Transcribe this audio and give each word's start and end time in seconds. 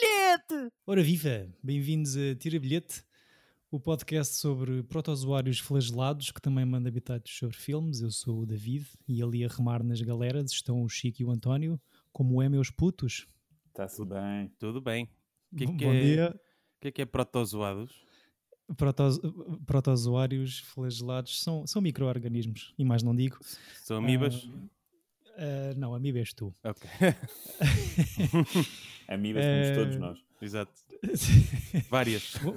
bilhete! 0.00 0.72
Ora 0.86 1.02
viva, 1.02 1.48
bem-vindos 1.62 2.16
a 2.16 2.34
Tira 2.34 2.60
Bilhete, 2.60 3.02
o 3.70 3.80
podcast 3.80 4.36
sobre 4.36 4.82
protozoários 4.82 5.58
flagelados 5.58 6.30
que 6.30 6.40
também 6.40 6.64
manda 6.66 6.88
habitados 6.88 7.32
sobre 7.36 7.56
filmes. 7.56 8.00
Eu 8.02 8.10
sou 8.10 8.40
o 8.40 8.46
David 8.46 8.86
e 9.08 9.22
ali 9.22 9.44
a 9.44 9.48
remar 9.48 9.82
nas 9.82 10.00
galeras 10.02 10.50
estão 10.52 10.82
o 10.82 10.88
Chico 10.88 11.22
e 11.22 11.24
o 11.24 11.30
António. 11.30 11.80
Como 12.12 12.42
é, 12.42 12.48
meus 12.48 12.70
putos? 12.70 13.26
Está-se 13.68 14.04
bem. 14.04 14.52
Tudo 14.58 14.80
bem. 14.80 15.08
O 15.52 15.56
que, 15.56 15.66
Bom 15.66 15.76
que 15.76 15.84
bom 15.84 15.92
é, 15.94 16.00
dia. 16.00 16.40
O 16.76 16.80
que 16.80 16.88
é 16.88 16.92
que 16.92 17.02
é 17.02 17.06
protozoados? 17.06 18.04
Proto- 18.76 19.60
protozoários 19.64 20.58
flagelados 20.58 21.42
são, 21.42 21.66
são 21.66 21.80
micro-organismos, 21.80 22.74
e 22.76 22.84
mais 22.84 23.02
não 23.02 23.14
digo. 23.14 23.38
São 23.82 23.96
amibas? 23.98 24.46
Ah, 25.36 25.74
não, 25.76 25.94
amiba 25.94 26.18
és 26.18 26.32
tu. 26.32 26.54
Ok. 26.64 26.88
Amibas 29.08 29.44
somos 29.44 29.66
Eh, 29.68 29.74
todos 29.74 29.96
nós. 29.96 30.18
Exato. 30.40 30.72
Várias. 31.90 32.36
bom, 32.42 32.56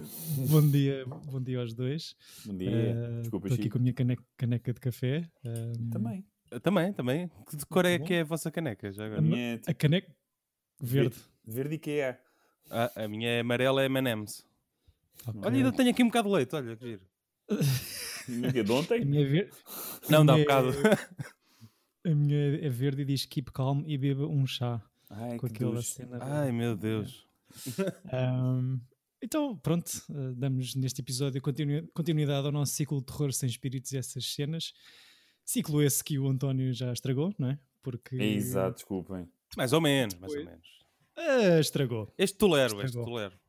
bom 0.49 0.69
dia, 0.69 1.05
bom 1.05 1.41
dia 1.41 1.59
aos 1.59 1.73
dois. 1.73 2.15
Bom 2.45 2.57
dia. 2.57 2.69
Ah, 2.71 3.21
Desculpa, 3.21 3.47
Estou 3.47 3.55
aqui 3.55 3.63
Chico. 3.63 3.73
com 3.73 3.79
a 3.79 3.81
minha 3.81 3.93
caneca, 3.93 4.23
caneca 4.37 4.73
de 4.73 4.79
café. 4.79 5.29
Ah, 5.45 5.73
Também. 5.91 6.25
Também, 6.63 6.93
também. 6.93 7.31
Que 7.49 7.55
de 7.57 7.65
cor 7.67 7.85
é 7.85 7.99
que 7.99 8.13
é 8.15 8.21
a 8.21 8.23
vossa 8.23 8.49
caneca? 8.49 8.91
Já 8.91 9.03
A 9.03 9.05
agora? 9.07 9.21
minha 9.21 9.37
é 9.37 9.53
A 9.53 9.57
tipo 9.57 9.75
caneca 9.75 10.11
verde. 10.81 11.15
verde 11.45 11.75
IKEA. 11.75 12.19
Ah, 12.71 12.91
a 12.95 13.07
minha 13.07 13.29
é 13.29 13.39
amarela, 13.41 13.83
é 13.83 13.85
M&M's. 13.85 14.43
Ok. 15.27 15.41
Olha, 15.43 15.55
ainda 15.57 15.71
tenho 15.71 15.89
aqui 15.91 16.01
um 16.01 16.07
bocado 16.07 16.29
de 16.29 16.35
leite, 16.35 16.55
olha 16.55 16.75
que 16.75 16.85
giro. 16.87 17.01
Que 18.53 18.59
é 18.59 18.63
de 18.63 18.71
A 18.71 18.75
ontem? 18.75 19.03
minha, 19.05 19.27
ver... 19.27 19.49
Não, 20.07 20.23
dá 20.23 20.35
um 20.35 20.39
bocado. 20.39 20.71
A 22.11 22.15
minha 22.15 22.57
é 22.65 22.69
verde 22.69 23.01
e 23.01 23.05
diz 23.05 23.25
keep 23.25 23.51
calm 23.51 23.83
e 23.85 23.97
beba 23.97 24.25
um 24.27 24.45
chá. 24.47 24.81
Ai, 25.09 25.37
com 25.37 25.47
que 25.47 25.53
aquela 25.55 25.75
duche. 25.75 25.89
cena. 25.93 26.17
Ai, 26.21 26.51
meu 26.51 26.75
Deus. 26.75 27.25
Ahm, 28.11 28.79
então, 29.21 29.57
pronto, 29.57 29.89
ah, 30.11 30.33
damos 30.35 30.75
neste 30.75 31.01
episódio 31.01 31.41
continu- 31.41 31.87
continuidade 31.93 32.45
ao 32.45 32.51
nosso 32.51 32.73
ciclo 32.73 32.99
de 32.99 33.05
terror 33.07 33.31
sem 33.33 33.49
espíritos 33.49 33.91
e 33.91 33.97
essas 33.97 34.25
cenas. 34.33 34.73
Ciclo 35.43 35.81
esse 35.81 36.03
que 36.03 36.19
o 36.19 36.27
António 36.27 36.71
já 36.73 36.93
estragou, 36.93 37.33
não 37.39 37.49
é? 37.49 37.59
Porque. 37.81 38.15
É 38.15 38.25
exato, 38.25 38.75
desculpem. 38.75 39.27
Mais 39.57 39.73
ou 39.73 39.81
menos, 39.81 40.13
mais 40.15 40.31
ou 40.33 40.39
Depois- 40.39 40.55
menos. 40.57 40.79
Ah, 41.17 41.59
estragou. 41.59 42.13
Este 42.17 42.37
tolero, 42.37 42.75
este 42.75 42.85
Estragou. 42.85 43.05
tolero. 43.05 43.39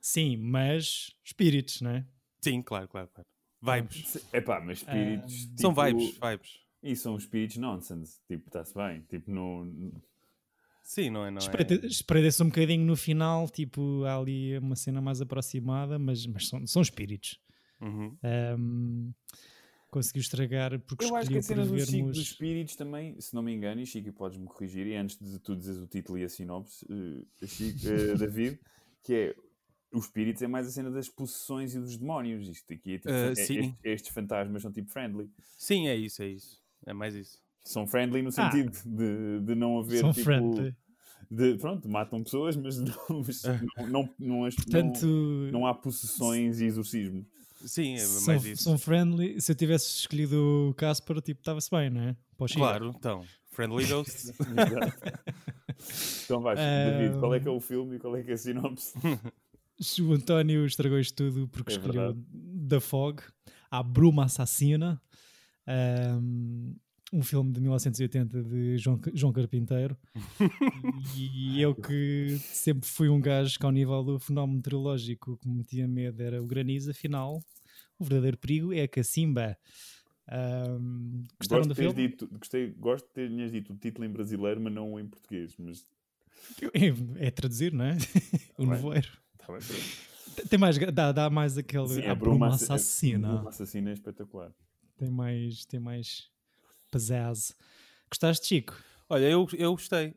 Sim, 0.00 0.36
mas 0.36 1.10
espíritos, 1.24 1.80
não 1.80 1.90
é? 1.90 2.06
Sim, 2.40 2.62
claro, 2.62 2.88
claro, 2.88 3.08
claro. 3.12 3.28
Vibes. 3.62 4.18
É 4.32 4.40
pá, 4.40 4.60
mas 4.60 4.78
espíritos. 4.78 5.48
Ah, 5.52 5.60
São 5.60 5.70
tipo, 5.74 5.82
vibes, 5.84 6.18
vibes. 6.18 6.60
E 6.84 6.94
são 6.94 7.16
espíritos 7.16 7.56
nonsense. 7.56 8.20
Tipo, 8.28 8.46
está-se 8.48 8.74
bem. 8.74 9.00
Tipo, 9.08 9.30
no. 9.30 9.92
Sim, 10.82 11.08
não 11.08 11.24
é? 11.24 11.30
Não 11.30 11.40
é? 11.40 12.42
Um 12.42 12.48
bocadinho 12.48 12.84
no 12.84 12.94
final, 12.94 13.48
tipo, 13.48 14.04
há 14.04 14.18
ali 14.18 14.58
uma 14.58 14.76
cena 14.76 15.00
mais 15.00 15.22
aproximada, 15.22 15.98
mas, 15.98 16.26
mas 16.26 16.46
são, 16.46 16.66
são 16.66 16.82
espíritos. 16.82 17.40
Uhum. 17.80 18.16
Ahm, 18.22 19.12
conseguiu 19.90 20.20
estragar 20.20 20.78
porque 20.80 21.04
Eu 21.04 21.16
acho 21.16 21.30
que 21.30 21.38
a 21.38 21.42
cena 21.42 21.64
do 21.64 21.78
Chico 21.78 22.08
dos 22.08 22.18
espíritos 22.18 22.76
também, 22.76 23.18
se 23.20 23.34
não 23.34 23.42
me 23.42 23.52
engano, 23.54 23.80
e 23.80 23.86
Chico, 23.86 24.12
podes-me 24.12 24.44
corrigir, 24.46 24.86
e 24.86 24.94
antes 24.94 25.18
de 25.18 25.38
tu 25.38 25.56
dizeres 25.56 25.80
o 25.80 25.86
título 25.86 26.18
e 26.18 26.24
a 26.24 26.28
sinopse, 26.28 26.84
eh, 26.90 27.46
Chico, 27.46 27.78
eh, 27.86 28.14
David, 28.18 28.60
que 29.02 29.14
é 29.14 29.36
os 29.92 30.06
espíritos 30.06 30.42
é 30.42 30.48
mais 30.48 30.66
a 30.66 30.70
cena 30.70 30.90
das 30.90 31.08
possessões 31.08 31.74
e 31.74 31.78
dos 31.80 31.96
demónios. 31.96 32.48
Isto 32.48 32.72
aqui 32.74 32.94
é 32.94 32.98
tipo, 32.98 33.10
Ah, 33.10 33.28
é- 33.28 33.30
estes, 33.30 33.74
estes 33.84 34.12
fantasmas 34.12 34.60
são 34.60 34.72
tipo 34.72 34.90
friendly. 34.90 35.30
Sim, 35.56 35.86
é 35.86 35.94
isso, 35.94 36.22
é 36.22 36.28
isso. 36.28 36.63
É 36.86 36.92
mais 36.92 37.14
isso. 37.14 37.38
São 37.64 37.86
friendly 37.86 38.22
no 38.22 38.28
Ah. 38.28 38.32
sentido 38.32 38.72
de, 38.84 39.40
de 39.40 39.54
não 39.54 39.78
haver 39.78 40.00
São 40.00 40.12
tipo, 40.12 40.24
friendly. 40.24 40.76
de- 41.30 41.56
pronto, 41.56 41.88
matam 41.88 42.22
pessoas, 42.22 42.56
mas 42.56 42.78
não, 42.78 42.94
mas 43.26 43.42
não, 43.76 43.86
não, 43.88 44.10
não, 44.18 44.44
as- 44.44 44.54
Portanto, 44.54 45.06
não, 45.06 45.52
não 45.60 45.66
há 45.66 45.74
possessões 45.74 46.60
e 46.60 46.66
exorcismos. 46.66 47.24
Sim, 47.64 47.94
é 47.94 47.98
são, 48.00 48.26
mais 48.26 48.44
isso. 48.44 48.62
são 48.64 48.76
friendly. 48.76 49.40
Se 49.40 49.50
eu 49.52 49.56
tivesse 49.56 49.86
escolhido 50.00 50.68
o 50.70 50.74
Casper, 50.74 51.20
tipo, 51.22 51.40
estava-se 51.40 51.70
bem, 51.70 51.88
não 51.88 52.00
é? 52.02 52.16
Claro, 52.52 52.92
então. 52.94 53.24
Friendly 53.50 53.86
Ghosts. 53.86 54.32
então 56.24 56.40
vais, 56.40 56.58
Ah. 56.58 56.90
David, 56.90 57.18
qual 57.18 57.34
é 57.34 57.40
que 57.40 57.48
é 57.48 57.50
o 57.50 57.60
filme 57.60 57.96
e 57.96 57.98
qual 57.98 58.16
é 58.16 58.22
que 58.22 58.30
é 58.30 58.34
a 58.34 58.38
sinopse? 58.38 58.92
O 60.00 60.12
António 60.12 60.64
estragou 60.66 61.00
isto 61.00 61.16
tudo 61.16 61.48
porque 61.48 61.72
É 61.72 61.76
escolheu 61.76 61.92
verdade. 62.14 62.18
The 62.68 62.78
Fog, 62.80 63.20
A 63.68 63.82
Bruma 63.82 64.26
Assassina, 64.26 65.02
um, 65.68 66.74
um 67.12 67.22
filme 67.22 67.52
de 67.52 67.60
1980 67.60 68.42
de 68.42 68.78
João, 68.78 69.00
João 69.12 69.32
Carpinteiro. 69.32 69.96
e 71.16 71.60
eu 71.60 71.74
que 71.74 72.36
sempre 72.40 72.88
fui 72.88 73.08
um 73.08 73.20
gajo 73.20 73.58
que, 73.58 73.64
ao 73.66 73.72
nível 73.72 74.02
do 74.02 74.18
fenómeno 74.18 74.56
meteorológico, 74.56 75.32
o 75.32 75.36
que 75.36 75.48
me 75.48 75.56
metia 75.58 75.86
medo 75.88 76.22
era 76.22 76.42
o 76.42 76.46
granizo, 76.46 76.90
afinal, 76.90 77.42
o 77.98 78.04
verdadeiro 78.04 78.36
perigo 78.38 78.72
é 78.72 78.82
a 78.82 78.88
cacimba. 78.88 79.56
Um, 80.26 81.24
gostaram 81.38 81.62
Gosto 81.64 81.68
do 81.68 81.74
de 81.74 81.74
teres 81.74 81.92
filme? 81.92 82.08
dito, 82.08 82.28
gostei, 82.38 82.70
gosto 82.72 83.06
de 83.06 83.12
teres 83.12 83.52
dito 83.52 83.72
o 83.72 83.76
título 83.76 84.06
em 84.06 84.10
brasileiro, 84.10 84.60
mas 84.60 84.72
não 84.72 84.98
em 84.98 85.06
português. 85.06 85.54
Mas 85.58 85.86
É, 87.16 87.30
traduzir, 87.30 87.72
não 87.72 87.84
é? 87.84 87.96
o 88.58 88.62
Bem. 88.62 88.70
nevoeiro. 88.70 89.08
tá 89.38 89.52
bem. 89.52 89.60
Tem 90.48 90.58
mais, 90.58 90.76
dá, 90.92 91.12
dá 91.12 91.30
mais 91.30 91.56
aquele. 91.58 91.88
Sim, 91.88 92.02
a 92.06 92.12
a 92.12 92.14
Bruma 92.14 92.38
Bruma 92.38 92.54
Assass- 92.54 92.70
a 92.70 92.74
Assassina. 92.74 93.28
Bruma 93.34 93.50
Assassina 93.50 93.90
é 93.90 93.92
espetacular. 93.92 94.50
Tem 94.96 95.10
mais, 95.10 95.64
tem 95.66 95.80
mais 95.80 96.30
pizzazz. 96.90 97.54
Gostaste, 98.10 98.46
Chico? 98.46 98.74
Olha, 99.08 99.24
eu, 99.28 99.46
eu 99.56 99.72
gostei. 99.72 100.14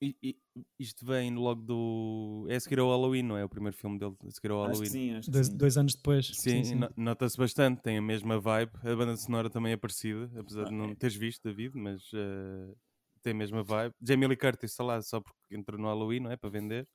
E- 0.00 0.36
isto 0.78 1.04
vem 1.06 1.34
logo 1.34 1.62
do. 1.62 2.46
É 2.48 2.56
a 2.56 2.60
seguir 2.60 2.78
ao 2.78 2.88
Halloween, 2.90 3.22
não 3.22 3.36
é? 3.36 3.44
O 3.44 3.48
primeiro 3.48 3.76
filme 3.76 3.98
dele, 3.98 4.14
a 4.26 4.30
seguir 4.30 4.50
ao 4.50 4.58
Acho 4.58 4.68
Halloween. 4.68 4.84
que 4.84 4.88
sim, 4.90 5.14
acho 5.14 5.26
que 5.26 5.32
Dois, 5.32 5.48
sim. 5.48 5.56
dois 5.56 5.76
anos 5.78 5.94
depois. 5.94 6.26
Sim, 6.26 6.74
no- 6.74 6.90
nota-se 6.96 7.36
bastante, 7.36 7.82
tem 7.82 7.98
a 7.98 8.02
mesma 8.02 8.38
vibe. 8.38 8.72
A 8.78 8.94
banda 8.96 9.16
sonora 9.16 9.48
também 9.50 9.72
é 9.72 9.76
parecida, 9.76 10.30
apesar 10.38 10.64
de 10.64 10.70
Ah, 10.70 10.76
não 10.76 10.90
é. 10.90 10.94
teres 10.94 11.16
visto, 11.16 11.42
David, 11.44 11.72
mas 11.76 12.02
eh, 12.14 12.74
tem 13.22 13.32
a 13.32 13.36
mesma 13.36 13.62
vibe. 13.62 13.94
Jamie 14.02 14.28
Lee 14.28 14.36
Curtis 14.36 14.70
está 14.70 14.84
lá 14.84 15.00
só 15.02 15.20
porque 15.20 15.56
entrou 15.56 15.80
no 15.80 15.88
Halloween, 15.88 16.20
não 16.20 16.30
é? 16.30 16.36
Para 16.36 16.50
vender. 16.50 16.86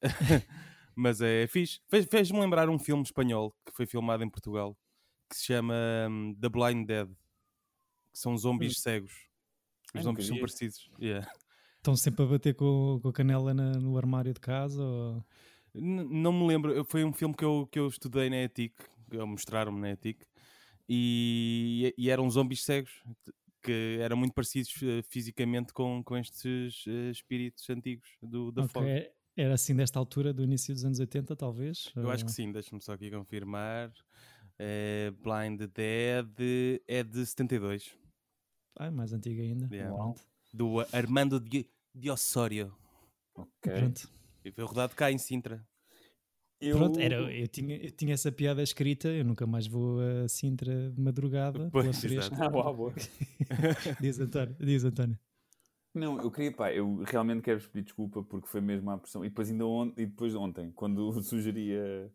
mas 0.96 1.20
é 1.20 1.46
fixe. 1.46 1.80
Fez- 1.88 2.06
Fez-me 2.10 2.40
lembrar 2.40 2.68
um 2.68 2.78
filme 2.78 3.02
espanhol 3.02 3.52
que 3.64 3.72
foi 3.72 3.86
filmado 3.86 4.22
em 4.24 4.30
Portugal 4.30 4.76
que 5.32 5.38
se 5.38 5.46
chama 5.46 5.74
hum, 6.10 6.34
The 6.38 6.48
Blind 6.48 6.86
Dead, 6.86 7.08
que 7.08 8.18
são 8.18 8.36
zombies 8.36 8.78
cegos. 8.80 9.12
Os 9.94 9.96
Ai, 9.96 10.02
zombies 10.02 10.26
são 10.26 10.38
parecidos. 10.38 10.90
Yeah. 11.00 11.26
Estão 11.78 11.96
sempre 11.96 12.22
a 12.24 12.26
bater 12.26 12.54
com, 12.54 13.00
com 13.02 13.08
a 13.08 13.12
canela 13.12 13.54
na- 13.54 13.72
no 13.72 13.96
armário 13.96 14.32
de 14.32 14.40
casa? 14.40 14.82
Ou... 14.82 15.24
Não 15.74 16.32
me 16.32 16.46
lembro, 16.46 16.84
foi 16.84 17.02
um 17.02 17.12
filme 17.12 17.34
que 17.34 17.44
eu, 17.44 17.66
que 17.70 17.78
eu 17.78 17.88
estudei 17.88 18.28
na 18.28 18.36
ETIC, 18.42 18.74
mostraram-me 19.26 19.80
na 19.80 19.90
ETIC, 19.92 20.24
e, 20.88 21.94
e 21.96 22.10
eram 22.10 22.28
zombies 22.30 22.62
cegos, 22.62 23.02
que 23.62 23.98
eram 24.00 24.16
muito 24.16 24.34
parecidos 24.34 24.74
eh, 24.82 25.02
fisicamente 25.08 25.72
com, 25.72 26.02
com 26.02 26.16
estes 26.16 26.84
eh, 26.86 27.10
espíritos 27.10 27.68
antigos 27.70 28.08
do, 28.20 28.52
da 28.52 28.64
Ok, 28.64 28.72
Fog. 28.72 28.86
Era 29.34 29.54
assim 29.54 29.74
desta 29.74 29.98
altura, 29.98 30.32
do 30.32 30.42
início 30.42 30.74
dos 30.74 30.84
anos 30.84 30.98
80, 30.98 31.34
talvez? 31.36 31.90
Eu 31.96 32.10
acho 32.10 32.24
que 32.24 32.32
sim, 32.32 32.52
deixa-me 32.52 32.82
só 32.82 32.92
aqui 32.92 33.10
confirmar. 33.10 33.90
Eh, 34.58 35.10
Blind 35.22 35.60
Dead 35.74 36.80
é 36.86 37.02
de 37.02 37.26
72, 37.26 37.96
Ah, 38.78 38.86
é 38.86 38.90
mais 38.90 39.12
antiga 39.12 39.42
ainda. 39.42 39.68
Yeah. 39.74 40.14
Do 40.52 40.80
Armando 40.92 41.40
Di, 41.40 41.68
Di 41.94 42.10
Ossorio, 42.10 42.72
Ok. 43.34 43.72
Pronto. 43.72 44.08
e 44.44 44.50
foi 44.52 44.64
rodado 44.64 44.94
cá 44.94 45.10
em 45.10 45.18
Sintra. 45.18 45.66
Eu- 46.60 46.76
Pronto, 46.76 47.00
era, 47.00 47.16
eu, 47.34 47.48
tinha, 47.48 47.76
eu 47.76 47.90
tinha 47.90 48.14
essa 48.14 48.30
piada 48.30 48.62
escrita, 48.62 49.08
eu 49.08 49.24
nunca 49.24 49.46
mais 49.46 49.66
vou 49.66 49.98
a 50.00 50.28
Sintra 50.28 50.90
de 50.92 51.00
madrugada. 51.00 51.68
Pois. 51.72 52.04
Ah, 52.38 52.48
uau, 52.48 52.76
boa. 52.76 52.94
diz 54.00 54.18
António, 54.20 54.54
diz 54.60 54.84
António. 54.84 55.18
Não, 55.94 56.18
eu 56.22 56.30
queria, 56.30 56.52
pá, 56.52 56.72
eu 56.72 57.02
realmente 57.02 57.42
quero 57.42 57.60
pedir 57.68 57.82
desculpa 57.84 58.22
porque 58.22 58.46
foi 58.48 58.60
mesmo 58.60 58.88
a 58.90 58.96
pressão. 58.98 59.24
E 59.24 59.28
depois, 59.28 59.50
ainda 59.50 59.66
on- 59.66 59.92
e 59.96 60.06
depois 60.06 60.34
ontem, 60.34 60.70
quando 60.72 61.10
sugeria 61.22 62.10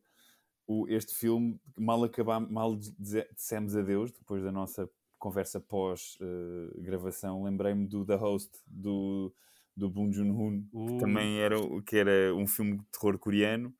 o, 0.67 0.87
este 0.89 1.13
filme, 1.15 1.59
mal 1.77 2.03
acabámos, 2.03 2.49
mal 2.51 2.75
dissemos 2.75 3.75
adeus, 3.75 4.11
depois 4.11 4.43
da 4.43 4.51
nossa 4.51 4.89
conversa 5.17 5.59
pós-gravação, 5.59 7.43
lembrei-me 7.43 7.87
do 7.87 8.05
The 8.05 8.15
Host, 8.15 8.51
do, 8.67 9.33
do 9.75 9.89
Bong 9.89 10.13
Joon-hoon, 10.13 10.61
que 10.69 10.77
Uh. 10.77 10.97
também 10.99 11.39
era, 11.39 11.59
o- 11.59 11.81
que 11.81 11.95
era 11.97 12.35
um 12.35 12.45
filme 12.47 12.77
de 12.77 12.83
terror 12.91 13.17
coreano. 13.17 13.73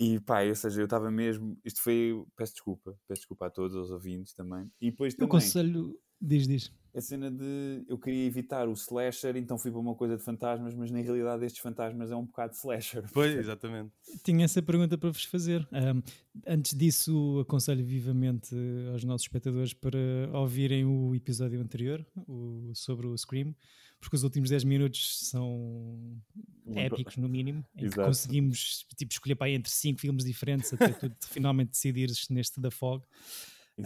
E 0.00 0.20
pá, 0.20 0.44
ou 0.44 0.54
seja, 0.54 0.80
eu 0.80 0.84
estava 0.84 1.10
mesmo. 1.10 1.58
Isto 1.64 1.82
foi. 1.82 2.24
Peço 2.36 2.52
desculpa, 2.52 2.96
peço 3.08 3.22
desculpa 3.22 3.46
a 3.46 3.50
todos, 3.50 3.76
aos 3.76 3.90
ouvintes 3.90 4.32
também. 4.32 4.70
E 4.80 4.90
depois 4.92 5.12
Eu 5.14 5.18
também 5.18 5.28
aconselho. 5.38 5.98
Diz, 6.20 6.46
diz. 6.48 6.72
a 6.94 7.00
cena 7.00 7.30
de 7.30 7.84
eu 7.86 7.96
queria 7.96 8.24
evitar 8.26 8.66
o 8.68 8.72
slasher, 8.72 9.36
então 9.36 9.56
fui 9.56 9.70
para 9.70 9.78
uma 9.78 9.94
coisa 9.94 10.16
de 10.16 10.22
fantasmas, 10.22 10.74
mas 10.74 10.90
na 10.90 10.98
realidade 11.00 11.44
estes 11.44 11.60
fantasmas 11.62 12.10
é 12.10 12.16
um 12.16 12.24
bocado 12.24 12.54
slasher. 12.54 13.04
Pois, 13.14 13.36
exatamente. 13.36 13.92
Tinha 14.24 14.44
essa 14.44 14.60
pergunta 14.60 14.98
para 14.98 15.10
vos 15.10 15.22
fazer. 15.24 15.66
Ahm, 15.70 16.02
antes 16.46 16.74
disso, 16.76 17.38
aconselho 17.40 17.84
vivamente 17.84 18.54
aos 18.92 19.04
nossos 19.04 19.26
espectadores 19.26 19.72
para 19.72 19.98
ouvirem 20.32 20.84
o 20.84 21.14
episódio 21.14 21.60
anterior 21.60 22.04
o- 22.26 22.72
sobre 22.74 23.06
o 23.06 23.16
Scream, 23.16 23.54
porque 24.00 24.16
os 24.16 24.24
últimos 24.24 24.50
10 24.50 24.64
minutos 24.64 25.20
são 25.28 26.20
Muito- 26.64 26.78
épicos, 26.80 27.16
no 27.16 27.28
mínimo, 27.28 27.64
em 27.76 27.88
que 27.90 27.94
conseguimos 27.96 28.84
tipo, 28.96 29.12
escolher 29.12 29.36
para 29.36 29.46
aí 29.46 29.54
entre 29.54 29.70
5 29.70 30.00
filmes 30.00 30.24
diferentes 30.24 30.72
até 30.72 30.88
tu 30.88 31.10
finalmente 31.28 31.70
decidires 31.70 32.28
neste 32.28 32.60
da 32.60 32.70
Fog. 32.72 33.04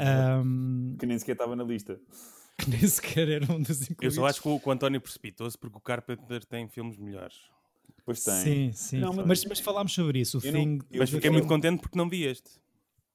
Ahm, 0.00 0.96
Que 0.98 1.06
nem 1.06 1.18
sequer 1.18 1.32
estava 1.32 1.54
na 1.56 1.64
lista. 1.64 2.00
que 2.58 2.70
nem 2.70 2.80
sequer 2.86 3.28
era 3.28 3.52
um 3.52 3.60
dos 3.62 3.80
Eu 3.82 3.88
incluídos. 3.92 4.14
só 4.16 4.26
acho 4.26 4.42
que 4.42 4.48
o, 4.48 4.60
o 4.64 4.70
António 4.70 5.00
precipitou-se 5.00 5.56
porque 5.58 5.76
o 5.76 5.80
Carpenter 5.80 6.44
tem 6.44 6.68
filmes 6.68 6.96
melhores. 6.96 7.36
Pois 8.04 8.22
tem. 8.24 8.34
Sim, 8.34 8.72
sim. 8.72 8.98
Não, 9.00 9.12
mas, 9.12 9.44
mas- 9.44 9.60
falámos 9.60 9.92
sobre 9.92 10.20
isso. 10.20 10.38
O 10.38 10.44
Eu 10.46 10.52
não- 10.52 10.78
eu 10.90 10.98
Mas 10.98 11.10
fiquei 11.10 11.30
muito 11.30 11.46
contente 11.48 11.80
porque 11.80 11.96
não 11.96 12.08
vi 12.08 12.24
este. 12.24 12.50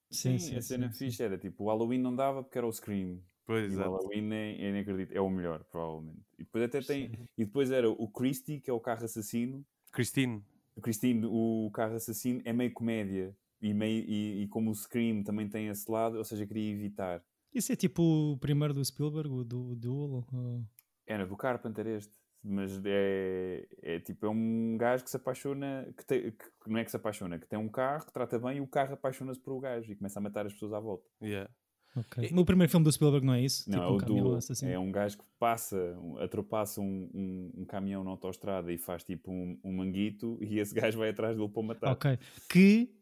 Sim, 0.09 0.38
Sim, 0.38 0.39
sim, 0.39 0.56
a 0.56 0.62
cena 0.62 0.91
sim, 0.94 1.06
fixe 1.06 1.21
era 1.21 1.38
tipo, 1.38 1.65
o 1.65 1.68
Halloween 1.68 2.00
não 2.00 2.15
dava 2.15 2.41
porque 2.41 2.57
era 2.57 2.65
o 2.65 2.71
Scream. 2.71 3.19
Pois, 3.45 3.65
E 3.65 3.75
o 3.75 3.80
exato. 3.80 3.89
Halloween 3.91 4.33
é, 4.33 4.51
é 4.62 4.69
inacredito, 4.69 5.13
é 5.13 5.19
o 5.21 5.30
melhor, 5.30 5.63
provavelmente. 5.65 6.19
E 6.39 6.44
depois 6.44 6.63
até 6.63 6.80
tem. 6.81 7.12
E 7.38 7.44
depois 7.45 7.71
era 7.71 7.89
o 7.89 8.07
Christie, 8.09 8.59
que 8.62 8.69
é 8.69 8.73
o 8.73 8.80
carro 8.80 9.03
assassino. 9.03 9.65
Christine. 9.91 10.41
Christine, 10.81 11.25
o 11.25 11.69
carro 11.73 11.95
assassino, 11.95 12.41
é 12.45 12.53
meio 12.53 12.71
comédia. 12.71 13.35
E, 13.62 13.74
meio, 13.74 14.04
e, 14.07 14.44
e 14.44 14.48
como 14.48 14.69
o 14.71 14.75
Scream 14.75 15.24
também 15.24 15.48
tem 15.50 15.68
esse 15.68 15.89
lado, 15.92 16.18
ou 16.18 16.24
seja, 16.24 16.45
queria 16.45 16.71
evitar. 16.71 17.24
Isso 17.54 17.71
é 17.71 17.75
tipo 17.75 18.04
o 18.33 18.38
primeiro 18.38 18.74
do 18.74 18.83
Spielberg, 18.86 19.30
o 19.30 19.44
do 19.44 19.75
Duel? 19.75 20.25
ou- 20.31 20.63
Era 21.06 21.25
do 21.25 21.36
Carpenter 21.36 21.88
este. 21.88 22.13
Mas 22.44 22.80
é, 22.86 23.68
é 23.81 24.00
tipo, 24.00 24.25
é 24.25 24.30
um 24.30 24.77
gajo 24.77 25.04
que 25.04 25.09
se 25.09 25.18
apaixona, 25.18 25.92
que, 25.98 26.06
tem, 26.06 26.31
que 26.31 26.69
não 26.69 26.77
é 26.80 26.86
que 26.86 26.92
se 26.92 26.95
apaixona, 26.95 27.39
que 27.39 27.48
tem 27.48 27.57
um 27.59 27.68
carro, 27.68 28.06
que 28.06 28.13
trata 28.13 28.38
bem 28.39 28.57
e 28.57 28.62
o 28.62 28.68
carro 28.68 28.94
apaixona-se 28.94 29.39
por 29.39 29.54
o 29.54 29.59
gajo 29.59 29.92
e 29.92 29.95
começa 29.95 30.19
a 30.19 30.21
matar 30.21 30.45
as 30.45 30.54
pessoas 30.54 30.71
à 30.71 30.80
volta. 30.80 31.09
Yeah. 31.21 31.50
Ok. 31.95 32.30
E- 32.30 32.33
No 32.33 32.45
primeiro 32.45 32.69
filme 32.69 32.83
do 32.83 32.92
Spielberg 32.92 33.25
não 33.25 33.33
é 33.33 33.42
isso? 33.42 33.69
Não, 33.69 33.80
tipo 33.80 33.83
é 33.86 33.92
um 33.92 33.95
o 33.95 33.98
caminhão 34.00 34.36
assassino. 34.36 34.71
É 34.71 34.77
um 34.80 34.92
gajo 34.92 35.18
que 35.18 35.24
passa, 35.39 35.98
atropassa 36.19 36.80
um, 36.80 37.09
um, 37.13 37.62
um 37.62 37.65
caminhão 37.65 38.04
na 38.04 38.12
autostrada 38.12 38.71
e 38.71 38.77
faz 38.77 39.04
tipo 39.04 39.31
um, 39.31 39.59
um 39.63 39.74
manguito 39.75 40.38
e 40.39 40.59
esse 40.59 40.74
gajo 40.75 41.00
vai 41.00 41.09
atrás 41.09 41.36
dele 41.36 41.50
para 41.50 41.59
o 41.59 41.63
matar. 41.63 41.92
Ok. 41.92 42.18
Que 42.48 42.95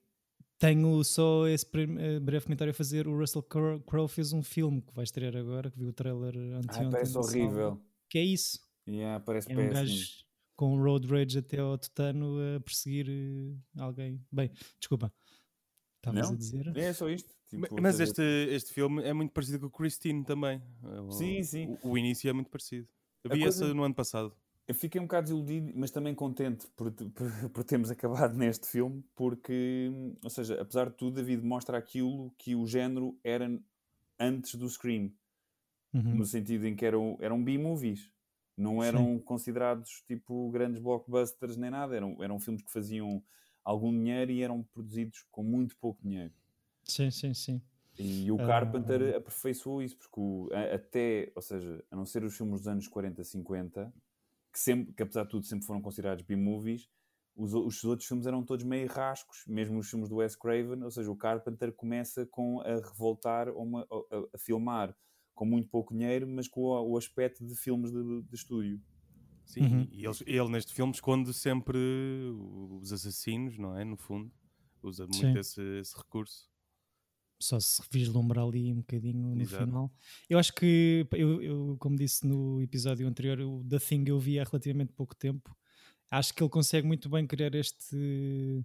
tenho 0.57 1.04
só 1.04 1.48
esse 1.48 1.66
eh, 2.00 2.19
breve 2.19 2.46
comentário 2.46 2.72
a 2.72 2.74
fazer. 2.74 3.07
O 3.07 3.18
Russell 3.18 3.44
Crowe 3.44 3.80
Crowe 3.81 4.07
fez 4.07 4.34
um 4.34 4.42
filme 4.42 4.81
que 4.81 4.94
vai 4.94 5.04
estrear 5.04 5.36
agora, 5.36 5.69
que 5.72 5.78
viu 5.78 5.90
o 5.90 5.94
trailer 5.94 6.36
Ai, 6.36 6.54
anteontem. 6.54 6.92
parece 6.92 7.13
no 7.13 7.19
horrível. 7.22 7.81
Que 8.10 8.19
é 8.19 8.24
isso. 8.24 8.60
Yeah, 8.88 9.19
parece 9.24 9.52
É 9.52 9.54
um 9.54 9.57
péssimo. 9.57 9.74
gajo 9.74 10.25
com 10.56 10.78
road 10.81 11.07
rage 11.07 11.38
até 11.40 11.60
ao 11.60 11.78
tutano 11.78 12.38
a 12.56 12.60
perseguir 12.62 13.07
eh, 13.10 13.81
alguém. 13.81 14.24
Bem, 14.31 14.52
desculpa. 14.80 15.12
Estavas 15.98 16.30
Não? 16.30 16.36
a 16.36 16.38
dizer? 16.38 16.78
É 16.78 16.94
só 16.94 17.10
isto. 17.10 17.34
Tipo, 17.50 17.81
Mas 17.81 18.00
este, 18.00 18.22
este 18.52 18.72
filme 18.74 19.04
é 19.04 19.12
muito 19.13 19.31
parecido 19.31 19.60
com 19.60 19.66
o 19.68 19.72
Christine 19.72 20.24
também. 20.24 20.62
O- 21.07 21.12
Sim, 21.12 21.42
sim. 21.44 21.78
O, 21.84 21.92
o 21.92 21.98
início 21.98 22.30
é 22.30 22.34
muito 22.34 22.50
parecido. 22.50 22.88
Eu 23.24 23.31
vi 23.31 23.42
coisa- 23.42 23.66
esse 23.66 23.74
no 23.74 23.84
ano 23.84 23.94
passado. 23.96 24.36
Eu 24.67 24.73
fiquei 24.73 25.00
um 25.00 25.03
bocado 25.03 25.25
desiludido, 25.25 25.71
mas 25.75 25.91
também 25.91 26.15
contente 26.15 26.67
por, 26.75 26.91
por, 27.13 27.50
por 27.51 27.63
termos 27.63 27.91
acabado 27.91 28.35
neste 28.35 28.67
filme, 28.67 29.03
porque, 29.15 29.91
ou 30.23 30.29
seja, 30.29 30.59
apesar 30.62 30.89
de 30.89 30.95
tudo, 30.95 31.15
David 31.15 31.44
mostra 31.45 31.77
aquilo 31.77 32.31
que 32.38 32.56
o 32.56 32.65
género 32.65 33.17
era 33.23 33.47
antes 34.19 34.56
do 34.56 34.67
Scream, 34.69 35.12
Uhum. 35.94 36.15
no 36.17 36.25
sentido 36.25 36.65
em 36.67 36.75
que 36.75 36.85
eram, 36.85 37.17
eram 37.21 37.41
B-movies, 37.41 38.12
não 38.57 38.83
eram 38.83 39.17
considerados 39.17 40.03
tipo 40.06 40.50
grandes 40.51 40.81
blockbusters 40.81 41.56
nem 41.56 41.69
nada, 41.69 41.95
eram, 41.95 42.21
eram 42.21 42.38
filmes 42.38 42.61
que 42.63 42.71
faziam 42.71 43.23
algum 43.63 43.91
dinheiro 43.94 44.29
e 44.31 44.44
eram 44.44 44.61
produzidos 44.61 45.25
com 45.31 45.41
muito 45.41 45.77
pouco 45.77 46.01
dinheiro. 46.03 46.33
Sim, 46.83 47.09
sim, 47.11 47.33
sim. 47.33 47.61
E 47.97 48.29
o 48.29 48.35
Ah. 48.41 48.45
Carpenter 48.45 49.15
aperfeiçoou 49.15 49.81
isso, 49.81 49.97
porque 49.97 50.19
o- 50.19 50.50
a- 50.51 50.75
até, 50.75 51.31
ou 51.33 51.41
seja, 51.41 51.81
a 51.89 51.95
não 51.95 52.06
ser 52.06 52.25
os 52.25 52.35
filmes 52.35 52.59
dos 52.61 52.68
anos 52.68 52.88
40, 52.89 53.23
50, 53.23 53.94
que, 54.56 54.62
sempre, 54.62 54.94
que 54.94 55.04
apesar 55.04 55.24
de 55.25 55.30
tudo 55.30 55.46
sempre 55.46 55.66
foram 55.68 55.81
considerados 55.81 56.24
B-movies, 56.25 56.90
os, 57.36 57.54
os 57.54 57.84
outros 57.84 58.07
filmes 58.07 58.25
eram 58.25 58.44
todos 58.46 58.66
meio 58.66 58.88
rascos, 58.88 59.44
mesmo 59.48 59.78
os 59.80 59.90
filmes 59.90 60.07
do 60.10 60.16
Wes 60.18 60.36
Craven, 60.38 60.84
ou 60.84 60.92
seja, 60.92 61.12
o 61.12 61.18
Carpenter 61.18 61.74
começa 61.74 62.25
com 62.28 62.62
a 62.62 62.75
revoltar, 62.75 63.50
ou 63.50 63.63
uma- 63.63 63.88
a, 63.92 64.18
a- 64.36 64.40
filmar 64.40 64.96
com 65.34 65.46
muito 65.46 65.68
pouco 65.69 65.94
dinheiro, 65.94 66.25
mas 66.28 66.48
com 66.48 66.62
o, 66.62 66.92
o 66.94 66.98
aspecto 66.98 67.46
de 67.46 67.56
filmes 67.56 67.92
de, 67.92 68.22
de 68.24 68.36
estúdio. 68.36 68.81
Sim, 69.46 69.62
Uhum. 69.63 69.88
e 69.92 70.06
ele, 70.06 70.16
ele 70.25 70.50
neste 70.50 70.74
filme 70.74 70.92
esconde 70.94 71.34
sempre 71.34 71.78
os 72.81 72.92
assassinos, 72.94 73.57
não 73.57 73.78
é? 73.78 73.84
No 73.86 73.98
fundo, 73.98 74.31
usa 74.81 75.06
muito 75.07 75.38
esse, 75.38 75.62
esse 75.80 75.96
recurso. 75.98 76.50
Só 77.39 77.59
se 77.59 77.81
vislumbra 77.91 78.43
ali 78.43 78.71
um 78.71 78.77
bocadinho 78.77 79.35
no 79.35 79.41
Exato. 79.41 79.65
final. 79.65 79.93
Eu 80.29 80.39
acho 80.39 80.53
que, 80.53 81.05
eu, 81.13 81.41
eu, 81.41 81.77
como 81.79 81.95
disse 81.95 82.25
no 82.25 82.61
episódio 82.61 83.07
anterior, 83.07 83.39
o 83.41 83.63
The 83.67 83.79
Thing 83.79 84.05
eu 84.07 84.19
vi 84.19 84.39
há 84.39 84.43
relativamente 84.43 84.93
pouco 84.93 85.15
tempo. 85.15 85.55
Acho 86.09 86.33
que 86.33 86.41
ele 86.43 86.49
consegue 86.49 86.87
muito 86.87 87.09
bem 87.09 87.25
criar 87.27 87.53
este, 87.55 88.63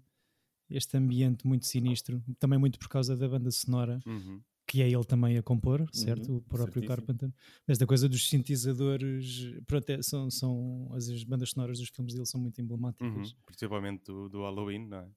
este 0.68 0.96
ambiente 0.96 1.46
muito 1.46 1.66
sinistro, 1.66 2.22
também 2.38 2.58
muito 2.58 2.78
por 2.78 2.88
causa 2.88 3.16
da 3.16 3.28
banda 3.28 3.50
sonora, 3.50 4.00
Uhum. 4.06 4.40
que 4.66 4.82
é 4.82 4.88
ele 4.88 5.04
também 5.04 5.36
a 5.36 5.42
compor, 5.42 5.84
certo? 5.92 6.30
Uhum, 6.30 6.36
o 6.36 6.42
próprio 6.42 6.80
certíssimo. 6.82 6.88
Carpenter. 7.16 7.32
Esta 7.66 7.86
coisa 7.86 8.08
dos 8.08 8.28
sintetizadores, 8.28 9.52
pronto, 9.66 9.90
é- 9.90 10.02
são, 10.02 10.30
são 10.30 10.90
as 10.94 11.24
bandas 11.24 11.50
sonoras 11.50 11.78
dos 11.78 11.88
filmes 11.88 12.14
dele 12.14 12.26
são 12.26 12.40
muito 12.40 12.60
emblemáticas. 12.60 13.30
Uhum. 13.32 13.36
Principalmente 13.46 14.04
do, 14.04 14.28
do 14.28 14.42
Halloween, 14.42 14.86
não 14.86 14.98
é? 14.98 15.08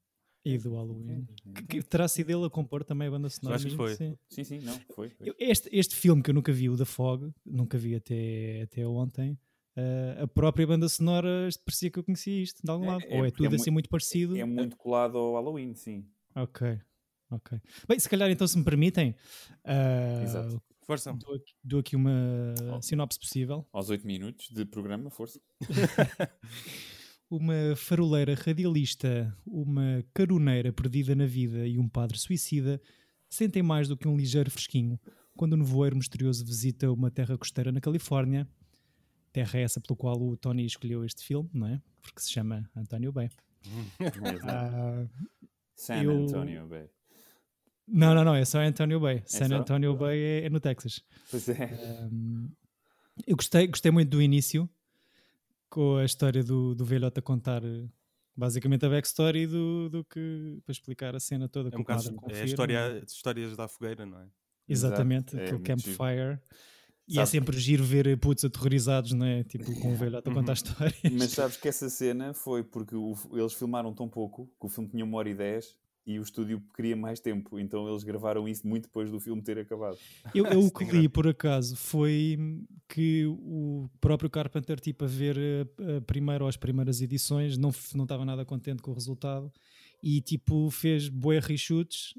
E 0.46 0.58
do 0.58 0.74
Halloween. 0.76 1.26
Que, 1.56 1.64
que 1.64 1.84
terá 1.84 2.08
sido 2.08 2.30
ele 2.30 2.46
a 2.46 2.50
compor 2.50 2.84
também 2.84 3.08
a 3.08 3.12
banda 3.12 3.30
sonora? 3.30 3.56
acho 3.56 3.68
que 3.68 3.76
foi. 3.76 3.96
Sim. 3.96 4.18
Sim, 4.30 4.44
sim, 4.44 4.60
não, 4.60 4.78
foi. 4.94 5.10
foi. 5.10 5.34
Este, 5.40 5.70
este 5.72 5.96
filme 5.96 6.22
que 6.22 6.30
eu 6.30 6.34
nunca 6.34 6.52
vi, 6.52 6.70
o 6.70 6.76
da 6.76 6.86
Fog, 6.86 7.32
nunca 7.46 7.78
vi 7.78 7.96
até, 7.96 8.62
até 8.64 8.86
ontem, 8.86 9.38
eh, 9.76 10.18
a 10.22 10.28
própria 10.28 10.68
banda 10.68 10.90
sonora 10.90 11.48
parecia 11.66 11.90
que 11.90 11.98
eu 11.98 12.04
conhecia 12.04 12.42
isto 12.44 12.62
de 12.62 12.70
algum 12.70 12.86
É- 12.86 12.88
lado. 12.90 13.04
é 13.06 13.18
Ou 13.20 13.26
é 13.26 13.30
porque 13.32 13.46
é 13.46 13.50
tudo 13.50 13.56
assim 13.56 13.70
mu- 13.70 13.76
muito 13.76 13.90
parecido. 13.90 14.38
É 14.38 14.44
muito 14.44 14.76
colado 14.76 15.18
ao 15.18 15.34
Halloween, 15.36 15.74
sim. 15.76 16.06
Ok, 16.36 16.78
ok. 17.32 17.62
Bem, 17.88 17.98
se 17.98 18.10
calhar 18.10 18.30
então, 18.30 18.46
se 18.46 18.58
me 18.58 18.66
permitem, 18.66 19.16
eh, 19.64 20.22
Exato. 20.24 20.62
Força. 20.86 21.14
dou, 21.14 21.36
aqui, 21.36 21.54
dou 21.64 21.80
aqui 21.80 21.96
uma 21.96 22.12
Oh. 22.76 22.82
sinopse 22.82 23.18
possível. 23.18 23.66
Aos 23.72 23.90
8 23.90 24.06
minutos 24.06 24.50
de 24.50 24.66
programa, 24.66 25.10
força. 25.10 25.40
Uma 27.36 27.76
faroleira 27.76 28.36
radialista, 28.36 29.36
uma 29.44 30.06
caroneira 30.14 30.72
perdida 30.72 31.16
na 31.16 31.26
vida 31.26 31.66
e 31.68 31.80
um 31.80 31.90
padre 31.90 32.16
suicida 32.20 32.80
sentem 33.28 33.64
mais 33.64 33.88
do 33.88 33.98
que 33.98 34.08
um 34.08 34.16
ligeiro 34.16 34.52
fresquinho 34.52 35.00
quando 35.36 35.54
um 35.54 35.58
nevoeiro 35.58 35.96
misterioso 35.96 36.46
visita 36.46 36.92
uma 36.92 37.10
terra 37.10 37.36
costeira 37.36 37.72
na 37.72 37.82
Califórnia. 37.82 38.48
Terra 39.32 39.58
essa 39.58 39.82
pelo 39.82 39.98
qual 39.98 40.22
o 40.22 40.38
Tony 40.38 40.64
escolheu 40.64 41.04
este 41.04 41.24
filme, 41.24 41.50
não 41.52 41.66
é? 41.66 41.82
Porque 42.04 42.22
se 42.22 42.32
chama 42.32 42.70
António 42.76 43.12
Bay. 43.12 43.32
Ah, 44.48 45.08
San 45.76 46.04
eu- 46.04 46.26
Antonio 46.26 46.68
Bay. 46.68 46.88
não, 47.88 48.14
não, 48.14 48.24
não, 48.24 48.36
é 48.36 48.46
só 48.46 48.60
António 48.60 49.00
Bay. 49.00 49.24
San 49.26 49.48
só? 49.50 49.56
Antonio 49.56 49.98
Bay 49.98 50.20
é, 50.20 50.46
é 50.46 50.50
no 50.52 50.60
Texas. 50.60 51.02
Pois 51.32 51.50
é. 51.50 52.08
Um, 52.12 52.52
eu 53.26 53.36
gostei, 53.36 53.66
gostei 53.66 53.92
muito 53.92 54.10
do 54.12 54.22
início, 54.22 54.70
com 55.74 55.98
a 55.98 56.06
história 56.06 56.44
do, 56.44 56.76
do 56.76 56.86
velhote 56.86 57.18
a 57.20 57.22
contar 57.22 57.64
eh, 57.66 57.88
basicamente 58.36 58.86
a 58.86 58.90
backstory 58.90 59.48
do, 59.48 59.90
do 59.90 60.04
que 60.06 60.60
para 60.64 60.72
explicar 60.72 61.16
a 61.16 61.20
cena 61.20 61.50
toda 61.50 61.70
É 61.70 61.72
que 61.72 61.78
um 61.78 61.80
bocado 61.82 62.16
é 62.30 62.42
a 62.42 62.46
história, 62.46 63.04
histórias 63.08 63.58
da 63.58 63.68
fogueira, 63.68 64.06
não 64.06 64.20
é? 64.20 64.28
Exatamente, 64.68 65.36
Exato, 65.36 65.38
é 65.38 65.46
aquele 65.56 65.58
giro. 65.58 65.98
campfire. 65.98 66.40
E 67.08 67.14
é 67.14 67.16
Sabe- 67.16 67.28
sempre 67.32 67.58
giro 67.60 67.84
ver 67.84 68.18
putos 68.18 68.46
aterrorizados, 68.46 69.12
não 69.14 69.26
é? 69.26 69.44
Tipo, 69.44 69.66
com 69.82 69.92
o 69.94 69.96
velhote 69.98 70.28
a 70.28 70.30
Uhum. 70.32 70.38
contar 70.38 70.54
histórias. 70.54 71.02
Mas 71.12 71.32
sabes 71.32 71.58
que 71.58 71.68
essa 71.68 71.90
cena 71.90 72.34
foi 72.34 72.64
porque 72.64 72.96
o- 72.96 73.16
eles 73.34 73.54
filmaram 73.54 73.94
tão 73.94 74.08
pouco 74.08 74.48
que 74.60 74.66
o 74.66 74.70
filme 74.70 74.90
tinha 74.90 75.04
uma 75.04 75.18
hora 75.18 75.30
e 75.30 75.34
dez 75.34 75.76
e 76.06 76.20
o 76.20 76.22
estúdio 76.22 76.62
queria 76.76 76.96
mais 76.96 77.20
tempo, 77.20 77.58
então 77.58 77.88
eles 77.90 78.04
gravaram 78.04 78.48
isso 78.48 78.68
muito 78.68 78.84
depois 78.84 79.10
do 79.10 79.20
filme 79.20 79.42
ter 79.42 79.58
acabado. 79.58 79.98
Eu, 80.36 80.46
eu 80.46 80.60
o 80.60 80.64
Isso 80.64 80.74
que 80.74 80.86
li, 80.86 81.08
por 81.08 81.28
acaso, 81.28 81.76
foi 81.76 82.38
que 82.90 83.26
o 83.26 83.90
próprio 84.02 84.30
Carpenter, 84.30 84.80
tipo, 84.80 85.06
a 85.06 85.08
ver 85.08 85.38
a, 85.38 85.98
a 85.98 86.02
primeira 86.02 86.44
ou 86.44 86.48
as 86.48 86.58
primeiras 86.58 87.02
edições, 87.02 87.58
não, 87.58 87.72
não 87.96 88.04
estava 88.04 88.26
nada 88.26 88.44
contente 88.46 88.82
com 88.82 88.92
o 88.92 88.94
resultado 88.94 89.52
e, 90.04 90.20
tipo, 90.20 90.70
fez 90.70 91.08
bué 91.08 91.40
reshoots, 91.40 92.14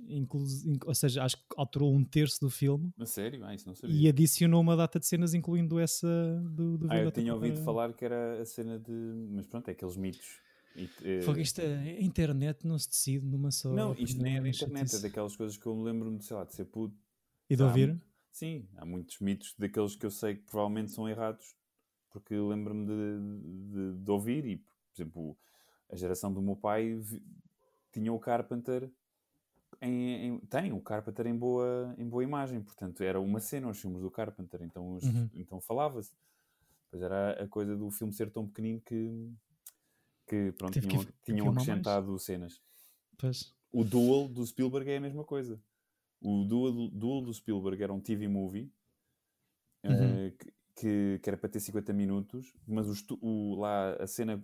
ou 0.87 0.95
seja, 0.95 1.23
acho 1.23 1.37
que 1.37 1.43
alterou 1.55 1.95
um 1.95 2.03
terço 2.03 2.41
do 2.41 2.49
filme 2.49 2.91
A 2.99 3.05
sério? 3.05 3.45
Ah, 3.45 3.55
isso 3.55 3.69
não 3.69 3.75
sabia. 3.75 3.95
e 3.95 4.09
adicionou 4.09 4.63
uma 4.63 4.75
data 4.75 4.99
de 4.99 5.07
cenas, 5.07 5.35
incluindo 5.35 5.79
essa 5.79 6.07
do, 6.43 6.79
do 6.79 6.87
Ah, 6.91 6.97
eu 6.97 7.13
tinha 7.13 7.35
ouvido 7.35 7.61
falar 7.61 7.93
que 7.93 8.05
era 8.07 8.41
a 8.41 8.47
cena 8.47 8.79
de. 8.79 8.91
Mas 9.31 9.47
pronto, 9.47 9.69
é 9.69 9.73
aqueles 9.73 9.99
mitos. 9.99 10.44
E, 10.77 10.91
eh, 11.03 11.23
Fogo, 11.23 11.39
isto 11.39 11.61
é- 11.61 11.75
a 11.99 12.03
internet 12.03 12.67
não 12.67 12.79
se 12.79 12.89
decide 12.89 13.25
numa 13.25 13.51
só. 13.51 13.71
Não, 13.73 13.95
isto 13.95 14.21
nem 14.21 14.37
é 14.37 14.41
da 14.41 14.49
internet, 14.49 14.97
é 14.97 14.99
daquelas 15.01 15.37
coisas 15.37 15.57
que 15.57 15.67
eu 15.67 15.75
me 15.75 15.85
lembro 15.85 16.17
de, 16.17 16.25
sei 16.25 16.37
lá, 16.37 16.45
de 16.45 16.55
ser 16.55 16.65
puto. 16.65 16.97
E 17.49 17.55
de 17.57 17.63
Há 17.63 17.67
ouvir? 17.67 18.01
Sim, 18.33 18.67
há 18.77 18.85
muitos 18.85 19.21
mitos 19.21 19.55
daqueles 19.57 19.95
que 19.95 20.05
eu 20.05 20.11
sei 20.11 20.35
que 20.35 20.43
provavelmente 20.43 20.91
são 20.91 21.09
errados, 21.09 21.55
porque 22.11 22.35
lembro-me 22.35 22.85
de, 22.87 23.93
de- 23.95 24.03
de 24.05 24.11
ouvir 24.11 24.45
e, 24.45 24.57
por 24.57 24.75
exemplo, 24.97 25.39
a 25.89 25.95
geração 25.97 26.33
do 26.33 26.43
meu 26.43 26.57
pai 26.57 26.95
vi- 26.97 27.23
tinha 27.93 28.13
o 28.13 28.19
Carpenter 28.19 28.91
em, 29.81 30.27
em- 30.29 30.39
tem 30.41 30.73
o 30.73 30.81
Carpenter 30.81 31.27
em 31.29 31.37
boa, 31.37 31.95
em 31.97 32.09
boa 32.09 32.25
imagem, 32.25 32.61
portanto 32.61 33.03
era 33.03 33.21
uma 33.21 33.39
cena 33.39 33.69
os 33.69 33.81
filmes 33.81 34.01
do 34.01 34.11
Carpenter, 34.11 34.63
então, 34.63 34.95
os- 34.97 35.05
Uhum. 35.05 35.29
então 35.35 35.61
falava-se. 35.61 36.13
Pois 36.91 37.03
era 37.03 37.43
a 37.43 37.47
coisa 37.49 37.77
do 37.77 37.91
filme 37.93 38.13
ser 38.13 38.31
tão 38.31 38.47
pequenino 38.47 38.81
que, 38.81 39.33
que 40.27 40.53
pronto, 40.53 40.73
Teve 40.73 40.87
que 40.87 40.93
tinham, 40.93 41.05
tinham 41.25 41.37
filmar 41.39 41.55
mais. 41.55 41.69
acrescentado 41.69 42.19
cenas. 42.19 42.61
Pois. 43.19 43.55
O 43.73 43.85
Duel 43.85 44.29
do 44.29 44.47
Spielberg 44.47 44.91
é 44.91 44.97
a 44.97 45.01
mesma 45.01 45.25
coisa. 45.25 45.61
O 46.23 46.45
Duel, 46.45 46.73
do- 46.73 46.89
Duel 46.91 47.21
do 47.23 47.35
Spielberg 47.35 47.83
era 47.83 47.93
um 47.93 48.01
TV 48.01 48.29
movie 48.29 48.73
eh, 49.83 49.89
Uhum. 49.91 50.31
que, 50.31 50.53
que, 50.77 51.21
que 51.23 51.29
era 51.31 51.37
para 51.37 51.49
ter 51.49 51.61
50 51.61 51.93
minutos, 51.93 52.53
mas 52.67 52.87
o, 52.89 53.19
o- 53.21 53.55
lá 53.61 53.95
a 53.95 54.07
cena, 54.07 54.35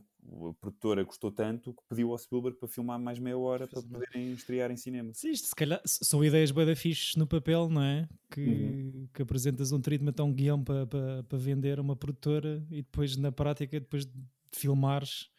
a 0.48 0.52
produtora 0.60 1.02
gostou 1.02 1.32
tanto 1.32 1.72
que 1.72 1.82
pediu 1.88 2.12
ao 2.12 2.18
Spielberg 2.18 2.58
para 2.58 2.68
filmar 2.68 3.00
mais 3.00 3.18
meia 3.18 3.38
hora 3.38 3.66
para 3.66 3.82
poderem 3.82 4.32
estrear 4.32 4.70
em 4.70 4.76
cinema. 4.76 5.12
Sim, 5.14 5.30
isto 5.30 5.48
se 5.48 5.54
calhar 5.54 5.80
são 5.86 6.22
ideias 6.22 6.50
bem 6.50 6.74
fixes 6.76 7.16
no 7.16 7.26
papel, 7.26 7.68
não 7.70 7.82
é? 7.82 8.08
Que, 8.30 8.44
Uhum. 8.44 9.08
que 9.14 9.22
apresentas 9.22 9.72
um 9.72 9.80
treatment 9.80 10.14
a 10.18 10.24
um 10.24 10.32
guião 10.32 10.62
para 10.62 10.86
pa, 10.86 11.24
pa 11.28 11.36
vender 11.36 11.78
a 11.78 11.82
uma 11.82 11.96
produtora 11.96 12.64
e 12.70 12.82
depois 12.82 13.16
na 13.16 13.32
prática, 13.32 13.80
depois 13.80 14.04
de 14.06 14.12
filmares, 14.52 15.30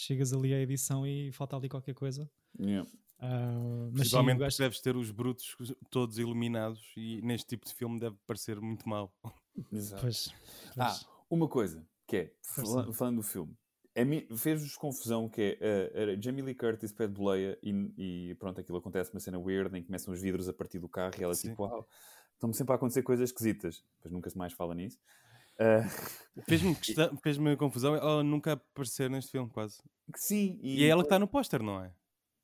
chegas 0.00 0.32
ali 0.32 0.54
à 0.54 0.60
edição 0.60 1.06
e 1.06 1.32
falta 1.32 1.56
ali 1.56 1.68
qualquer 1.68 1.94
coisa. 1.94 2.30
Yeah. 2.58 2.88
Ah, 3.20 3.50
mas 3.56 3.58
sim, 3.82 3.88
o 3.88 3.92
Principalmente 3.94 4.38
gajo- 4.38 4.58
deves 4.58 4.80
ter 4.80 4.96
os 4.96 5.10
brutos 5.10 5.56
todos 5.90 6.18
iluminados 6.18 6.80
e 6.96 7.20
neste 7.22 7.48
tipo 7.48 7.66
de 7.66 7.74
filme 7.74 7.98
deve 7.98 8.16
parecer 8.26 8.60
muito 8.60 8.88
mau. 8.88 9.12
Exato. 9.72 10.02
Pois, 10.02 10.32
Ah, 10.76 10.86
pois. 10.86 11.06
uma 11.28 11.48
coisa 11.48 11.84
que 12.06 12.16
é, 12.16 12.32
Força. 12.42 12.70
fala- 12.82 12.92
falando 12.92 13.16
do 13.16 13.22
filme, 13.24 13.56
a 13.96 14.04
mim- 14.04 14.24
fez-vos 14.36 14.76
confusão 14.76 15.28
que 15.28 15.58
é 15.60 15.92
uh, 15.92 16.10
a 16.16 16.20
Jamie 16.22 16.42
Lee 16.42 16.54
Curtis 16.54 16.92
pede 16.92 17.12
boleia 17.12 17.58
e, 17.60 17.72
e 18.30 18.34
pronto, 18.36 18.60
aquilo 18.60 18.78
acontece 18.78 19.10
uma 19.12 19.18
cena 19.18 19.36
weird 19.38 19.76
em 19.76 19.80
que 19.80 19.86
começam 19.88 20.14
os 20.14 20.20
vidros 20.22 20.48
a 20.48 20.52
partir 20.52 20.78
do 20.78 20.88
carro 20.88 21.14
e 21.18 21.24
ela 21.24 21.34
Sim. 21.34 21.50
tipo, 21.50 21.64
uau, 21.64 21.88
estão-me 22.34 22.54
sempre 22.54 22.72
a 22.72 22.76
acontecer 22.76 23.02
coisas 23.02 23.30
esquisitas. 23.30 23.82
Depois 23.96 24.12
nunca 24.12 24.30
se 24.30 24.38
mais 24.38 24.52
fala 24.52 24.76
nisso. 24.76 24.96
Uh, 25.60 26.42
Fez-me 26.48 26.74
questão- 26.76 27.16
fez-me 27.16 27.56
confusão 27.56 27.94
ela 27.96 28.22
nunca 28.22 28.52
aparecer 28.52 29.10
neste 29.10 29.32
filme, 29.32 29.50
quase. 29.50 29.78
sim, 30.14 30.58
E, 30.62 30.84
é 30.84 30.88
ela 30.88 31.02
que 31.02 31.06
está 31.06 31.18
no 31.18 31.26
póster, 31.26 31.62
não 31.62 31.82
é? 31.82 31.92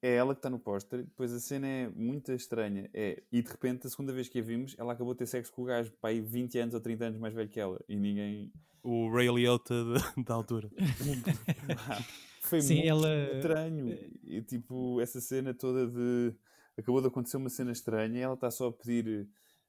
é 0.02 0.16
ela 0.16 0.34
que 0.34 0.38
está 0.40 0.50
no 0.50 0.58
póster. 0.58 1.04
Depois 1.04 1.32
a 1.32 1.38
cena 1.40 1.66
é 1.66 1.88
muito 1.88 2.32
estranha. 2.32 2.90
É, 2.92 3.22
e 3.32 3.40
de 3.40 3.48
repente, 3.50 3.86
a 3.86 3.90
segunda 3.90 4.12
vez 4.12 4.28
que 4.28 4.38
a 4.38 4.42
vimos, 4.42 4.74
ela 4.78 4.92
acabou 4.92 5.14
de 5.14 5.18
ter 5.18 5.26
sexo 5.26 5.52
com 5.52 5.62
o 5.62 5.64
gajo, 5.66 5.92
pai, 6.00 6.20
20 6.20 6.58
anos 6.58 6.74
ou 6.74 6.80
30 6.80 7.04
anos 7.06 7.18
mais 7.20 7.32
velho 7.32 7.48
que 7.48 7.60
ela. 7.60 7.78
E 7.88 7.96
ninguém. 7.96 8.52
O 8.82 9.08
Ray 9.10 9.28
Liotta 9.28 9.74
de- 9.84 10.22
da 10.24 10.34
altura. 10.34 10.68
Foi 12.42 12.60
Sim, 12.60 12.74
muito 12.74 12.88
ela- 12.88 13.32
estranho. 13.36 13.98
E 14.22 14.42
tipo, 14.42 15.00
essa 15.00 15.20
cena 15.20 15.54
toda 15.54 15.86
de. 15.86 16.34
Acabou 16.76 17.00
de 17.00 17.06
acontecer 17.06 17.36
uma 17.36 17.48
cena 17.48 17.70
estranha 17.70 18.18
e 18.18 18.22
ela 18.22 18.34
está 18.34 18.50
só 18.50 18.66
a 18.68 18.72
pedir 18.72 19.28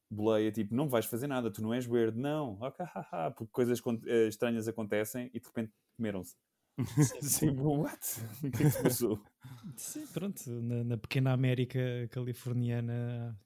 boleia, 0.10 0.52
tipo, 0.52 0.74
não 0.76 0.88
vais 0.88 1.06
fazer 1.06 1.28
nada, 1.28 1.52
tu 1.52 1.62
não 1.62 1.74
és 1.74 1.88
weird. 1.88 2.18
Não, 2.18 2.58
ok, 2.62 2.86
haha, 2.86 3.32
porque 3.32 3.52
coisas 3.52 3.82
eh, 4.08 4.28
estranhas 4.28 4.68
acontecem 4.68 5.30
e 5.34 5.40
de 5.40 5.46
repente 5.46 5.72
comeram-se. 5.96 6.36
Sim. 7.22 7.52
Tipo, 7.52 7.84
what? 7.84 8.00
O 8.44 8.52
que 8.52 8.64
é 8.64 8.66
que 8.66 8.70
se 8.70 8.84
passou? 8.84 9.20
Sim, 9.78 10.06
pronto, 10.08 10.50
na, 10.50 10.84
na 10.84 10.98
pequena 10.98 11.32
América 11.32 11.80
californiana 12.12 13.38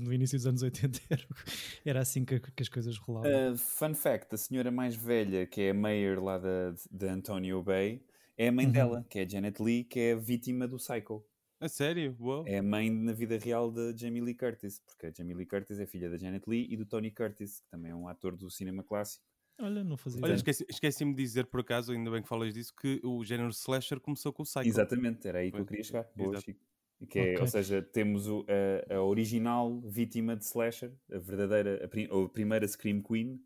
no 0.00 0.12
início 0.12 0.38
dos 0.38 0.46
anos 0.46 0.62
80 0.62 1.00
era, 1.84 2.00
assim 2.00 2.24
que, 2.24 2.38
que 2.38 2.62
as 2.62 2.68
coisas 2.68 2.96
rolavam. 2.98 3.52
Uh, 3.52 3.56
fun 3.56 3.94
fact: 3.94 4.34
a 4.34 4.38
senhora 4.38 4.70
mais 4.70 4.94
velha, 4.94 5.46
que 5.46 5.62
é 5.62 5.70
a 5.70 5.74
mayor 5.74 6.22
lá 6.22 6.38
da, 6.38 6.72
de 6.90 7.08
Antonio 7.08 7.62
Bay, 7.62 8.00
é 8.36 8.48
a 8.48 8.52
mãe 8.52 8.66
Uhum. 8.66 8.72
dela, 8.72 9.06
que 9.10 9.18
é 9.18 9.22
a 9.22 9.28
Janet 9.28 9.60
Lee, 9.60 9.82
que 9.84 9.98
é 9.98 10.12
a 10.12 10.16
vítima 10.16 10.68
do 10.68 10.76
Psycho. 10.76 11.24
A 11.60 11.68
sério? 11.68 12.16
Uau. 12.20 12.44
É 12.46 12.58
a 12.58 12.62
mãe 12.62 12.88
na 12.90 13.12
vida 13.12 13.36
real 13.36 13.70
da 13.70 13.92
Jamie 13.96 14.20
Lee 14.20 14.34
Curtis, 14.34 14.80
porque 14.80 15.06
a 15.06 15.12
Jamie 15.12 15.34
Lee 15.34 15.46
Curtis 15.46 15.78
é 15.80 15.86
filha 15.86 16.08
da 16.08 16.16
Janet 16.16 16.48
Lee 16.48 16.66
e 16.70 16.76
do 16.76 16.86
Tony 16.86 17.10
Curtis, 17.10 17.60
que 17.60 17.68
também 17.68 17.90
é 17.90 17.94
um 17.94 18.06
ator 18.06 18.36
do 18.36 18.48
cinema 18.50 18.82
clássico. 18.84 19.24
Olha, 19.60 19.82
não 19.82 19.96
fazia 19.96 20.18
Olha, 20.20 20.26
ideia. 20.28 20.36
esqueci- 20.36 20.66
esqueci-me 20.68 21.12
de 21.14 21.20
dizer 21.22 21.46
por 21.46 21.60
acaso, 21.60 21.90
ainda 21.92 22.10
bem 22.12 22.22
que 22.22 22.28
falas 22.28 22.54
disso, 22.54 22.72
que 22.80 23.00
o 23.02 23.24
género 23.24 23.48
slasher 23.50 23.98
começou 23.98 24.32
com 24.32 24.42
o 24.42 24.46
Psycho. 24.46 24.68
Exatamente, 24.68 25.26
era 25.26 25.40
aí 25.40 25.50
que 25.50 25.58
eu 25.58 25.66
queria 25.66 25.82
chegar. 25.82 26.08
Boa, 26.14 26.30
exato. 26.30 26.44
Chico. 26.44 26.60
Que 27.08 27.18
é, 27.18 27.22
Ok. 27.32 27.40
Ou 27.42 27.46
seja, 27.48 27.82
temos 27.82 28.28
o- 28.28 28.44
a, 28.90 28.94
a 28.94 29.02
original 29.02 29.80
vítima 29.80 30.36
de 30.36 30.44
slasher, 30.44 30.92
a 31.12 31.18
verdadeira, 31.18 31.84
a, 31.84 31.88
prim- 31.88 32.06
ou 32.10 32.26
a 32.26 32.28
primeira 32.28 32.66
Scream 32.68 33.02
Queen, 33.02 33.40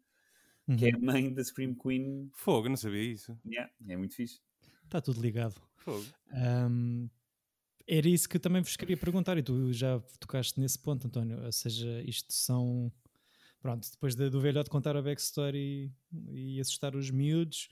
que 0.78 0.86
é 0.86 0.90
Uhum. 0.90 0.96
a 0.96 1.12
mãe 1.12 1.32
da 1.32 1.42
Scream 1.42 1.74
Queen. 1.74 2.30
Fogo, 2.34 2.68
não 2.68 2.76
sabia 2.76 3.02
isso. 3.02 3.38
Yeah, 3.46 3.72
é 3.88 3.96
muito 3.96 4.14
fixe. 4.14 4.40
Está 4.84 5.00
tudo 5.00 5.20
ligado. 5.20 5.54
Fogo. 5.76 6.04
Ahm, 6.30 7.08
era 7.86 8.08
isso 8.08 8.28
que 8.28 8.36
eu 8.36 8.40
também 8.40 8.62
vos 8.62 8.76
queria 8.76 8.96
perguntar, 8.96 9.36
e 9.38 9.42
tu 9.42 9.72
já 9.72 10.00
tocaste 10.20 10.58
nesse 10.60 10.78
ponto, 10.78 11.06
António. 11.06 11.42
Ou 11.44 11.52
seja, 11.52 12.02
isto 12.02 12.32
são. 12.32 12.92
Pronto, 13.60 13.88
depois 13.90 14.14
de- 14.14 14.28
do 14.28 14.40
velhote 14.40 14.68
contar 14.70 14.96
a 14.96 15.02
backstory 15.02 15.92
e 16.32 16.60
assustar 16.60 16.96
os 16.96 17.10
miúdos, 17.10 17.68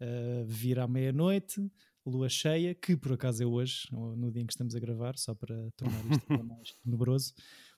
ah, 0.00 0.44
vir 0.46 0.78
à 0.78 0.86
meia-noite, 0.86 1.68
lua 2.06 2.28
cheia, 2.28 2.74
que 2.74 2.96
por 2.96 3.12
acaso 3.12 3.42
é 3.42 3.46
hoje, 3.46 3.88
no 3.92 4.30
dia 4.30 4.42
em 4.42 4.46
que 4.46 4.52
estamos 4.52 4.74
a 4.74 4.78
gravar, 4.80 5.16
só 5.18 5.34
para 5.34 5.70
tornar 5.76 6.00
isto 6.12 6.44
mais 6.44 6.72
tenebroso. 6.84 7.32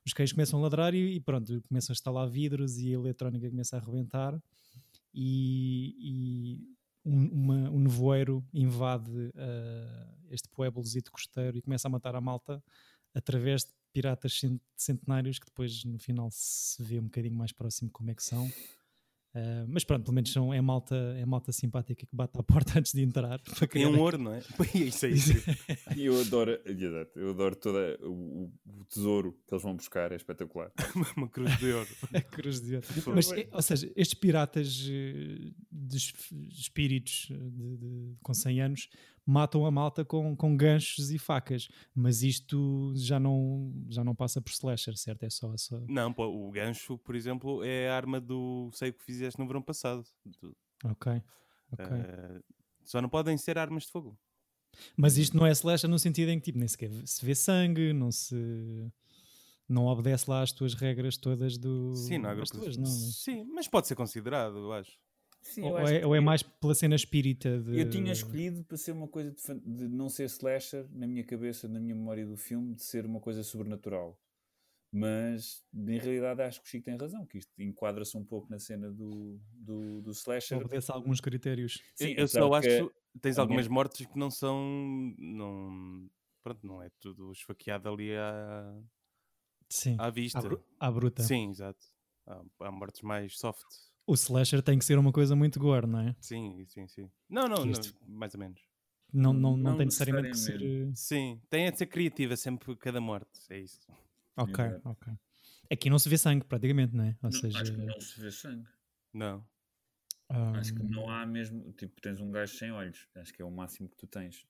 Os 0.06 0.12
cães 0.12 0.32
começam 0.32 0.58
a 0.58 0.62
ladrar 0.62 0.94
e, 0.94 1.14
e 1.16 1.20
pronto, 1.20 1.62
começam 1.68 1.92
a 1.92 1.94
instalar 1.94 2.28
vidros 2.28 2.78
e 2.78 2.88
a 2.90 2.92
eletrónica 2.98 3.48
começa 3.48 3.76
a 3.76 3.80
arrebentar. 3.80 4.38
E, 5.14 5.94
e 5.98 6.74
um, 7.04 7.26
uma- 7.28 7.70
um 7.70 7.78
nevoeiro 7.80 8.44
invade 8.52 9.11
ah, 9.37 10.14
este 10.30 10.49
pueblozito 10.49 11.11
costeiro 11.12 11.56
e 11.58 11.62
começa 11.62 11.88
a 11.88 11.90
matar 11.90 12.14
a 12.14 12.20
malta 12.20 12.62
através 13.14 13.64
de 13.64 13.73
piratas 13.92 14.38
cent- 14.40 14.61
centenários 14.76 15.38
que 15.38 15.46
depois 15.46 15.84
no 15.84 15.99
final 15.99 16.28
se 16.32 16.82
vê 16.82 16.99
um 16.99 17.04
bocadinho 17.04 17.37
mais 17.37 17.52
próximo 17.52 17.90
como 17.90 18.11
é 18.11 18.14
que 18.14 18.23
são. 18.25 18.50
Ah, 19.36 19.64
mas 19.68 19.82
pronto, 19.82 20.04
pelo 20.04 20.14
menos 20.14 20.32
são, 20.32 20.54
é, 20.54 20.60
malta, 20.60 20.94
é 21.18 21.26
malta 21.26 21.50
simpática 21.50 22.06
que 22.06 22.14
bate 22.14 22.38
à 22.38 22.42
porta 22.42 22.72
antes 22.78 22.92
de 22.92 23.02
entrar. 23.02 23.40
criar 23.68 23.88
um 23.88 23.98
ouro, 23.98 24.16
não 24.16 24.32
é? 24.32 24.40
isso 24.74 25.06
é 25.06 25.10
isso. 25.10 25.32
E 25.96 26.04
eu 26.04 26.20
adoro, 26.20 26.52
eu 27.16 27.30
adoro 27.30 27.56
todo 27.56 27.76
o, 28.02 28.52
o 28.66 28.84
tesouro 28.84 29.32
que 29.46 29.52
eles 29.54 29.62
vão 29.62 29.74
buscar, 29.74 30.12
é 30.12 30.16
espetacular. 30.16 30.70
Uma 31.16 31.28
cruz 31.28 31.56
de 31.58 31.72
ouro. 31.72 31.88
a 32.14 32.20
cruz 32.20 32.60
de 32.60 32.76
ouro. 32.76 32.86
Mas, 33.14 33.32
é- 33.32 33.48
ou 33.50 33.62
seja, 33.62 33.90
estes 33.96 34.14
piratas 34.18 34.86
eh, 34.88 35.50
de 35.72 35.96
es- 35.96 36.12
espíritos 36.56 37.28
eh, 37.30 37.34
de- 37.36 37.76
de- 37.76 38.14
com 38.22 38.32
100 38.32 38.60
anos 38.62 38.88
matam 39.26 39.64
a 39.64 39.71
malta 39.71 40.04
com, 40.04 40.37
com 40.37 40.57
ganchos 40.57 41.11
e 41.11 41.19
facas, 41.19 41.69
mas 41.95 42.23
isto 42.23 42.93
já 42.97 43.19
não, 43.19 43.73
já 43.88 44.04
não 44.04 44.14
passa 44.14 44.40
por 44.40 44.50
slasher, 44.52 44.97
certo? 44.97 45.23
É 45.25 45.31
só, 45.31 45.57
só... 45.57 45.81
Não, 45.88 46.12
pô, 46.12 46.26
o 46.26 46.50
gancho, 46.50 46.99
por 46.99 47.14
exemplo, 47.14 47.62
é 47.64 47.88
a 47.88 47.97
arma 47.97 48.21
do 48.21 48.71
sei 48.73 48.90
o 48.90 48.93
que 48.95 49.02
fizeste 49.04 49.38
no 49.40 49.47
verão 49.47 49.62
passado. 49.62 50.04
Do- 50.25 50.57
Ok. 50.85 51.12
ok. 51.73 51.87
eh, 51.87 52.40
só 52.83 53.00
não 53.00 53.09
podem 53.09 53.38
ser 53.38 53.57
armas 53.59 53.85
de 53.85 53.90
fogo. 53.90 54.19
Mas 54.97 55.16
isto 55.16 55.37
não 55.37 55.47
é 55.47 55.50
slasher 55.52 55.88
no 55.88 55.99
sentido 55.99 56.31
em 56.31 56.38
que 56.38 56.47
tipo, 56.47 56.59
nem 56.59 56.69
sequer 56.69 56.90
se 57.07 57.25
vê 57.25 57.35
sangue, 57.35 57.93
não 57.93 58.11
se. 58.11 58.35
Não 59.66 59.87
obedece 59.87 60.28
lá 60.28 60.43
às 60.43 60.52
tuas 60.52 60.75
regras 60.75 61.16
todas 61.16 61.57
do. 61.57 61.95
Sim, 61.95 62.19
não 62.19 62.28
há 62.31 62.35
grupos- 62.35 62.50
tuas, 62.50 62.76
não, 62.76 62.85
não 62.85 62.90
é? 62.90 63.11
Sim, 63.12 63.45
mas 63.45 63.66
pode 63.69 63.87
ser 63.87 63.95
considerado, 63.95 64.57
eu 64.59 64.73
acho. 64.73 64.99
Sim, 65.44 65.62
Ou, 65.62 65.78
é, 65.78 66.06
ou 66.06 66.14
é 66.16 66.20
mais 66.20 66.42
pela 66.42 66.74
cena 66.74 66.94
espírita 66.96 67.60
de. 67.60 67.78
Eu 67.78 67.90
tinha 67.90 68.10
escolhido 68.12 68.64
para 68.64 68.78
ser 68.78 68.92
uma 68.92 69.06
coisa 69.06 69.30
de, 69.30 69.60
de 69.60 69.88
não 69.88 70.08
ser 70.08 70.24
slasher 70.24 70.88
na 70.90 71.06
minha 71.06 71.22
cabeça, 71.22 71.68
na 71.68 71.78
minha 71.78 71.94
memória 71.94 72.26
do 72.26 72.36
filme, 72.36 72.74
de 72.74 72.82
ser 72.82 73.04
uma 73.04 73.20
coisa 73.20 73.42
sobrenatural. 73.42 74.18
Mas 74.90 75.62
em 75.74 75.98
realidade 75.98 76.40
acho 76.40 76.60
que 76.62 76.66
o 76.66 76.70
Chico 76.70 76.84
tem 76.84 76.96
razão, 76.96 77.26
que 77.26 77.36
isto 77.38 77.50
enquadra-se 77.60 78.16
um 78.16 78.24
pouco 78.24 78.48
na 78.50 78.58
cena 78.58 78.90
do, 78.90 79.38
do, 79.52 80.00
do 80.02 80.10
slasher. 80.12 80.56
obedece 80.58 80.90
a 80.90 80.94
alguns 80.94 81.20
critérios. 81.20 81.82
Sim, 81.94 82.14
eu 82.16 82.26
só 82.28 82.52
acho 82.54 82.68
que 82.68 82.88
que 82.88 83.18
tens 83.20 83.38
a 83.38 83.42
algumas 83.42 83.66
minha- 83.66 83.74
mortes 83.74 84.06
que 84.06 84.18
não 84.18 84.30
são. 84.30 85.14
Não, 85.18 86.08
pronto, 86.42 86.66
não 86.66 86.82
é 86.82 86.90
tudo 87.00 87.32
esfaqueado 87.32 87.88
ali 87.88 88.16
à, 88.16 88.80
Sim. 89.68 89.96
à 89.98 90.10
vista. 90.10 90.38
À, 90.38 90.42
bru- 90.42 90.64
à 90.80 90.90
bruta. 90.90 91.22
Sim, 91.22 91.50
exato. 91.50 91.84
Há, 92.26 92.42
há 92.60 92.72
mortes 92.72 93.02
mais 93.02 93.36
soft. 93.38 93.66
O 94.06 94.14
slasher 94.14 94.62
tem 94.62 94.78
que 94.78 94.84
ser 94.84 94.99
uma 94.99 95.12
coisa 95.12 95.34
muito 95.34 95.58
gore, 95.58 95.87
não 95.87 96.00
é? 96.00 96.16
Sim, 96.20 96.64
sim, 96.66 96.87
sim. 96.87 97.11
Não, 97.28 97.49
não, 97.49 97.64
não 97.64 97.80
mais 98.06 98.34
ou 98.34 98.40
menos. 98.40 98.61
Não, 99.12 99.32
não, 99.32 99.56
não, 99.56 99.70
Não 99.70 99.76
tem 99.76 99.87
necessariamente 99.87 100.30
que 100.32 100.38
ser. 100.38 100.62
eh, 100.62 100.92
Sim, 100.94 101.40
tem 101.49 101.68
a 101.68 101.70
de 101.70 101.78
ser 101.78 101.87
criativa 101.87 102.37
sempre 102.37 102.76
cada 102.76 103.00
morte. 103.00 103.30
É 103.50 103.58
isso. 103.61 103.80
Ok, 104.37 104.52
Exato. 104.64 104.88
ok. 104.88 105.12
Aqui 105.70 105.88
não 105.88 105.99
se 105.99 106.08
vê 106.08 106.18
sangue, 106.18 106.44
praticamente, 106.44 106.94
não 106.94 107.04
é? 107.04 107.16
Ou 107.23 107.30
Não, 107.30 107.40
seja. 107.40 107.58
acho 107.61 107.73
que 107.73 107.78
não 107.78 108.00
se 108.00 108.20
vê 108.20 108.30
sangue. 108.30 108.68
Não. 109.12 109.46
ah, 110.28 110.58
Acho 110.58 110.75
que 110.75 110.82
não 110.82 111.08
há 111.08 111.25
mesmo. 111.25 111.73
Tipo, 111.73 112.00
tens 112.00 112.20
um 112.20 112.30
gajo 112.30 112.54
sem 112.56 112.70
olhos. 112.73 113.08
Acho 113.14 113.32
que 113.32 113.40
é 113.40 113.44
o 113.44 113.50
máximo 113.50 113.88
que 113.88 113.96
tu 113.96 114.06
tens. 114.06 114.46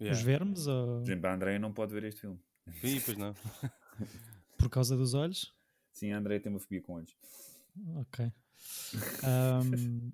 Os 0.00 0.06
Yeah. 0.06 0.24
vermes 0.24 0.66
ou 0.66 0.96
Por 0.96 1.02
exemplo, 1.04 1.26
a 1.28 1.34
Andrea 1.34 1.58
não 1.60 1.72
pode 1.72 1.92
ver 1.94 2.04
este 2.04 2.22
filme. 2.22 2.40
Ih, 2.82 3.00
pois 3.04 3.16
não. 3.18 3.34
por 4.58 4.68
causa 4.70 4.96
dos 4.96 5.14
olhos? 5.14 5.54
Sim, 5.92 6.10
a 6.12 6.18
Andrea 6.18 6.40
tem 6.40 6.50
uma 6.50 6.58
fobia 6.58 6.80
com 6.82 6.94
olhos. 6.94 7.14
Ok. 7.96 8.32
Ahm, 9.22 10.10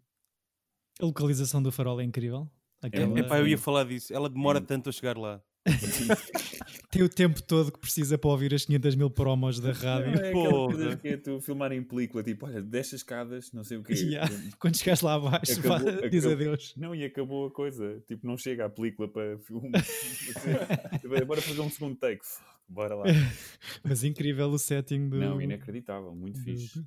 a 1.00 1.04
localização 1.04 1.62
do 1.62 1.70
farol 1.72 2.00
é 2.00 2.04
incrível. 2.04 2.48
Aquela- 2.82 3.16
É, 3.18 3.20
epá, 3.22 3.38
eu 3.38 3.46
ia 3.48 3.58
falar 3.58 3.84
disso. 3.84 4.12
Ela 4.14 4.28
demora 4.28 4.60
Sim. 4.60 4.66
tanto 4.66 4.88
a 4.88 4.92
chegar 4.92 5.16
lá. 5.18 5.42
Tem 6.90 7.02
o 7.02 7.08
tempo 7.08 7.42
todo 7.42 7.70
que 7.70 7.78
precisa 7.78 8.16
para 8.16 8.30
ouvir 8.30 8.54
as 8.54 8.64
500 8.64 8.94
mil 8.94 9.10
promos 9.10 9.60
da 9.60 9.72
rádio. 9.72 10.12
Não, 10.12 10.24
é 10.24 10.32
coisa 10.32 10.96
que 10.96 11.08
é 11.08 11.16
tu 11.18 11.38
filmar 11.42 11.70
em 11.72 11.82
película, 11.82 12.22
tipo, 12.22 12.46
olha, 12.46 12.62
desce 12.62 12.94
as 12.94 13.00
escadas, 13.02 13.52
não 13.52 13.62
sei 13.62 13.76
o 13.76 13.82
quê. 13.82 13.92
Yeah. 13.92 14.32
Quando 14.58 14.76
chegares 14.78 15.02
lá 15.02 15.14
abaixo, 15.14 15.58
Acabou- 15.58 15.78
vá, 15.80 16.08
diz 16.08 16.24
acabou. 16.24 16.32
adeus. 16.32 16.74
Não, 16.76 16.94
e 16.94 17.04
acabou 17.04 17.46
a 17.46 17.50
coisa. 17.50 18.02
Tipo, 18.06 18.26
não 18.26 18.38
chega 18.38 18.64
a 18.64 18.70
película 18.70 19.06
para 19.08 19.38
filme. 19.40 19.70
Bora 21.26 21.42
fazer 21.42 21.60
um 21.60 21.68
segundo 21.70 21.96
take. 21.96 22.22
Bora 22.66 22.94
lá. 22.94 23.04
Mas 23.84 24.02
incrível 24.04 24.48
o 24.48 24.58
setting 24.58 25.08
do. 25.10 25.18
Não, 25.18 25.40
inacreditável, 25.42 26.14
muito 26.14 26.42
fixe. 26.42 26.82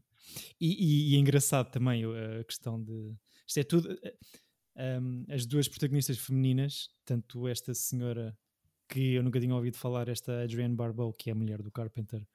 E, 0.59 0.67
e- 1.09 1.13
e 1.13 1.15
é 1.15 1.19
engraçado 1.19 1.71
também 1.71 2.03
a 2.05 2.43
questão 2.43 2.81
de. 2.81 3.13
Isto 3.47 3.59
é 3.59 3.63
tudo. 3.63 3.99
eh, 4.03 4.99
um, 4.99 5.25
as 5.29 5.45
duas 5.45 5.67
protagonistas 5.67 6.17
femininas, 6.17 6.89
tanto 7.05 7.47
esta 7.47 7.73
senhora 7.73 8.37
que 8.87 9.13
eu 9.13 9.23
nunca 9.23 9.39
tinha 9.39 9.53
ouvido 9.55 9.77
falar, 9.77 10.07
esta 10.09 10.43
Adrienne 10.43 10.75
Barbeau, 10.75 11.13
que 11.13 11.29
é 11.29 11.33
a 11.33 11.35
mulher 11.35 11.61
do 11.61 11.71
Carpenter, 11.71 12.25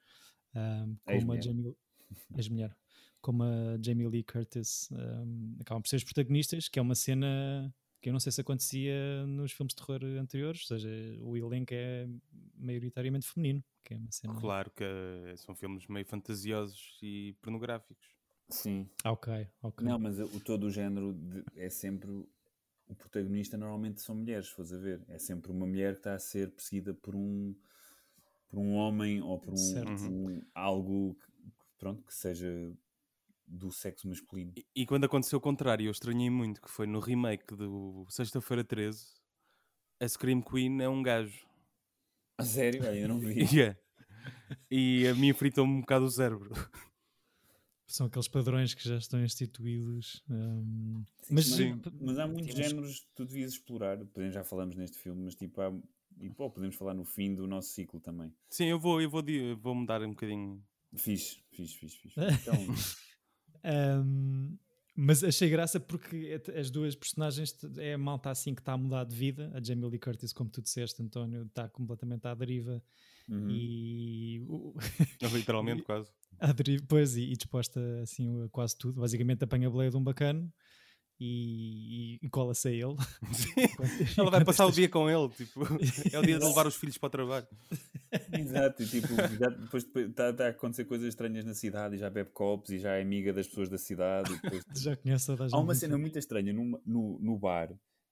um, 0.55 0.97
como 1.05 1.31
a. 1.33 1.41
Jamie. 1.41 1.73
Ex-mulher. 2.37 2.75
Como 3.21 3.43
a 3.43 3.77
Jamie 3.83 4.07
Lee 4.07 4.23
Curtis, 4.23 4.89
um, 4.91 5.57
acabam 5.59 5.81
por 5.81 5.89
ser 5.89 5.97
os 5.97 6.03
protagonistas, 6.03 6.69
que 6.69 6.79
é 6.79 6.81
uma 6.81 6.95
cena 6.95 7.73
que 8.01 8.09
eu 8.09 8.13
não 8.13 8.19
sei 8.19 8.31
se 8.31 8.39
acontecia 8.39 9.25
nos 9.25 9.51
filmes 9.51 9.73
de 9.73 9.83
terror 9.83 10.01
anteriores, 10.19 10.61
ou 10.69 10.77
seja, 10.77 10.89
o 11.21 11.35
elenco 11.35 11.73
é 11.73 12.07
maioritariamente 12.55 13.25
feminino, 13.27 13.63
que 13.87 13.93
é 13.93 13.97
uma 13.97 14.11
cena. 14.11 14.35
Claro 14.39 14.69
que 14.71 14.83
eh, 14.83 15.33
são 15.37 15.55
filmes 15.55 15.87
meio 15.87 16.05
fantasiosos 16.05 16.99
e 17.01 17.33
pornográficos. 17.41 18.05
Sim. 18.49 18.89
Ah, 19.03 19.11
ok, 19.13 19.47
ok. 19.61 19.85
Não, 19.85 19.97
mas 19.97 20.19
o, 20.19 20.39
todo 20.41 20.65
o 20.65 20.71
género 20.71 21.13
de- 21.13 21.43
é 21.55 21.69
sempre. 21.69 22.09
O 22.89 22.95
protagonista 22.95 23.57
normalmente 23.57 24.01
são 24.01 24.15
mulheres, 24.15 24.47
se 24.47 24.53
fores 24.53 24.71
a 24.73 24.77
ver. 24.77 25.03
É 25.09 25.17
sempre 25.19 25.51
uma 25.51 25.65
mulher 25.65 25.93
que 25.93 25.99
está 25.99 26.15
a 26.15 26.19
ser 26.19 26.51
perseguida 26.51 26.93
por 26.93 27.15
um, 27.15 27.53
por 28.49 28.59
um 28.59 28.73
homem 28.75 29.21
ou 29.21 29.39
por 29.39 29.53
um, 29.53 29.57
um- 30.09 30.41
algo 30.53 31.15
que, 31.15 31.51
pronto, 31.77 32.03
que 32.03 32.13
seja 32.13 32.73
do 33.45 33.71
sexo 33.71 34.07
masculino. 34.07 34.53
E, 34.57 34.65
e 34.75 34.85
quando 34.85 35.05
aconteceu 35.05 35.37
o 35.37 35.41
contrário, 35.41 35.85
eu 35.87 35.91
estranhei 35.91 36.29
muito, 36.29 36.61
que 36.61 36.69
foi 36.69 36.85
no 36.87 36.99
remake 36.99 37.55
do 37.55 38.05
Sexta-feira 38.09 38.63
13, 38.63 39.13
a 39.99 40.07
Scream 40.07 40.41
Queen 40.41 40.81
é 40.81 40.89
um 40.89 41.01
gajo. 41.01 41.46
A 42.37 42.43
sério? 42.43 42.83
Eu 42.83 43.07
não 43.07 43.19
vi. 43.19 43.45
Yeah. 43.53 43.77
E 44.71 45.07
a 45.07 45.15
mim 45.15 45.33
fritou-me 45.33 45.73
um 45.73 45.81
bocado 45.81 46.05
o 46.05 46.09
cérebro. 46.11 46.51
São 47.85 48.07
aqueles 48.07 48.27
padrões 48.27 48.73
que 48.73 48.87
já 48.87 48.97
estão 48.97 49.23
instituídos. 49.23 50.21
hum, 50.29 51.03
Sim, 51.21 51.33
mas, 51.33 51.45
sim. 51.47 51.81
Mas 52.01 52.19
há 52.19 52.27
muitos 52.27 52.53
temos- 52.53 52.69
géneros 52.69 52.99
que 52.99 53.07
tu 53.15 53.25
devias 53.25 53.53
explorar. 53.53 53.97
Podemos, 54.07 54.33
já 54.33 54.43
falamos 54.43 54.75
neste 54.75 54.97
filme, 54.97 55.23
mas 55.23 55.35
tipo, 55.35 55.59
há, 55.61 55.73
e 56.19 56.29
pô, 56.29 56.49
podemos 56.49 56.75
falar 56.75 56.93
no 56.93 57.05
fim 57.05 57.33
do 57.33 57.47
nosso 57.47 57.69
ciclo 57.69 57.99
também. 58.01 58.33
Sim, 58.49 58.65
eu 58.65 58.79
vou, 58.79 59.01
eu 59.01 59.09
vou, 59.09 59.23
vou 59.61 59.73
mudar 59.75 60.01
um 60.03 60.09
bocadinho. 60.09 60.61
Fixe, 60.95 61.39
fixe, 61.51 61.77
fixe, 61.77 61.97
fixe. 61.97 62.15
Então, 63.63 64.03
hum, 64.03 64.57
mas 64.99 65.23
achei 65.23 65.47
graça 65.49 65.79
porque 65.79 66.41
é- 66.47 66.59
as 66.59 66.71
duas 66.71 66.95
personagens 66.95 67.55
é 67.77 67.93
a 67.93 67.97
malta 67.99 68.31
assim 68.31 68.55
que 68.55 68.61
está 68.61 68.73
a 68.73 68.77
mudar 68.77 69.03
de 69.03 69.15
vida. 69.15 69.51
A 69.53 69.63
Jamie 69.63 69.87
Lee 69.89 69.99
Curtis, 69.99 70.33
como 70.33 70.49
tu 70.49 70.59
disseste, 70.61 71.01
António, 71.03 71.43
está 71.43 71.69
completamente 71.69 72.25
à 72.27 72.33
deriva 72.33 72.81
uhum. 73.29 73.47
e 73.49 74.41
o- 74.47 74.73
Literalmente, 75.33 75.83
quase. 75.83 76.09
à 76.39 76.51
deriva, 76.51 76.83
pois, 76.87 77.15
e, 77.15 77.31
e 77.31 77.37
disposta 77.37 77.79
assim 78.01 78.43
a 78.43 78.49
quase 78.49 78.75
tudo. 78.75 78.99
Basicamente 78.99 79.43
apanha 79.43 79.67
a 79.67 79.71
boleia 79.71 79.91
de 79.91 79.97
um 79.97 80.03
bacano 80.03 80.51
e, 81.19 82.15
e- 82.15 82.25
e 82.25 82.29
cola-se 82.29 82.67
a 82.67 82.71
ele. 82.71 82.95
Ela 84.17 84.31
vai 84.31 84.43
passar 84.43 84.65
o 84.65 84.71
dia 84.71 84.89
com 84.89 85.07
ele. 85.09 85.29
Tipo, 85.29 85.61
é 86.11 86.19
o 86.19 86.23
dia 86.23 86.39
de 86.39 86.45
levar 86.45 86.65
os 86.65 86.75
filhos 86.75 86.97
para 86.97 87.07
o 87.07 87.09
trabalho. 87.11 87.47
Exato, 88.37 88.83
e 88.83 88.85
tipo, 88.87 89.07
já 89.39 89.49
depois 89.49 89.85
está 89.95 90.29
a 90.45 90.49
acontecer 90.49 90.85
coisas 90.85 91.07
estranhas 91.07 91.43
na 91.45 91.53
cidade 91.53 91.95
e 91.95 91.97
já 91.97 92.09
bebe 92.09 92.29
copos 92.31 92.69
e 92.71 92.79
já 92.79 92.95
é 92.95 93.01
amiga 93.01 93.31
das 93.33 93.47
pessoas 93.47 93.69
da 93.69 93.77
cidade. 93.77 94.29
depois- 94.41 94.63
Já 94.75 94.95
conhece 94.95 95.31
a 95.31 95.35
Há 95.51 95.59
uma 95.59 95.73
gente. 95.73 95.81
cena 95.81 95.97
muito 95.97 96.17
estranha 96.19 96.53
no, 96.53 96.81
no, 96.85 97.19
no 97.19 97.37
bar 97.37 97.69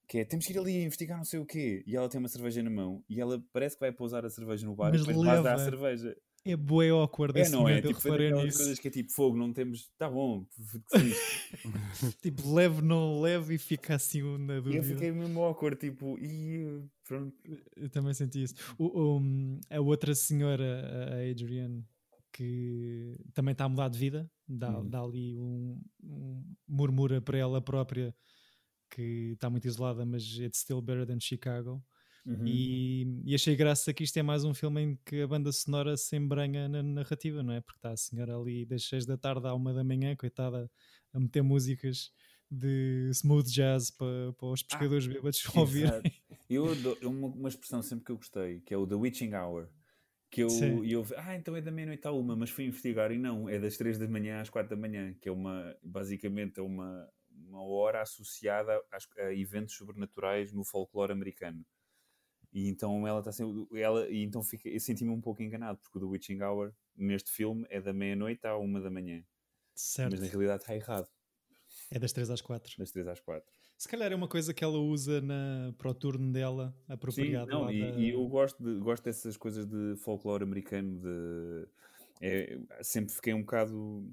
que 0.08 0.18
é 0.18 0.24
temos 0.24 0.46
que 0.46 0.52
ir 0.52 0.58
ali 0.58 0.84
investigar 0.84 1.16
não 1.18 1.24
sei 1.24 1.40
o 1.40 1.44
quê 1.44 1.82
e 1.86 1.96
ela 1.96 2.08
tem 2.08 2.18
uma 2.20 2.28
cerveja 2.28 2.62
na 2.62 2.70
mão 2.70 3.02
e 3.08 3.20
ela 3.20 3.42
parece 3.52 3.74
que 3.76 3.80
vai 3.80 3.90
pousar 3.90 4.24
a 4.24 4.30
cerveja 4.30 4.64
no 4.64 4.74
bar 4.76 4.90
Mas 4.92 5.02
e 5.02 5.06
depois 5.06 5.26
dar 5.26 5.38
a 5.38 5.42
leva. 5.42 5.58
cerveja. 5.64 6.16
É 6.44 6.54
bué 6.56 6.90
awkward 6.90 7.36
É, 7.36 7.42
esse 7.42 7.50
não 7.50 7.68
é? 7.68 7.82
Tipo, 7.82 8.00
foi 8.00 8.12
reparei 8.12 8.32
nisso. 8.44 8.58
coisas 8.58 8.78
que 8.78 8.86
é 8.86 8.90
tipo 8.92 9.10
fogo, 9.12 9.36
não 9.36 9.52
temos. 9.52 9.90
Tá 9.98 10.08
bom. 10.08 10.46
Tipo, 12.22 12.54
leve, 12.54 12.82
não 12.82 13.20
leve 13.20 13.54
e 13.54 13.58
fica 13.58 13.96
assim 13.96 14.22
na 14.38 14.54
E 14.54 14.56
eu 14.58 14.62
dúvida. 14.62 14.82
fiquei 14.84 15.10
mesmo 15.10 15.40
awkward, 15.42 15.76
tipo, 15.78 16.16
e 16.20 16.84
pronto. 17.06 17.36
Eu 17.76 17.88
também 17.90 18.14
senti 18.14 18.42
isso. 18.42 18.54
O- 18.78 19.20
a 19.70 19.80
outra 19.80 20.14
senhora, 20.14 21.14
a 21.16 21.30
Adrienne, 21.30 21.84
que 22.32 23.16
também 23.32 23.52
está 23.52 23.64
a 23.64 23.68
mudar 23.68 23.88
de 23.88 23.98
vida, 23.98 24.30
dá, 24.46 24.82
Uhum. 24.82 24.82
dá 24.82 25.00
ali 25.02 25.38
um, 25.38 25.80
um 26.02 26.54
murmura 26.68 27.20
para 27.20 27.38
ela 27.38 27.60
própria 27.62 28.14
que 28.90 29.32
está 29.34 29.50
muito 29.50 29.66
isolada, 29.66 30.06
mas 30.06 30.24
it's 30.38 30.60
still 30.60 30.80
better 30.82 31.06
than 31.06 31.20
Chicago. 31.20 31.84
Uhum. 32.26 32.62
E, 32.62 33.22
e 33.24 33.34
achei 33.34 33.56
graça 33.56 33.94
que 33.94 34.04
isto 34.04 34.16
é 34.18 34.22
mais 34.22 34.44
um 34.44 34.54
filme 34.54 34.82
em 34.82 34.96
que 35.06 35.22
a 35.22 35.26
banda 35.28 35.52
sonora 35.52 35.96
se 35.96 36.16
embranha 36.16 36.68
na 36.68 36.82
narrativa, 36.82 37.42
não 37.42 37.54
é? 37.54 37.60
Porque 37.62 37.78
está 37.78 37.92
a 37.92 37.96
senhora 37.96 38.36
ali 38.38 38.66
das 38.66 38.84
6 38.84 39.06
da 39.06 39.16
tarde 39.18 39.46
à 39.48 39.54
1 39.54 39.74
da 39.74 39.84
manhã, 39.84 40.14
coitada, 40.16 40.70
a 41.12 41.20
meter 41.20 41.42
músicas 41.42 42.10
de 42.50 43.10
smooth 43.12 43.50
jazz 43.50 43.90
para, 43.90 44.32
para 44.34 44.46
os 44.48 44.62
pescadores 44.62 45.06
bêbados 45.06 45.42
ouvir. 45.56 45.84
Exato. 45.84 46.10
Eu 46.48 46.70
adoro 46.70 47.10
uma, 47.10 47.28
uma 47.28 47.48
expressão 47.48 47.82
sempre 47.82 48.04
que 48.04 48.12
eu 48.12 48.16
gostei, 48.16 48.60
que 48.60 48.72
é 48.72 48.76
o 48.76 48.86
The 48.86 48.94
Witching 48.94 49.34
Hour. 49.34 49.68
Que 50.30 50.42
eu, 50.42 50.50
Sim. 50.50 50.84
eu, 50.86 51.04
ah, 51.16 51.36
então 51.36 51.56
é 51.56 51.60
da 51.60 51.70
meia-noite 51.70 52.06
à 52.06 52.12
uma, 52.12 52.36
mas 52.36 52.50
fui 52.50 52.64
investigar 52.66 53.10
e 53.12 53.18
não, 53.18 53.48
é 53.48 53.58
das 53.58 53.76
3 53.76 53.96
da 53.98 54.08
manhã 54.08 54.40
às 54.40 54.50
4 54.50 54.68
da 54.70 54.76
manhã, 54.80 55.14
que 55.20 55.28
é 55.28 55.32
uma, 55.32 55.76
basicamente, 55.82 56.58
é 56.58 56.62
uma, 56.62 57.08
uma 57.30 57.62
hora 57.64 58.02
associada 58.02 58.80
às- 58.92 59.08
a 59.18 59.32
eventos 59.32 59.74
sobrenaturais 59.76 60.52
no 60.52 60.64
folclore 60.64 61.12
americano. 61.12 61.64
E 62.52 62.68
então 62.68 63.06
ela 63.06 63.20
está 63.20 63.32
sempre, 63.32 63.80
ela, 63.80 64.08
e 64.08 64.22
então 64.22 64.42
fica, 64.42 64.68
eu 64.68 64.80
senti-me 64.80 65.10
um 65.10 65.20
pouco 65.20 65.42
enganado, 65.42 65.78
porque 65.78 65.98
o 65.98 66.00
The 66.00 66.06
Witching 66.06 66.42
Hour, 66.42 66.72
neste 66.96 67.30
filme, 67.30 67.64
é 67.70 67.80
da 67.80 67.92
meia-noite 67.92 68.46
à 68.46 68.56
uma 68.56 68.80
da 68.80 68.90
manhã, 68.90 69.22
Certo. 69.74 70.12
mas 70.12 70.20
na 70.20 70.26
realidade 70.26 70.62
está 70.62 70.74
errado, 70.74 71.08
É 71.90 71.98
das 71.98 72.12
3 72.12 72.30
às 72.30 72.40
4. 72.40 72.74
das 72.78 72.90
3 72.90 73.06
às 73.06 73.20
4. 73.20 73.48
Se 73.78 73.88
calhar 73.88 74.10
é 74.10 74.14
uma 74.14 74.26
coisa 74.28 74.52
que 74.52 74.64
ela 74.64 74.78
usa 74.78 75.20
na, 75.20 75.72
para 75.78 75.90
o 75.90 75.94
turno 75.94 76.32
dela, 76.32 76.74
Sim, 76.86 76.92
apropriado. 76.92 77.50
não, 77.50 77.70
e, 77.70 77.80
da- 77.80 77.98
e 78.00 78.10
eu 78.10 78.26
gosto, 78.28 78.62
de, 78.62 78.78
gosto 78.80 79.04
dessas 79.04 79.36
coisas 79.36 79.64
de 79.66 79.96
folclore 79.98 80.42
americano. 80.42 80.98
De, 81.00 81.68
é, 82.20 82.58
sempre 82.82 83.14
fiquei 83.14 83.32
um 83.34 83.40
bocado. 83.40 84.10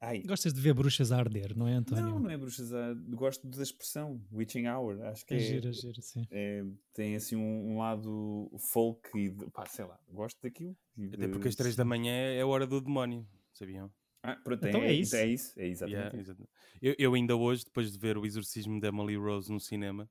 Ai, 0.00 0.20
Gostas 0.22 0.52
de 0.52 0.60
ver 0.60 0.74
bruxas 0.74 1.12
a 1.12 1.18
arder, 1.18 1.56
não 1.56 1.68
é, 1.68 1.74
António? 1.74 2.04
não, 2.04 2.18
não 2.20 2.30
é 2.30 2.36
bruxas. 2.36 2.72
ah, 2.72 2.92
Gosto 3.10 3.46
da 3.46 3.62
expressão 3.62 4.20
Witching 4.32 4.66
Hour. 4.66 5.00
Acho 5.02 5.24
que 5.26 5.34
é 5.34 5.36
é, 5.36 5.40
gira, 5.40 5.68
é 5.68 5.72
gira, 5.72 6.00
sim. 6.02 6.26
é- 6.30 6.64
tem 6.92 7.14
assim 7.14 7.36
um, 7.36 7.72
um 7.74 7.78
lado 7.78 8.50
folk 8.58 9.08
e 9.16 9.28
de, 9.30 9.48
pá, 9.50 9.64
sei 9.66 9.84
lá, 9.84 10.00
gosto 10.08 10.40
daquilo. 10.42 10.76
e 10.96 11.06
Até 11.06 11.26
de- 11.26 11.28
porque 11.28 11.48
às 11.48 11.54
3 11.54 11.76
da 11.76 11.84
manhã 11.84 12.12
é 12.12 12.40
a 12.40 12.46
hora 12.46 12.66
do 12.66 12.80
demónio, 12.80 13.24
sabiam? 13.52 13.92
Ah, 14.22 14.36
pronto, 14.36 14.66
Então 14.66 14.80
é, 14.82 14.88
é 14.88 14.92
isso. 14.92 15.16
É 15.16 15.26
isso, 15.26 15.52
é 15.58 15.66
exatamente 15.66 16.16
Yeah, 16.16 16.22
isso. 16.22 16.30
exato. 16.32 16.48
eu, 16.80 16.94
eu 16.98 17.14
ainda 17.14 17.36
hoje, 17.36 17.64
depois 17.64 17.90
de 17.92 17.98
ver 17.98 18.16
o 18.16 18.24
exorcismo 18.24 18.80
de 18.80 18.86
Emily 18.86 19.16
Rose 19.16 19.50
no 19.50 19.58
cinema, 19.58 20.08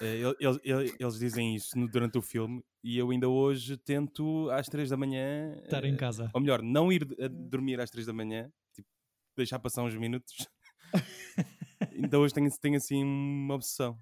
eh, 0.00 0.16
ele- 0.20 0.36
ele- 0.40 0.60
ele- 0.64 0.96
eles 0.98 1.18
dizem 1.18 1.54
isso 1.54 1.78
no- 1.78 1.86
durante 1.88 2.16
o 2.16 2.22
filme 2.22 2.64
e 2.82 2.96
eu 2.96 3.10
ainda 3.10 3.28
hoje 3.28 3.76
tento 3.76 4.48
às 4.50 4.66
3 4.68 4.88
da 4.88 4.96
manhã. 4.96 5.54
Estar 5.64 5.84
eh, 5.84 5.88
em 5.88 5.96
casa. 5.96 6.30
Ou 6.32 6.40
melhor, 6.40 6.62
não 6.62 6.90
ir 6.90 7.06
a 7.20 7.28
dormir 7.28 7.78
às 7.80 7.90
3 7.90 8.06
da 8.06 8.12
manhã, 8.12 8.50
tipo, 8.74 8.88
deixar 9.36 9.58
passar 9.58 9.82
uns 9.82 9.94
minutos. 9.94 10.34
então 11.94 12.22
hoje 12.22 12.32
tenho, 12.34 12.50
tenho 12.58 12.76
assim 12.76 13.02
uma 13.04 13.54
obsessão. 13.54 13.94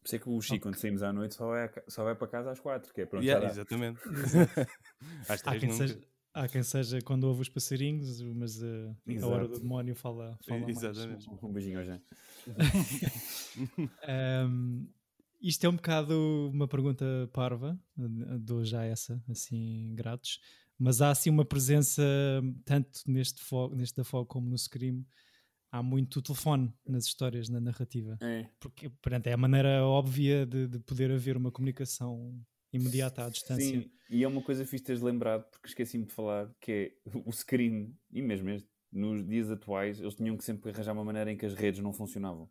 Por 0.00 0.06
isso 0.06 0.16
é 0.16 0.18
que 0.18 0.28
o 0.28 0.40
Chico, 0.40 0.62
quando 0.62 0.76
saímos 0.76 1.02
à 1.02 1.12
noite, 1.12 1.34
só 1.34 1.46
vai, 1.46 1.70
só 1.88 2.04
vai 2.04 2.14
para 2.14 2.28
casa 2.28 2.50
às 2.52 2.60
quatro, 2.60 2.92
que 2.92 3.00
é 3.02 3.06
pronto, 3.06 3.24
Yeah, 3.24 3.46
exatamente. 3.46 4.00
às 5.28 5.40
Há 5.42 5.50
3 5.50 5.60
quem, 5.60 5.68
nunca. 5.70 5.86
seja, 5.88 6.00
há 6.36 6.46
quem 6.46 6.62
seja 6.62 7.00
quando 7.00 7.24
ouve 7.24 7.40
os 7.40 7.48
passarinhos, 7.48 8.20
mas 8.22 8.62
uh, 8.62 8.94
a 9.22 9.26
hora 9.26 9.48
do 9.48 9.58
demónio 9.58 9.94
fala, 9.94 10.38
fala 10.46 10.60
mais. 10.60 10.76
Exatamente. 10.76 11.28
Um 11.42 11.52
beijinho 11.52 11.78
ao 11.78 11.84
Jean. 11.84 12.00
Um, 14.48 14.86
isto 15.40 15.64
é 15.64 15.68
um 15.68 15.76
bocado 15.76 16.50
uma 16.52 16.68
pergunta 16.68 17.04
parva, 17.32 17.78
dou 17.96 18.64
já 18.64 18.84
essa, 18.84 19.22
assim, 19.30 19.94
grátis, 19.94 20.38
mas 20.78 21.00
há 21.00 21.10
assim 21.10 21.30
uma 21.30 21.44
presença, 21.44 22.02
tanto 22.64 23.00
neste, 23.06 23.42
fo 23.42 23.68
neste 23.74 23.96
da 23.96 24.04
Fog 24.04 24.28
como 24.28 24.48
no 24.48 24.58
Scream, 24.58 25.04
há 25.72 25.82
muito 25.82 26.20
telefone 26.20 26.72
nas 26.86 27.06
histórias, 27.06 27.48
na 27.48 27.60
narrativa. 27.60 28.18
É. 28.20 28.46
Porque 28.60 28.90
pronto, 29.00 29.26
é 29.26 29.32
a 29.32 29.38
maneira 29.38 29.84
óbvia 29.84 30.44
de, 30.44 30.68
de 30.68 30.78
poder 30.80 31.10
haver 31.10 31.36
uma 31.36 31.50
comunicação 31.50 32.38
imediata 32.76 33.24
à 33.24 33.28
distância. 33.28 33.80
Sim, 33.82 33.90
e 34.08 34.22
é 34.24 34.28
uma 34.28 34.40
coisa 34.42 34.64
fixe 34.64 34.84
teres 34.84 35.02
lembrado, 35.02 35.44
porque 35.50 35.68
esqueci-me 35.68 36.04
de 36.06 36.12
falar, 36.12 36.50
que 36.60 36.72
é 36.72 37.10
o 37.24 37.32
Scream, 37.32 37.92
e 38.12 38.22
mesmo 38.22 38.48
este, 38.50 38.68
nos 38.92 39.26
dias 39.26 39.50
atuais, 39.50 40.00
eles 40.00 40.14
tinham 40.14 40.36
que 40.36 40.44
sempre 40.44 40.70
arranjar 40.70 40.92
uma 40.92 41.04
maneira 41.04 41.30
em 41.32 41.36
que 41.36 41.44
as 41.46 41.54
redes 41.54 41.80
não 41.80 41.92
funcionavam. 41.92 42.48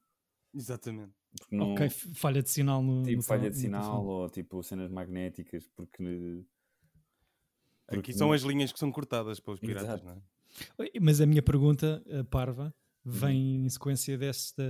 Exatamente. 0.53 1.13
Não, 1.51 1.73
Ok, 1.73 1.89
falha 1.89 2.41
de 2.41 2.49
sinal 2.49 2.81
no. 2.81 3.03
tipo 3.03 3.17
no 3.17 3.23
falha 3.23 3.49
de 3.49 3.57
sinal 3.57 4.05
ou 4.05 4.29
tipo 4.29 4.61
cenas 4.63 4.89
magnéticas, 4.89 5.67
porque. 5.75 6.43
Aqui 7.87 7.97
porque 7.97 8.13
são 8.13 8.27
não- 8.27 8.33
as 8.33 8.41
linhas 8.41 8.71
que 8.71 8.79
são 8.79 8.91
cortadas 8.91 9.39
pelos 9.39 9.59
piratas, 9.59 9.83
Exato. 10.01 10.05
não 10.05 10.13
é? 10.85 10.89
Mas 11.01 11.19
a 11.21 11.25
minha 11.25 11.41
pergunta, 11.43 12.01
a 12.19 12.23
parva, 12.23 12.65
Uhum. 12.65 12.71
Vem 13.05 13.65
em 13.65 13.69
sequência 13.69 14.17
desta 14.17 14.63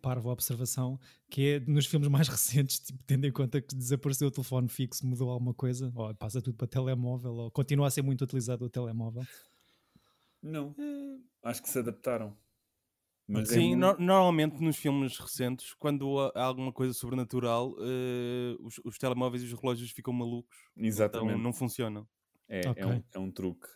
parva 0.00 0.30
observação, 0.30 0.98
que 1.28 1.48
é 1.54 1.60
nos 1.60 1.86
filmes 1.86 2.08
mais 2.08 2.28
recentes, 2.30 2.78
tipo, 2.78 2.98
tendo 3.06 3.26
em 3.26 3.32
conta 3.32 3.60
que 3.60 3.74
desapareceu 3.74 4.28
o 4.28 4.30
telefone 4.30 4.68
fixo, 4.68 5.06
mudou 5.06 5.30
alguma 5.30 5.52
coisa, 5.54 5.92
ou 5.94 6.14
passa 6.14 6.40
tudo 6.40 6.56
para 6.56 6.66
telemóvel, 6.66 7.32
ou 7.34 7.50
continua 7.50 7.86
a 7.86 7.90
ser 7.90 8.02
muito 8.02 8.22
utilizado 8.22 8.64
o 8.64 8.70
telemóvel. 8.70 9.26
Não, 10.42 10.74
acho 11.42 11.62
que 11.62 11.68
se 11.68 11.78
adaptaram. 11.78 12.36
Mas 13.28 13.50
é 13.50 13.54
Sim, 13.54 13.76
muito- 13.76 13.98
no- 14.00 14.06
normalmente 14.06 14.60
nos 14.60 14.76
filmes 14.76 15.16
recentes, 15.16 15.72
quando 15.74 16.18
há 16.34 16.42
alguma 16.44 16.72
coisa 16.72 16.92
sobrenatural, 16.92 17.74
eh, 17.78 18.56
os, 18.60 18.80
os 18.84 18.98
telemóveis 18.98 19.42
e 19.42 19.46
os 19.46 19.52
relógios 19.52 19.90
ficam 19.92 20.12
malucos. 20.12 20.56
Exatamente. 20.76 21.30
Então 21.34 21.42
não 21.42 21.52
funcionam. 21.52 22.06
É, 22.48 22.68
Ok. 22.68 22.82
é, 22.82 22.86
um, 22.86 23.02
é 23.14 23.18
um 23.20 23.30
truque. 23.30 23.68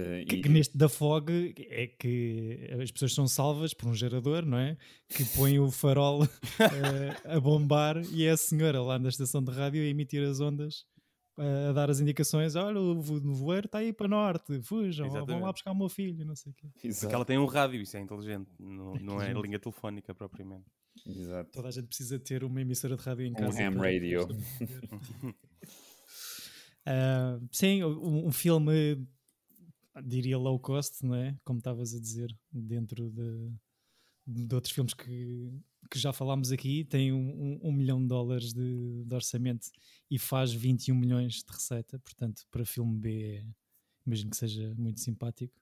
Eh, 0.00 0.24
Que, 0.26 0.36
e- 0.36 0.42
que 0.42 0.48
neste 0.48 0.76
da 0.76 0.88
Fog 0.88 1.28
é 1.58 1.86
que 1.86 2.68
as 2.80 2.90
pessoas 2.92 3.14
são 3.14 3.26
salvas 3.26 3.74
por 3.74 3.88
um 3.88 3.94
gerador, 3.94 4.44
não 4.46 4.58
é? 4.58 4.76
Que 5.08 5.24
põe 5.36 5.58
o 5.58 5.70
farol 5.70 6.24
eh, 6.24 7.16
a 7.36 7.40
bombar 7.40 8.00
e 8.12 8.24
é 8.24 8.30
a 8.30 8.36
senhora 8.36 8.80
lá 8.82 8.98
na 8.98 9.08
estação 9.08 9.42
de 9.42 9.50
rádio 9.50 9.82
a 9.82 9.86
emitir 9.86 10.22
as 10.22 10.40
ondas, 10.40 10.84
eh, 11.38 11.68
a 11.70 11.72
dar 11.72 11.90
as 11.90 12.00
indicações: 12.00 12.54
olha, 12.54 12.78
o 12.80 13.00
vo- 13.00 13.18
nevoeiro 13.20 13.66
está 13.66 13.78
aí 13.78 13.92
para 13.92 14.06
norte, 14.08 14.60
fujam, 14.62 15.06
ou 15.06 15.12
vão 15.12 15.20
lá 15.20 15.24
Exatamente. 15.26 15.52
buscar 15.54 15.72
o 15.72 15.76
meu 15.76 15.88
filho, 15.88 16.24
não 16.24 16.36
sei 16.36 16.52
o 16.52 16.54
quê. 16.54 16.68
Exato. 16.84 17.00
Porque 17.02 17.14
ela 17.14 17.24
tem 17.24 17.38
um 17.38 17.46
rádio, 17.46 17.80
isso 17.80 17.96
é 17.96 18.00
inteligente. 18.00 18.50
Não, 18.58 18.94
não 18.96 19.20
é 19.22 19.32
linha 19.32 19.58
telefónica 19.58 20.14
propriamente. 20.14 20.66
Exato. 21.06 21.50
Toda 21.52 21.68
a 21.68 21.70
gente 21.70 21.86
precisa 21.86 22.18
ter 22.18 22.42
uma 22.44 22.60
emissora 22.60 22.96
de 22.96 23.02
rádio 23.02 23.24
em 23.26 23.30
Um 23.30 23.34
casa. 23.34 23.62
ham 23.66 23.72
para- 23.74 23.90
radio. 23.92 24.28
Ah, 26.90 27.38
sim, 27.52 27.84
um, 27.84 28.28
um 28.28 28.32
filme, 28.32 29.06
diria 30.02 30.38
low 30.38 30.58
cost, 30.58 31.04
não 31.04 31.14
é? 31.14 31.36
Como 31.44 31.58
estavas 31.58 31.94
a 31.94 32.00
dizer, 32.00 32.36
dentro 32.52 33.10
de, 33.10 33.52
de 34.26 34.54
outros 34.54 34.72
filmes 34.74 34.94
que, 34.94 35.50
que 35.90 35.98
já 35.98 36.12
falámos 36.12 36.52
aqui, 36.52 36.84
tem 36.84 37.12
um, 37.12 37.18
um- 37.18 37.60
um 37.68 37.72
milhão 37.72 38.00
de 38.02 38.08
dólares 38.08 38.52
de, 38.52 39.04
de 39.04 39.14
orçamento 39.14 39.68
e 40.10 40.18
faz 40.18 40.52
21 40.52 40.96
milhões 40.96 41.42
de 41.42 41.52
receita, 41.52 41.98
portanto, 41.98 42.42
para 42.50 42.64
filme 42.64 42.98
B, 42.98 43.22
é- 43.38 43.46
imagino 44.06 44.30
que 44.30 44.36
seja 44.36 44.74
muito 44.76 45.00
simpático. 45.00 45.54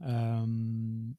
Ahm, 0.00 1.14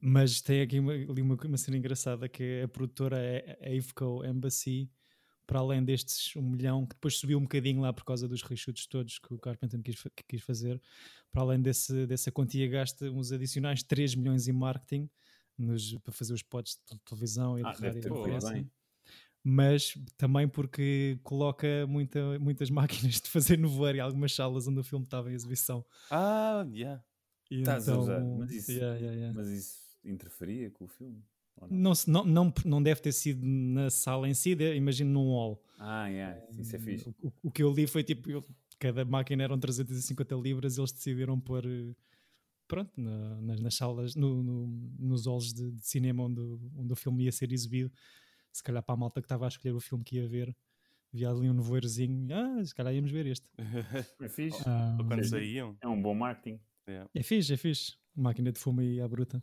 mas 0.00 0.40
tem 0.42 0.60
aqui 0.62 0.78
uma, 0.80 0.94
uma, 0.94 1.34
uma 1.36 1.56
cena 1.58 1.76
engraçada 1.76 2.28
que 2.28 2.42
é 2.42 2.62
a 2.64 2.68
produtora 2.68 3.18
é 3.18 3.58
a 3.62 3.68
Aveco 3.78 4.24
Embassy, 4.24 4.90
para 5.46 5.58
além 5.60 5.84
destes 5.84 6.34
um 6.36 6.42
milhão, 6.42 6.86
que 6.86 6.94
depois 6.94 7.16
subiu 7.18 7.38
um 7.38 7.42
bocadinho 7.42 7.80
lá 7.82 7.92
por 7.92 8.04
causa 8.04 8.26
dos 8.28 8.42
reshoots 8.42 8.86
todos 8.86 9.18
que 9.18 9.32
o 9.34 9.38
Carpenter 9.38 9.80
quis, 9.82 10.02
que 10.02 10.24
quis 10.28 10.42
fazer, 10.42 10.80
para 11.30 11.42
além 11.42 11.60
desse, 11.60 12.06
dessa 12.06 12.30
quantia 12.32 12.66
gasta 12.68 13.10
uns 13.10 13.32
adicionais 13.32 13.82
3 13.82 14.14
milhões 14.14 14.48
em 14.48 14.52
marketing 14.52 15.08
nos- 15.58 15.94
para 15.98 16.12
fazer 16.12 16.32
os 16.34 16.40
spots 16.40 16.80
de 16.90 16.98
televisão 17.00 17.58
e 17.58 17.62
de 17.62 17.68
Ah, 17.68 17.72
deve 17.72 18.00
rádio. 18.08 18.28
e 18.32 18.36
assim. 18.36 18.70
Mas 19.46 19.92
também 20.16 20.48
porque 20.48 21.18
coloca 21.22 21.86
muita, 21.86 22.38
muitas 22.38 22.70
máquinas 23.14 23.20
de 23.20 23.28
fazer 23.28 23.58
voar 23.66 23.94
em 23.94 24.00
algumas 24.00 24.34
salas 24.34 24.66
onde 24.66 24.80
o 24.80 24.84
filme 24.84 25.04
estava 25.04 25.30
em 25.30 25.34
exibição. 25.34 25.84
Ah, 26.10 26.66
yeah. 26.72 27.04
E 27.50 27.58
Estás 27.58 27.86
a 27.88 27.92
então, 27.92 28.00
usar, 28.02 28.24
mas 28.38 28.50
isso- 28.50 28.72
yeah, 28.72 28.96
yeah, 28.96 29.14
yeah. 29.16 29.34
Mas 29.38 29.48
isso 29.48 29.78
interferia 30.02 30.70
com 30.70 30.86
o 30.86 30.88
filme? 30.88 31.22
Não? 31.60 31.68
Não, 31.70 31.94
se- 31.94 32.10
não, 32.10 32.24
não, 32.24 32.52
não 32.64 32.82
deve 32.82 33.00
ter 33.00 33.12
sido 33.12 33.44
na 33.44 33.90
sala 33.90 34.28
em 34.28 34.34
si, 34.34 34.52
imagino 34.76 35.10
num 35.10 35.30
hall. 35.30 35.62
Ah, 35.78 36.06
yeah, 36.08 36.40
isso 36.58 36.74
é 36.76 36.78
fixe. 36.78 37.08
O, 37.22 37.32
o- 37.44 37.50
que 37.50 37.62
eu 37.62 37.72
li 37.72 37.86
foi 37.86 38.02
tipo, 38.04 38.30
eu- 38.30 38.44
cada 38.78 39.04
máquina 39.04 39.42
eram 39.44 39.58
350 39.58 40.34
libras, 40.36 40.78
eles 40.78 40.92
decidiram 40.92 41.38
pôr, 41.40 41.64
eh, 41.66 41.94
pronto, 42.68 42.90
na- 42.96 43.40
nas, 43.40 43.60
nas 43.60 43.74
salas, 43.74 44.14
no, 44.14 44.42
no- 44.42 44.66
nos 44.98 45.26
halls 45.26 45.52
de, 45.52 45.70
de 45.72 45.86
cinema 45.86 46.24
onde, 46.24 46.40
o- 46.40 46.60
onde 46.76 46.92
o 46.92 46.96
filme 46.96 47.24
ia 47.24 47.32
ser 47.32 47.52
exibido. 47.52 47.90
Se 48.52 48.62
calhar 48.62 48.82
para 48.82 48.94
a 48.94 48.98
malta 48.98 49.20
que 49.20 49.24
estava 49.26 49.44
a 49.46 49.48
escolher 49.48 49.74
o 49.74 49.80
filme 49.80 50.04
que 50.04 50.16
ia 50.16 50.28
ver, 50.28 50.54
via 51.12 51.30
ali 51.30 51.48
um 51.48 51.54
nevoeirozinho, 51.54 52.28
ah, 52.34 52.64
se 52.64 52.74
calhar 52.74 52.94
íamos 52.94 53.10
ver 53.10 53.26
este. 53.26 53.46
É 54.20 54.28
fixe. 54.28 54.62
Ah, 54.66 54.96
Ou 55.00 55.06
quando 55.06 55.24
saíam. 55.24 55.76
É 55.80 55.88
um 55.88 56.00
bom 56.00 56.14
marketing. 56.14 56.60
Yeah. 56.88 57.08
é 57.14 57.22
fixe, 57.22 57.52
é 57.52 57.56
fixe. 57.56 57.94
Máquina 58.16 58.52
de 58.52 58.58
fumo 58.60 58.80
aí 58.80 59.00
à 59.00 59.08
bruta. 59.08 59.42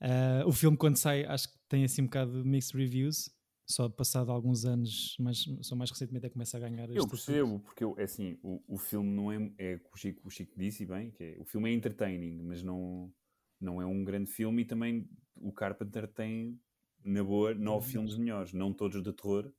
Ah, 0.00 0.44
o 0.46 0.52
filme, 0.52 0.76
quando 0.76 0.96
sai, 0.96 1.24
acho 1.24 1.48
que 1.48 1.58
tem 1.68 1.84
assim 1.84 2.02
um 2.02 2.06
bocado 2.06 2.42
de 2.42 2.48
mixed 2.48 2.76
reviews. 2.76 3.30
Só 3.70 3.86
passado 3.86 4.32
alguns 4.32 4.64
anos, 4.64 5.14
mas 5.20 5.44
só 5.60 5.76
mais 5.76 5.90
recentemente 5.90 6.24
é 6.24 6.28
que 6.30 6.32
começa 6.32 6.56
a 6.56 6.60
ganhar 6.60 6.88
Eu 6.88 7.06
percebo, 7.06 7.60
porque 7.60 7.84
eu, 7.84 7.94
é 7.98 8.04
assim, 8.04 8.38
o, 8.42 8.62
o 8.66 8.78
filme 8.78 9.10
não 9.10 9.30
é, 9.30 9.52
é 9.58 9.80
o 9.92 9.96
Chico, 9.96 10.26
o 10.26 10.30
Chico 10.30 10.54
disse 10.56 10.86
bem, 10.86 11.10
que 11.10 11.22
é, 11.22 11.36
o 11.38 11.44
filme 11.44 11.68
é 11.68 11.74
entertaining, 11.74 12.40
mas 12.44 12.62
não, 12.62 13.12
não 13.60 13.82
é 13.82 13.84
um 13.84 14.02
grande 14.02 14.30
filme 14.30 14.62
e 14.62 14.64
também 14.64 15.06
o 15.36 15.52
Carpenter 15.52 16.08
tem, 16.08 16.58
na 17.04 17.22
boa, 17.22 17.52
nove 17.52 17.90
filmes 17.90 18.16
melhores, 18.16 18.54
não 18.54 18.72
todos 18.72 19.02
de 19.02 19.12
terror, 19.12 19.52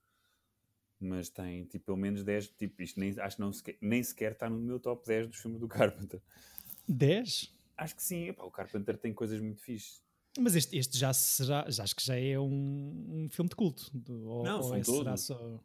mas 1.00 1.30
tem 1.30 1.66
tipo 1.66 1.86
pelo 1.86 1.98
menos 1.98 2.24
10, 2.24 2.48
tipo, 2.58 2.82
isto 2.82 3.00
nem, 3.00 3.12
acho 3.20 3.36
que 3.36 3.42
não 3.44 3.54
sequer, 3.54 3.78
nem 3.80 4.02
sequer 4.02 4.32
está 4.32 4.50
no 4.50 4.58
meu 4.58 4.80
top 4.80 5.06
10 5.06 5.28
dos 5.28 5.38
filmes 5.38 5.60
do 5.60 5.68
Carpenter. 5.68 6.20
10? 6.88 7.56
Acho 7.78 7.96
que 7.96 8.02
sim, 8.02 8.30
epá, 8.30 8.44
o 8.44 8.50
Carpenter 8.50 8.98
tem 8.98 9.14
coisas 9.14 9.40
muito 9.40 9.62
fixes. 9.62 10.02
Mas 10.40 10.56
este, 10.56 10.78
este 10.78 10.98
já 10.98 11.14
será, 11.14 11.70
já 11.70 11.84
acho 11.84 11.96
que 11.96 12.04
já 12.06 12.16
é 12.18 12.40
um, 12.40 13.26
um 13.26 13.30
filme 13.30 13.50
de 13.50 13.56
culto. 13.56 13.90
do- 13.94 14.28
Ou, 14.28 14.44
Não, 14.44 14.58
ou 14.58 14.64
são 14.64 14.76
é- 14.76 14.84
será 14.84 15.18
só. 15.18 15.64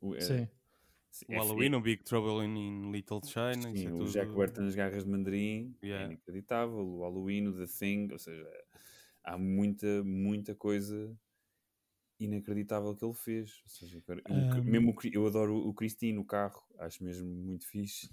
O, 0.00 0.14
é- 0.14 0.20
Sim. 0.20 0.48
O 1.28 1.32
Halloween, 1.34 1.74
o 1.74 1.80
Big 1.80 2.02
Trouble 2.04 2.44
in, 2.46 2.56
in 2.56 2.90
Little 2.90 3.20
China. 3.22 3.68
isso 3.70 3.76
Sim, 3.76 3.86
é 3.86 3.92
o 3.92 3.96
tudo... 3.98 4.10
Jack 4.10 4.32
Burton 4.32 4.62
nas 4.62 4.74
garras 4.74 5.04
de 5.04 5.10
mandarim 5.10 5.74
Yeah. 5.82 6.04
é 6.04 6.08
inacreditável, 6.08 6.78
o 6.78 7.00
Halloween, 7.02 7.48
o 7.48 7.52
The 7.56 7.66
Thing, 7.66 8.08
ou 8.12 8.18
seja, 8.18 8.48
há 9.22 9.36
muita, 9.36 10.02
muita 10.02 10.54
coisa 10.54 11.14
inacreditável 12.18 12.94
que 12.96 13.04
ele 13.04 13.14
fez. 13.14 13.60
Ou 13.64 13.68
seja, 13.70 13.96
eu 13.98 14.02
quero- 14.02 14.22
o- 14.28 14.32
Um, 14.60 14.64
mesmo 14.64 14.90
o 14.92 15.06
eu 15.12 15.26
adoro 15.26 15.56
o 15.56 15.74
Christine, 15.74 16.18
o 16.18 16.24
carro, 16.24 16.62
acho 16.78 17.02
mesmo 17.04 17.28
muito 17.28 17.66
fixe. 17.66 18.08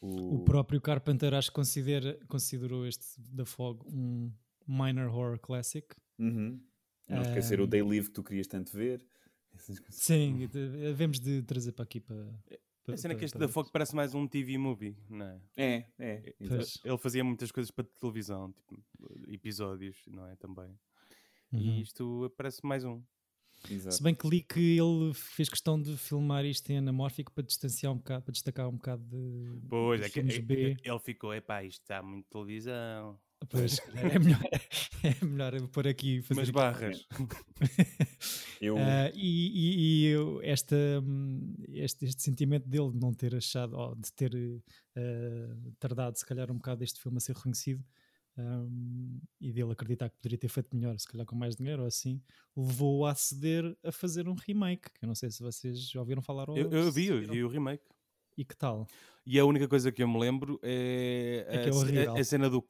O 0.00 0.44
próprio 0.44 0.80
Carpenter 0.80 1.34
acho 1.34 1.50
que 1.50 1.54
considera, 1.56 2.18
considerou 2.28 2.86
este 2.86 3.20
da 3.32 3.44
Fog 3.44 3.80
um 3.86 4.30
minor 4.68 5.08
horror 5.08 5.38
classic. 5.38 5.86
Uhum. 6.18 6.60
Não 7.08 7.22
esquecer 7.22 7.60
o 7.60 7.64
Um, 7.64 7.68
Day 7.68 7.82
Live 7.82 8.08
que 8.08 8.12
tu 8.14 8.22
querias 8.22 8.46
tanto 8.46 8.70
ver. 8.76 9.04
Sim, 9.90 10.46
de- 10.46 10.48
devemos 10.48 11.18
de 11.18 11.42
trazer 11.42 11.72
para 11.72 11.84
aqui 11.84 12.00
para. 12.00 12.16
para 12.84 12.94
A 12.94 12.96
cena 12.98 13.12
é 13.12 13.14
que 13.14 13.20
para- 13.20 13.24
este 13.26 13.38
para- 13.38 13.46
da 13.46 13.52
Fogo 13.52 13.70
parece 13.72 13.94
mais 13.96 14.14
um 14.14 14.26
TV 14.28 14.58
movie, 14.58 14.96
não 15.08 15.26
é? 15.26 15.40
É, 15.56 15.86
é. 15.98 16.34
Pois. 16.46 16.78
Ele 16.84 16.98
fazia 16.98 17.24
muitas 17.24 17.50
coisas 17.50 17.70
para 17.70 17.84
televisão, 18.00 18.52
tipo, 18.52 18.82
episódios, 19.28 19.96
não 20.06 20.26
é? 20.26 20.36
Também. 20.36 20.68
Uhum. 21.52 21.58
E 21.60 21.80
isto 21.80 22.32
parece 22.36 22.64
mais 22.64 22.84
um. 22.84 23.02
exato. 23.70 23.96
Se 23.96 24.02
bem 24.02 24.14
que 24.14 24.28
li 24.28 24.42
que 24.42 24.78
ele 24.78 25.12
fez 25.14 25.48
questão 25.48 25.80
de 25.80 25.96
filmar 25.96 26.44
isto 26.44 26.68
em 26.70 26.76
anamórfico 26.78 27.32
para 27.32 27.42
distanciar 27.42 27.92
um 27.92 27.96
bocado, 27.96 28.22
para 28.24 28.32
destacar 28.32 28.68
um 28.68 28.76
bocado 28.76 29.02
de. 29.04 29.66
Pois, 29.68 30.02
é 30.02 30.10
que 30.10 30.20
é- 30.20 30.38
B. 30.40 30.76
ele 30.82 30.98
ficou, 31.00 31.34
epá, 31.34 31.64
isto 31.64 31.80
está 31.82 32.02
muito 32.02 32.26
televisão. 32.28 33.18
Pois, 33.50 33.78
é 33.94 34.18
melhor, 34.18 34.42
é 35.04 35.24
melhor 35.24 35.68
pôr 35.68 35.86
aqui 35.86 36.20
fazer 36.22 36.40
Mas 36.40 36.48
aqui- 36.48 36.56
barras. 36.58 37.06
Eu, 38.60 38.76
Ah, 38.78 39.10
e, 39.14 39.20
e- 39.20 39.78
e 39.78 40.04
eu- 40.06 40.40
esta, 40.42 40.76
hum, 41.02 41.54
este, 41.68 42.04
este 42.06 42.22
sentimento 42.22 42.68
dele 42.68 42.90
de 42.90 42.98
não 42.98 43.14
ter 43.14 43.34
achado, 43.36 43.76
ou 43.76 43.94
de 43.94 44.12
ter 44.12 44.34
eh, 44.96 45.48
tardado 45.78 46.18
se 46.18 46.26
calhar 46.26 46.50
um 46.50 46.56
bocado 46.56 46.82
este 46.82 47.00
filme 47.00 47.18
a 47.18 47.20
ser 47.20 47.36
reconhecido 47.36 47.84
hum, 48.36 49.20
e 49.40 49.52
dele 49.52 49.70
acreditar 49.72 50.08
que 50.10 50.16
poderia 50.16 50.38
ter 50.38 50.48
feito 50.48 50.74
melhor, 50.76 50.98
se 50.98 51.06
calhar 51.06 51.24
com 51.26 51.36
mais 51.36 51.54
dinheiro 51.56 51.82
ou 51.82 51.88
assim, 51.88 52.20
levou-o 52.56 53.06
a 53.06 53.14
ceder 53.14 53.76
a 53.84 53.92
fazer 53.92 54.28
um 54.28 54.34
remake, 54.34 54.90
que 54.92 55.04
eu 55.04 55.06
não 55.06 55.14
sei 55.14 55.30
se 55.30 55.40
vocês 55.42 55.88
já 55.88 56.00
ouviram 56.00 56.20
falar 56.22 56.50
ou 56.50 56.56
Eu, 56.58 56.70
eu 56.70 56.90
vi, 56.92 57.06
eu 57.06 57.20
vi 57.22 57.44
o 57.44 57.48
remake. 57.48 57.84
E 58.38 58.44
que 58.44 58.56
tal? 58.56 58.78
E 59.26 59.38
a 59.38 59.44
única 59.44 59.68
coisa 59.68 59.92
que 59.92 60.02
eu 60.02 60.08
me 60.08 60.18
lembro 60.18 60.58
é, 60.62 61.46
É 61.50 61.58
que 61.58 61.68
é 61.68 61.72
a- 61.72 62.18
a, 62.18 62.20
a 62.20 62.24
cena 62.24 62.48
do. 62.48 62.64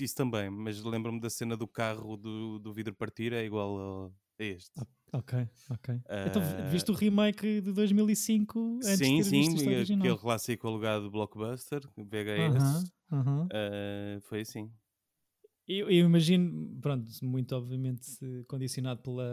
Isso 0.00 0.14
também, 0.14 0.48
mas 0.50 0.82
lembro-me 0.82 1.20
da 1.20 1.28
cena 1.30 1.56
do 1.56 1.66
carro 1.66 2.16
do, 2.16 2.58
do 2.58 2.72
vidro 2.72 2.94
partir, 2.94 3.32
é 3.32 3.44
igual 3.44 4.06
a 4.38 4.44
este. 4.44 4.80
Ok, 5.12 5.32
ok. 5.70 6.00
Então 6.24 6.42
Ah, 6.42 6.64
viste 6.64 6.90
o 6.90 6.94
remake 6.94 7.60
de 7.60 7.72
2005 7.72 8.80
antes 8.84 9.10
sim, 9.10 9.12
de 9.12 9.24
ter 9.24 9.30
visto 9.30 9.56
sim, 9.58 9.58
isto 9.58 9.68
original? 9.68 9.94
aquele 9.96 10.18
clássico 10.18 10.66
alugado 10.68 11.10
Blockbuster, 11.10 11.82
VHS. 11.96 12.34
Aham, 12.36 12.90
aham. 13.10 13.52
ah, 13.52 14.20
foi 14.22 14.40
assim. 14.42 14.72
Eu, 15.66 15.88
eu 15.90 16.04
imagino, 16.06 16.78
pronto, 16.80 17.10
muito 17.22 17.54
obviamente 17.56 18.06
eh, 18.22 18.44
condicionado 18.46 19.00
pela 19.02 19.24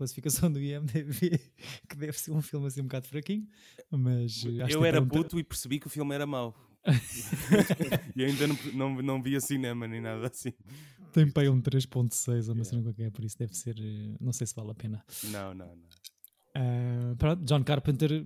classificação 0.00 0.50
do 0.50 0.58
IMDB, 0.60 1.38
que 1.88 1.96
deve 1.96 2.18
ser 2.18 2.32
um 2.32 2.40
filme 2.40 2.66
assim 2.66 2.80
um 2.80 2.84
bocado 2.84 3.06
fraquinho, 3.06 3.46
mas 3.90 4.44
eh, 4.46 4.72
eu 4.72 4.80
que 4.80 4.86
era 4.86 5.04
puto 5.04 5.38
e 5.38 5.44
percebi 5.44 5.78
que 5.78 5.86
o 5.86 5.90
filme 5.90 6.14
era 6.14 6.26
mau. 6.26 6.54
e 8.16 8.24
ainda 8.24 8.46
não, 8.46 8.56
não, 8.72 9.02
não 9.02 9.22
via 9.22 9.38
cinema 9.40 9.86
nem 9.86 10.00
nada 10.00 10.26
assim. 10.26 10.52
Tem 11.12 11.30
para 11.30 11.50
um 11.52 11.60
3.6 11.60 12.48
ou 12.48 12.54
uma 12.54 12.64
cena 12.64 12.82
qualquer, 12.82 13.10
por 13.10 13.22
isso 13.24 13.36
deve 13.38 13.54
ser. 13.54 13.76
eh, 13.78 14.16
Não 14.18 14.32
sei 14.32 14.46
se 14.46 14.54
vale 14.54 14.70
a 14.70 14.74
pena. 14.74 15.04
Não, 15.24 15.52
não, 15.52 15.66
não. 15.66 15.88
Ah, 16.54 17.14
pronto, 17.18 17.44
John 17.44 17.62
Carpenter 17.62 18.24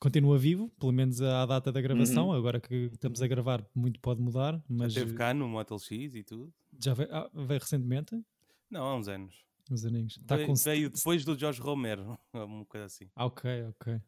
continua 0.00 0.36
vivo, 0.38 0.68
pelo 0.80 0.90
menos 0.92 1.22
à 1.22 1.46
data 1.46 1.70
da 1.70 1.80
gravação. 1.80 2.28
Uhum. 2.30 2.32
Agora 2.34 2.60
que 2.60 2.90
estamos 2.92 3.22
a 3.22 3.26
gravar, 3.28 3.64
muito 3.74 4.00
pode 4.00 4.20
mudar, 4.20 4.60
mas 4.68 4.92
Já 4.94 5.02
esteve 5.02 5.16
cá 5.16 5.32
no 5.32 5.46
Motel 5.48 5.78
X 5.78 6.14
e 6.16 6.24
tudo? 6.24 6.52
já 6.82 6.92
veio, 6.94 7.08
ah, 7.14 7.30
veio 7.32 7.60
recentemente, 7.60 8.20
Não, 8.68 8.82
há 8.84 8.96
uns 8.96 9.06
anos. 9.06 9.34
Uns 9.72 9.84
aninhos. 9.84 10.16
Está 10.18 10.36
veio, 10.36 10.46
com 10.48 10.54
veio 10.54 10.90
depois 10.90 11.24
do 11.24 11.38
Jorge 11.38 11.60
Romero, 11.60 12.18
uma 12.32 12.64
coisa 12.66 12.86
assim. 12.86 13.08
Ah, 13.16 13.26
ok, 13.26 13.50
ok. 13.64 14.00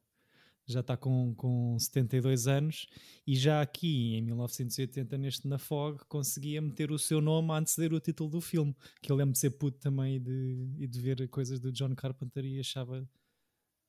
Já 0.66 0.80
está 0.80 0.96
com, 0.96 1.34
com 1.34 1.78
72 1.78 2.46
anos 2.46 2.86
e 3.26 3.36
já 3.36 3.60
aqui 3.60 4.14
em 4.14 4.22
1980, 4.22 5.18
neste 5.18 5.46
Na 5.46 5.58
Fog, 5.58 6.02
conseguia 6.08 6.62
meter 6.62 6.90
o 6.90 6.98
seu 6.98 7.20
nome 7.20 7.50
a 7.52 7.58
anteceder 7.58 7.92
o 7.92 8.00
título 8.00 8.30
do 8.30 8.40
filme. 8.40 8.74
Que 9.02 9.12
eu 9.12 9.16
lembro 9.16 9.32
de 9.34 9.40
ser 9.40 9.50
puto 9.50 9.78
também 9.78 10.16
e 10.16 10.20
de, 10.20 10.68
e 10.78 10.86
de 10.86 11.00
ver 11.00 11.28
coisas 11.28 11.60
do 11.60 11.70
John 11.70 11.94
Carpenter 11.94 12.46
e 12.46 12.58
achava 12.60 13.06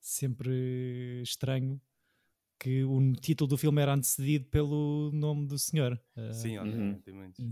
sempre 0.01 1.21
estranho 1.23 1.79
que 2.59 2.83
o 2.83 3.13
título 3.13 3.47
do 3.49 3.57
filme 3.57 3.81
era 3.81 3.93
antecedido 3.93 4.45
pelo 4.47 5.11
nome 5.13 5.47
do 5.47 5.57
senhor. 5.57 5.99
Ah, 6.15 6.33
Sim, 6.33 6.57
Uhum. 6.57 6.63
obviamente, 6.65 7.01
tem 7.03 7.13
muitos. 7.13 7.45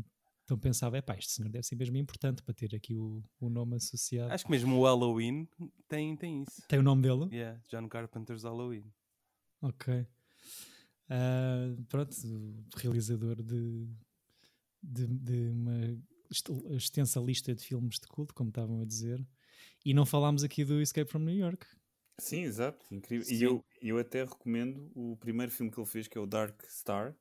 Então 0.43 0.57
pensava, 0.57 0.97
é 0.97 1.01
pá, 1.01 1.15
este 1.15 1.31
senhor 1.31 1.49
deve 1.49 1.65
ser 1.65 1.75
mesmo 1.75 1.95
importante 1.97 2.43
para 2.43 2.53
ter 2.53 2.75
aqui 2.75 2.95
o, 2.95 3.23
o 3.39 3.49
nome 3.49 3.77
associado. 3.77 4.33
Acho 4.33 4.43
que 4.43 4.51
mesmo 4.51 4.77
o 4.77 4.83
Halloween 4.83 5.47
tem, 5.87 6.15
tem 6.17 6.43
isso. 6.43 6.61
Tem 6.67 6.79
o 6.79 6.83
nome 6.83 7.01
dele? 7.01 7.33
Yeah, 7.33 7.61
John 7.69 7.87
Carpenter's 7.87 8.43
Halloween. 8.43 8.91
Ok. 9.61 10.05
Ah, 11.09 11.75
pronto, 11.87 12.15
realizador 12.75 13.41
de, 13.41 13.87
de, 14.81 15.07
de 15.07 15.49
uma 15.49 16.01
extensa 16.75 17.19
lista 17.19 17.53
de 17.53 17.63
filmes 17.63 17.99
de 17.99 18.07
culto, 18.07 18.33
como 18.33 18.49
estavam 18.49 18.81
a 18.81 18.85
dizer. 18.85 19.25
E 19.85 19.93
não 19.93 20.05
falámos 20.05 20.43
aqui 20.43 20.65
do 20.65 20.81
Escape 20.81 21.09
from 21.09 21.19
New 21.19 21.35
York. 21.35 21.65
Sim, 22.19 22.41
exato, 22.41 22.85
incrível. 22.93 23.25
Sim. 23.25 23.35
E 23.35 23.43
eu, 23.43 23.65
eu 23.81 23.97
até 23.97 24.23
recomendo 24.23 24.91
o 24.93 25.15
primeiro 25.17 25.51
filme 25.51 25.71
que 25.71 25.79
ele 25.79 25.87
fez, 25.87 26.07
que 26.07 26.17
é 26.17 26.21
o 26.21 26.27
Dark 26.27 26.61
Star, 26.69 27.15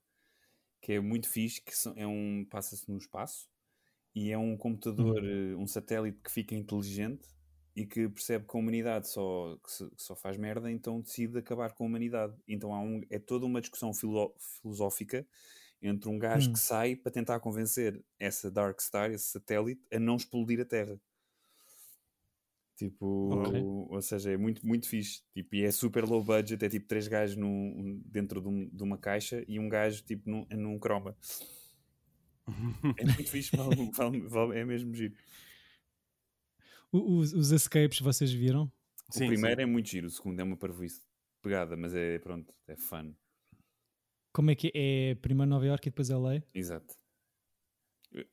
que 0.83 0.95
é 0.95 1.01
muito 1.01 1.29
fixe, 1.31 1.63
que 1.63 1.73
é 1.97 2.07
um 2.09 2.47
passa-se 2.51 2.91
no 2.91 2.99
espaço 2.99 3.49
e 4.15 4.31
é 4.31 4.39
um 4.39 4.57
computador, 4.57 5.25
eh, 5.25 5.57
um 5.57 5.67
satélite 5.67 6.21
que 6.23 6.31
fica 6.31 6.55
inteligente 6.55 7.27
e 7.75 7.87
que 7.87 8.09
percebe 8.09 8.47
que 8.47 8.57
a 8.57 8.61
humanidade 8.61 9.09
só, 9.09 9.59
se- 9.67 9.91
só 9.97 10.15
faz 10.17 10.37
merda, 10.37 10.71
então 10.71 11.01
decide 11.01 11.39
acabar 11.39 11.73
com 11.75 11.85
a 11.85 11.87
humanidade. 11.87 12.37
Então 12.47 12.75
há 12.75 12.81
um, 12.81 13.01
é 13.11 13.19
toda 13.19 13.47
uma 13.47 13.61
discussão 13.61 13.95
filo- 13.95 14.35
filosófica 14.61 15.27
entre 15.83 16.09
um 16.11 16.19
gajo 16.19 16.51
Hum. 16.51 16.53
que 16.53 16.61
sai 16.61 16.97
para 16.97 17.13
tentar 17.13 17.41
convencer 17.41 18.05
essa 18.19 18.51
Dark 18.51 18.81
Star, 18.81 19.11
esse 19.13 19.27
satélite, 19.27 19.83
a 19.93 19.99
não 20.01 20.17
explodir 20.17 20.61
a 20.61 20.65
Terra. 20.65 21.01
Tipo, 22.83 23.29
Ok. 23.35 23.63
ou 23.63 24.03
seja, 24.03 24.33
é 24.33 24.37
muito, 24.37 24.67
muito 24.67 24.89
fixe. 24.89 25.23
Tipo, 25.33 25.55
e 25.55 25.63
é 25.63 25.71
super 25.71 26.05
low 26.05 26.23
budget, 26.25 26.65
é 26.65 26.69
tipo 26.69 26.89
três 26.89 27.07
gajos 27.07 27.37
num, 27.37 28.03
dentro 28.05 28.41
de, 28.41 28.49
um- 28.49 28.69
de 28.69 28.83
uma 28.83 28.99
caixa 28.99 29.45
e 29.47 29.57
um 29.61 29.69
gajo 29.69 30.03
tipo 30.03 30.29
num, 30.29 30.45
num 30.51 30.79
croma. 30.81 31.17
É 32.99 33.05
muito 33.05 33.29
fixe, 33.31 33.57
vale- 33.57 33.91
vale- 33.93 34.21
vale- 34.29 34.59
é 34.59 34.65
mesmo 34.65 34.93
giro. 34.95 35.15
O- 36.91 37.19
os, 37.19 37.33
os 37.33 37.53
escapes 37.53 38.01
vocês 38.01 38.33
viram? 38.33 38.71
Sim, 39.11 39.25
o 39.25 39.29
primeiro 39.29 39.57
sim. 39.57 39.63
é 39.63 39.67
muito 39.67 39.89
giro, 39.89 40.07
o 40.09 40.11
segundo 40.11 40.41
é 40.41 40.43
uma 40.43 40.57
parvoíce 40.57 41.03
pegada, 41.41 41.77
mas 41.77 41.95
é 41.95 42.19
pronto, 42.19 42.53
é 42.67 42.77
fun. 42.77 43.15
Como 44.33 44.51
é 44.51 44.55
que 44.57 44.73
é? 44.75 45.11
É 45.11 45.15
primeiro 45.15 45.49
Nova 45.51 45.67
York 45.67 45.87
e 45.87 45.91
depois 45.91 46.11
LA? 46.11 46.43
Exato. 46.55 46.95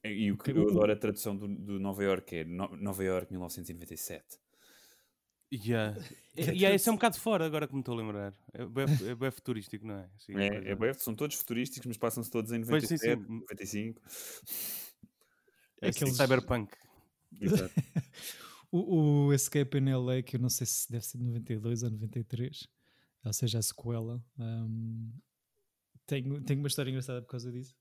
E, 0.03 0.31
o 0.31 0.37
que 0.37 0.51
eu 0.51 0.69
adoro 0.69 0.91
a 0.91 0.95
tradução 0.95 1.35
do, 1.37 1.47
do 1.47 1.79
Nova 1.79 2.03
York 2.03 2.35
é 2.35 2.43
No- 2.43 2.75
Nova 2.75 3.03
York 3.03 3.31
1997. 3.31 4.25
Yeah. 5.53 5.97
É 6.37 6.41
E 6.53 6.57
yeah, 6.59 6.73
esse 6.75 6.87
é 6.87 6.91
um 6.91 6.95
bocado 6.95 7.19
fora, 7.19 7.45
agora 7.45 7.67
que 7.67 7.73
me 7.73 7.81
estou 7.81 7.93
a 7.95 7.97
lembrar. 7.97 8.33
É 8.53 8.65
bem, 8.65 8.85
é 9.09 9.15
bem 9.15 9.31
futurístico, 9.31 9.85
não 9.85 9.95
é? 9.95 10.09
Sim, 10.17 10.37
É, 10.37 10.71
é 10.71 10.75
bem- 10.75 10.93
são 10.93 11.13
todos 11.13 11.35
futurísticos, 11.35 11.85
mas 11.85 11.97
passam-se 11.97 12.29
todos 12.31 12.51
em 12.53 12.63
Pois, 12.63 12.87
sim, 12.87 12.95
97, 12.95 13.21
sim. 13.25 13.39
95. 13.39 14.01
É 15.81 15.89
Aqueles- 15.89 16.15
cyberpunk. 16.15 16.71
Exato. 17.41 17.73
O, 18.71 19.25
o 19.29 19.33
Escape 19.33 19.79
in 19.79 19.89
LA, 19.95 20.21
que 20.21 20.35
eu 20.35 20.39
não 20.39 20.47
sei 20.47 20.67
se 20.67 20.91
deve 20.91 21.03
ser 21.03 21.17
de 21.17 21.23
92 21.23 21.81
ou 21.81 21.89
93, 21.89 22.67
ou 23.25 23.33
seja, 23.33 23.57
a 23.57 23.61
sequela. 23.63 24.23
hum, 24.37 25.11
tenho, 26.05 26.39
tenho 26.43 26.59
uma 26.59 26.67
história 26.67 26.91
engraçada 26.91 27.19
por 27.19 27.29
causa 27.29 27.51
disso, 27.51 27.75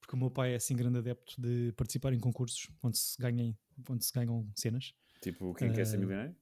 porque 0.00 0.14
o 0.14 0.18
meu 0.18 0.30
pai 0.30 0.52
é 0.52 0.56
assim 0.56 0.74
grande 0.74 0.98
adepto 0.98 1.40
de 1.40 1.72
participar 1.76 2.12
em 2.12 2.18
concursos 2.20 2.68
onde 2.82 2.98
se, 2.98 3.16
ganhem, 3.20 3.56
onde 3.88 4.04
se 4.04 4.12
ganham 4.12 4.50
cenas. 4.56 4.94
tipo, 5.20 5.54
quem 5.54 5.72
quer 5.72 5.84
ser 5.86 5.96
Eh, 5.96 6.00
milionário? 6.00 6.36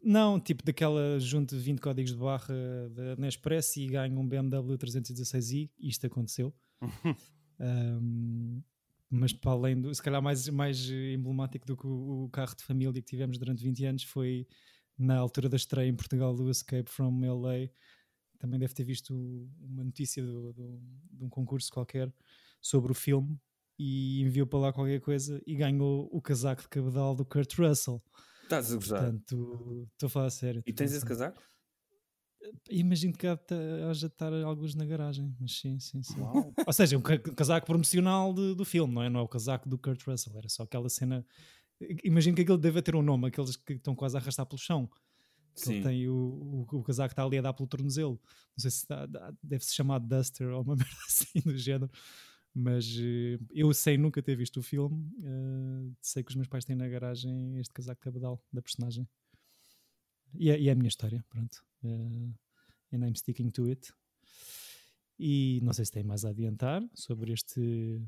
Não, 0.00 0.38
tipo 0.38 0.62
daquela 0.64 1.18
junta 1.18 1.56
de 1.56 1.62
20 1.62 1.80
códigos 1.80 2.12
de 2.12 2.18
barra 2.18 2.54
da 2.90 3.16
Nespresso 3.16 3.80
e 3.80 3.86
ganha 3.88 4.16
um 4.18 4.26
BMW 4.28 4.78
316i, 4.78 5.70
isto 5.78 6.06
aconteceu. 6.06 6.54
Um, 7.60 8.62
mas 9.10 9.32
para 9.32 9.50
além 9.52 9.80
do, 9.80 9.92
se 9.94 10.02
calhar 10.02 10.22
mais, 10.22 10.48
mais 10.48 10.88
emblemático 10.90 11.66
do 11.66 11.76
que 11.76 11.86
o, 11.86 12.24
o 12.24 12.30
carro 12.30 12.54
de 12.54 12.62
família 12.62 12.92
que 12.92 13.02
tivemos 13.02 13.38
durante 13.38 13.62
20 13.64 13.84
anos 13.84 14.04
foi 14.04 14.46
na 14.96 15.16
altura 15.16 15.48
da 15.48 15.56
estreia 15.56 15.88
em 15.88 15.96
Portugal 15.96 16.34
do 16.36 16.50
Escape 16.50 16.90
from 16.90 17.24
LA. 17.24 17.68
Também 18.38 18.60
deve 18.60 18.74
ter 18.74 18.84
visto 18.84 19.12
uma 19.60 19.82
notícia 19.82 20.22
do- 20.24 20.52
do- 20.52 20.80
de 21.10 21.24
um 21.24 21.28
concurso 21.28 21.72
qualquer 21.72 22.12
sobre 22.60 22.92
o 22.92 22.94
filme 22.94 23.38
e 23.78 24.22
enviou 24.22 24.46
para 24.46 24.58
lá 24.58 24.72
qualquer 24.72 25.00
coisa 25.00 25.40
e 25.46 25.54
ganhou 25.54 26.08
o 26.12 26.20
casaco 26.20 26.62
de 26.62 26.68
cabedal 26.68 27.14
do 27.14 27.24
Kurt 27.24 27.54
Russell. 27.58 28.02
Estás 28.42 28.72
a 28.72 28.76
gozar. 28.76 29.00
Portanto, 29.02 29.88
estou 29.92 30.06
a 30.06 30.10
falar 30.10 30.26
a 30.26 30.30
sério. 30.30 30.62
E 30.66 30.72
tens 30.72 30.92
esse 30.92 31.04
casaco? 31.04 31.40
Imagino 32.70 33.12
que 33.12 33.26
haja 33.26 34.06
de 34.08 34.14
estar 34.14 34.32
alguns 34.32 34.74
na 34.74 34.86
garagem, 34.86 35.34
mas 35.40 35.58
sim, 35.58 35.78
sim, 35.78 36.02
sim. 36.02 36.16
Ou 36.66 36.72
seja, 36.72 36.96
um 36.96 37.02
ca- 37.02 37.18
casaco 37.18 37.66
promocional 37.66 38.32
de- 38.32 38.54
do 38.54 38.64
filme, 38.64 38.94
não 38.94 39.02
é? 39.02 39.10
Não 39.10 39.20
é 39.20 39.22
o 39.22 39.28
casaco 39.28 39.68
do 39.68 39.76
Kurt 39.76 40.02
Russell, 40.06 40.36
era 40.38 40.48
só 40.48 40.62
aquela 40.62 40.88
cena. 40.88 41.26
Imagino 42.02 42.34
que 42.36 42.42
aquele 42.42 42.58
deve 42.58 42.80
ter 42.80 42.94
um 42.94 43.02
nome, 43.02 43.28
aqueles 43.28 43.56
que 43.56 43.74
estão 43.74 43.94
quase 43.94 44.16
a 44.16 44.20
arrastar 44.20 44.46
pelo 44.46 44.58
chão. 44.58 44.88
Que 45.54 45.68
ele 45.70 45.76
Sim. 45.78 45.82
tem 45.82 46.08
o, 46.08 46.14
o, 46.70 46.76
o 46.78 46.82
casaco 46.84 47.08
que 47.08 47.12
está 47.14 47.24
ali 47.24 47.36
a 47.38 47.42
dar 47.42 47.52
pelo 47.52 47.68
tornozelo. 47.68 48.18
Não 48.56 48.62
sei 48.62 48.70
se 48.70 48.78
está- 48.78 49.06
deve 49.42 49.64
se 49.64 49.74
chamar 49.74 49.98
Duster 49.98 50.48
ou 50.48 50.62
uma 50.62 50.76
merda 50.76 50.96
assim 51.06 51.40
do 51.44 51.56
género. 51.58 51.90
Mas 52.60 52.96
eh, 52.98 53.38
eu 53.50 53.72
sei 53.72 53.96
nunca 53.96 54.20
ter 54.20 54.34
visto 54.34 54.56
o 54.58 54.62
filme. 54.62 55.08
eh, 55.22 55.92
sei 56.02 56.24
que 56.24 56.30
os 56.30 56.34
meus 56.34 56.48
pais 56.48 56.64
têm 56.64 56.74
na 56.74 56.88
garagem 56.88 57.56
este 57.60 57.72
casaco 57.72 58.00
cabedal 58.00 58.42
da 58.52 58.60
personagem. 58.60 59.08
E 60.34 60.50
é, 60.50 60.58
e 60.58 60.68
é 60.68 60.72
a 60.72 60.74
minha 60.74 60.88
história, 60.88 61.24
pronto. 61.28 61.64
Eh, 61.84 62.32
and 62.92 63.06
I'm 63.06 63.14
sticking 63.14 63.50
to 63.50 63.66
it. 63.66 63.92
E 65.16 65.60
não 65.62 65.72
sei 65.72 65.84
se 65.84 65.92
tem 65.92 66.02
mais 66.02 66.24
a 66.24 66.30
adiantar 66.30 66.82
sobre 66.94 67.32
este 67.32 68.02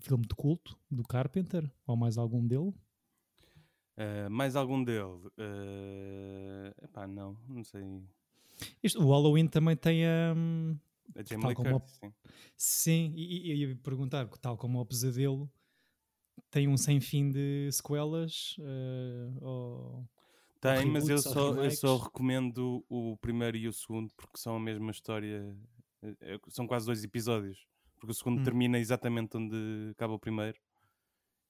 filme 0.00 0.26
de 0.26 0.34
culto 0.34 0.78
do 0.90 1.02
Carpenter 1.02 1.70
ou 1.86 1.96
mais 1.96 2.16
algum 2.16 2.46
dele. 2.46 2.72
Uh, 3.96 4.30
mais 4.30 4.56
algum 4.56 4.82
dele? 4.82 5.02
Uh, 5.36 6.72
epá, 6.82 7.06
não, 7.06 7.36
não 7.46 7.62
sei. 7.64 7.82
Este- 8.82 8.98
o 8.98 9.10
Halloween 9.10 9.48
também 9.48 9.76
tem 9.76 10.06
a. 10.06 10.34
A 11.16 11.22
Jamie 11.24 11.46
Lee 11.48 11.54
como 11.54 11.76
o- 11.76 11.80
Curtis, 11.80 11.96
sim. 11.98 12.14
Sim, 12.56 13.12
e, 13.16 13.48
e 13.48 13.62
eu 13.62 13.70
ia 13.70 13.76
perguntar, 13.76 14.26
tal 14.40 14.56
como 14.56 14.80
o 14.80 14.86
Pesadelo, 14.86 15.50
tem 16.50 16.68
um 16.68 16.76
sem 16.76 17.00
fim 17.00 17.30
de 17.30 17.70
sequelas? 17.72 18.56
eh, 18.60 19.30
ou... 19.42 20.08
Tem, 20.60 20.86
mas 20.86 21.08
eu 21.08 21.16
reboots 21.18 21.26
ou 21.26 21.32
só, 21.32 21.64
eu 21.64 21.70
só 21.70 21.96
recomendo 21.98 22.84
o 22.88 23.16
primeiro 23.18 23.56
e 23.56 23.68
o 23.68 23.72
segundo 23.72 24.12
porque 24.16 24.36
são 24.38 24.56
a 24.56 24.60
mesma 24.60 24.90
história. 24.90 25.56
eh, 26.02 26.16
eh, 26.20 26.38
São 26.48 26.66
quase 26.66 26.86
dois 26.86 27.04
episódios. 27.04 27.66
Porque 27.96 28.10
o 28.10 28.14
segundo 28.14 28.40
Hum. 28.40 28.44
termina 28.44 28.78
exatamente 28.78 29.36
onde 29.36 29.56
acaba 29.92 30.14
o 30.14 30.18
primeiro. 30.18 30.58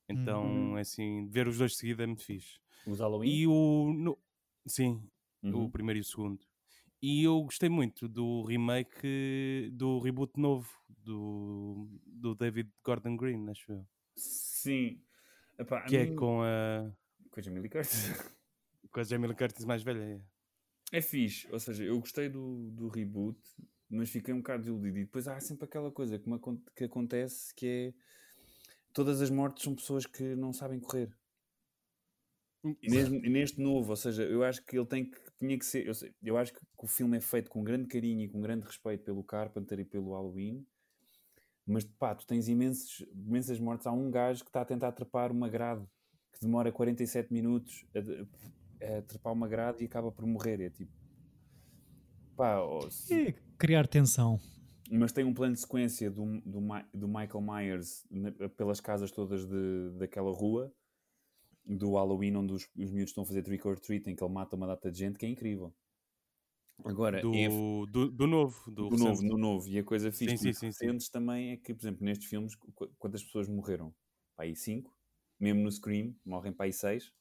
Então, 0.08 0.44
Uhum. 0.44 0.78
é 0.78 0.80
assim, 0.80 1.26
ver 1.28 1.48
os 1.48 1.58
dois 1.58 1.72
de 1.72 1.78
seguida 1.78 2.02
é 2.02 2.06
muito 2.06 2.24
fixe. 2.24 2.58
Os 2.86 2.98
Halloween? 3.00 3.30
E 3.30 3.46
o. 3.46 3.92
no- 3.94 4.18
Sim, 4.66 5.02
o 5.42 5.46
Uhum. 5.48 5.70
primeiro 5.70 5.98
e 5.98 6.02
o 6.02 6.04
segundo. 6.04 6.44
E 7.00 7.22
eu 7.24 7.42
gostei 7.42 7.68
muito 7.68 8.08
do 8.08 8.42
remake 8.42 9.70
do 9.72 9.98
reboot 10.00 10.32
novo 10.38 10.68
do, 10.88 11.88
do 12.06 12.34
David 12.34 12.70
Gordon 12.84 13.16
Green, 13.16 13.48
acho 13.48 13.70
eu. 13.72 13.86
Sim. 14.16 15.00
Epá, 15.58 15.82
Que 15.82 15.96
é 15.96 16.06
mim- 16.06 16.16
com 16.16 16.42
a, 16.42 16.90
com 17.30 17.38
a 17.40 17.42
Jamie 17.42 17.60
Lee 17.60 17.70
Curtis. 17.70 18.10
com 18.90 19.00
a 19.00 19.04
Jamie 19.04 19.28
Lee 19.28 19.36
Curtis 19.36 19.64
mais 19.64 19.82
velha. 19.82 20.02
é. 20.02 20.20
É 20.90 21.02
fixe, 21.02 21.46
ou 21.52 21.60
seja, 21.60 21.84
eu 21.84 22.00
gostei 22.00 22.28
do, 22.30 22.70
do 22.70 22.88
reboot, 22.88 23.38
mas 23.90 24.08
fiquei 24.10 24.32
um 24.32 24.38
bocado 24.38 24.60
desiludido. 24.62 24.98
E 24.98 25.04
depois 25.04 25.28
há 25.28 25.38
sempre 25.38 25.66
aquela 25.66 25.92
coisa 25.92 26.18
que, 26.18 26.28
que 26.74 26.84
acontece 26.84 27.54
que 27.54 27.66
é 27.66 27.94
todas 28.94 29.20
as 29.20 29.28
mortes 29.30 29.62
são 29.64 29.74
pessoas 29.74 30.06
que 30.06 30.34
não 30.34 30.52
sabem 30.52 30.80
correr. 30.80 31.14
E 32.82 32.90
mesmo- 32.90 33.24
e 33.24 33.28
neste 33.28 33.60
novo, 33.60 33.90
ou 33.90 33.96
seja, 33.96 34.24
eu 34.24 34.42
acho 34.42 34.64
que 34.64 34.76
ele 34.76 34.86
tem 34.86 35.04
que 35.08 35.27
tinha 35.38 35.58
que 35.58 35.64
ser. 35.64 35.86
Eu, 35.86 35.92
eu 36.22 36.36
acho 36.36 36.52
que 36.52 36.60
o 36.76 36.86
filme 36.86 37.16
é 37.16 37.20
feito 37.20 37.50
com 37.50 37.62
grande 37.62 37.86
carinho 37.86 38.22
e 38.22 38.28
com 38.28 38.40
grande 38.40 38.66
respeito 38.66 39.04
pelo 39.04 39.22
Carpenter 39.24 39.78
e 39.80 39.84
pelo 39.84 40.12
Halloween, 40.12 40.66
Mas 41.66 41.84
pá, 41.84 42.14
tu 42.14 42.26
tens 42.26 42.48
imensos, 42.48 43.04
imensas 43.14 43.58
mortes. 43.60 43.86
Há 43.86 43.92
um 43.92 44.10
gajo 44.10 44.42
que 44.44 44.50
está 44.50 44.62
a 44.62 44.64
tentar 44.64 44.88
atrapar 44.88 45.30
uma 45.30 45.48
grade 45.48 45.84
que 46.32 46.40
demora 46.40 46.70
47 46.72 47.32
minutos 47.32 47.84
a, 47.94 48.84
a 48.94 48.98
atrapar 48.98 49.32
uma 49.32 49.48
grade 49.48 49.82
e 49.82 49.86
acaba 49.86 50.10
por 50.12 50.26
morrer. 50.26 50.60
É 50.60 50.70
tipo. 50.70 50.92
Pá, 52.36 52.60
oh, 52.62 52.90
se- 52.90 53.28
É 53.28 53.34
criar 53.58 53.86
tensão. 53.88 54.38
mas 54.90 55.12
tem 55.12 55.24
um 55.24 55.34
plano 55.34 55.54
de 55.54 55.60
sequência 55.60 56.10
do, 56.10 56.40
do, 56.42 56.60
do 56.94 57.08
Michael 57.08 57.40
Myers 57.42 58.06
na- 58.10 58.30
pelas 58.50 58.80
casas 58.80 59.10
todas 59.10 59.44
de, 59.46 59.90
daquela 59.98 60.30
rua 60.32 60.72
do 61.68 61.92
Halloween, 61.94 62.36
onde 62.36 62.52
os, 62.54 62.62
os 62.76 62.90
miúdos 62.90 63.10
estão 63.10 63.22
a 63.24 63.26
fazer 63.26 63.42
trick 63.42 63.66
or 63.66 63.78
treat, 63.78 64.08
em 64.08 64.16
que 64.16 64.24
ele 64.24 64.32
mata 64.32 64.56
uma 64.56 64.66
data 64.66 64.90
de 64.90 64.98
gente, 64.98 65.18
que 65.18 65.26
é 65.26 65.28
incrível. 65.28 65.72
Agora, 66.84 67.20
Do, 67.20 67.32
é 67.34 67.48
do, 67.48 68.10
do 68.10 68.26
novo. 68.26 68.70
Do, 68.70 68.88
do 68.88 68.96
novo, 68.96 69.22
no 69.22 69.36
novo. 69.36 69.68
E 69.68 69.78
a 69.78 69.84
coisa 69.84 70.12
fixe 70.12 70.38
Sim, 70.38 70.52
sim, 70.52 70.72
sim, 70.72 70.72
sim. 70.72 71.10
também 71.10 71.52
é 71.52 71.56
que, 71.56 71.74
por 71.74 71.80
exemplo, 71.80 72.04
nestes 72.04 72.28
filmes, 72.28 72.54
qu- 72.54 72.88
quantas 72.98 73.22
pessoas 73.22 73.48
morreram? 73.48 73.92
Pá, 74.36 74.44
aí 74.44 74.54
cinco. 74.54 74.96
Mesmo 75.40 75.62
no 75.62 75.70
Scream, 75.70 76.14
morrem 76.24 76.52
para 76.52 76.66
aí 76.66 76.72
seis. 76.72 77.12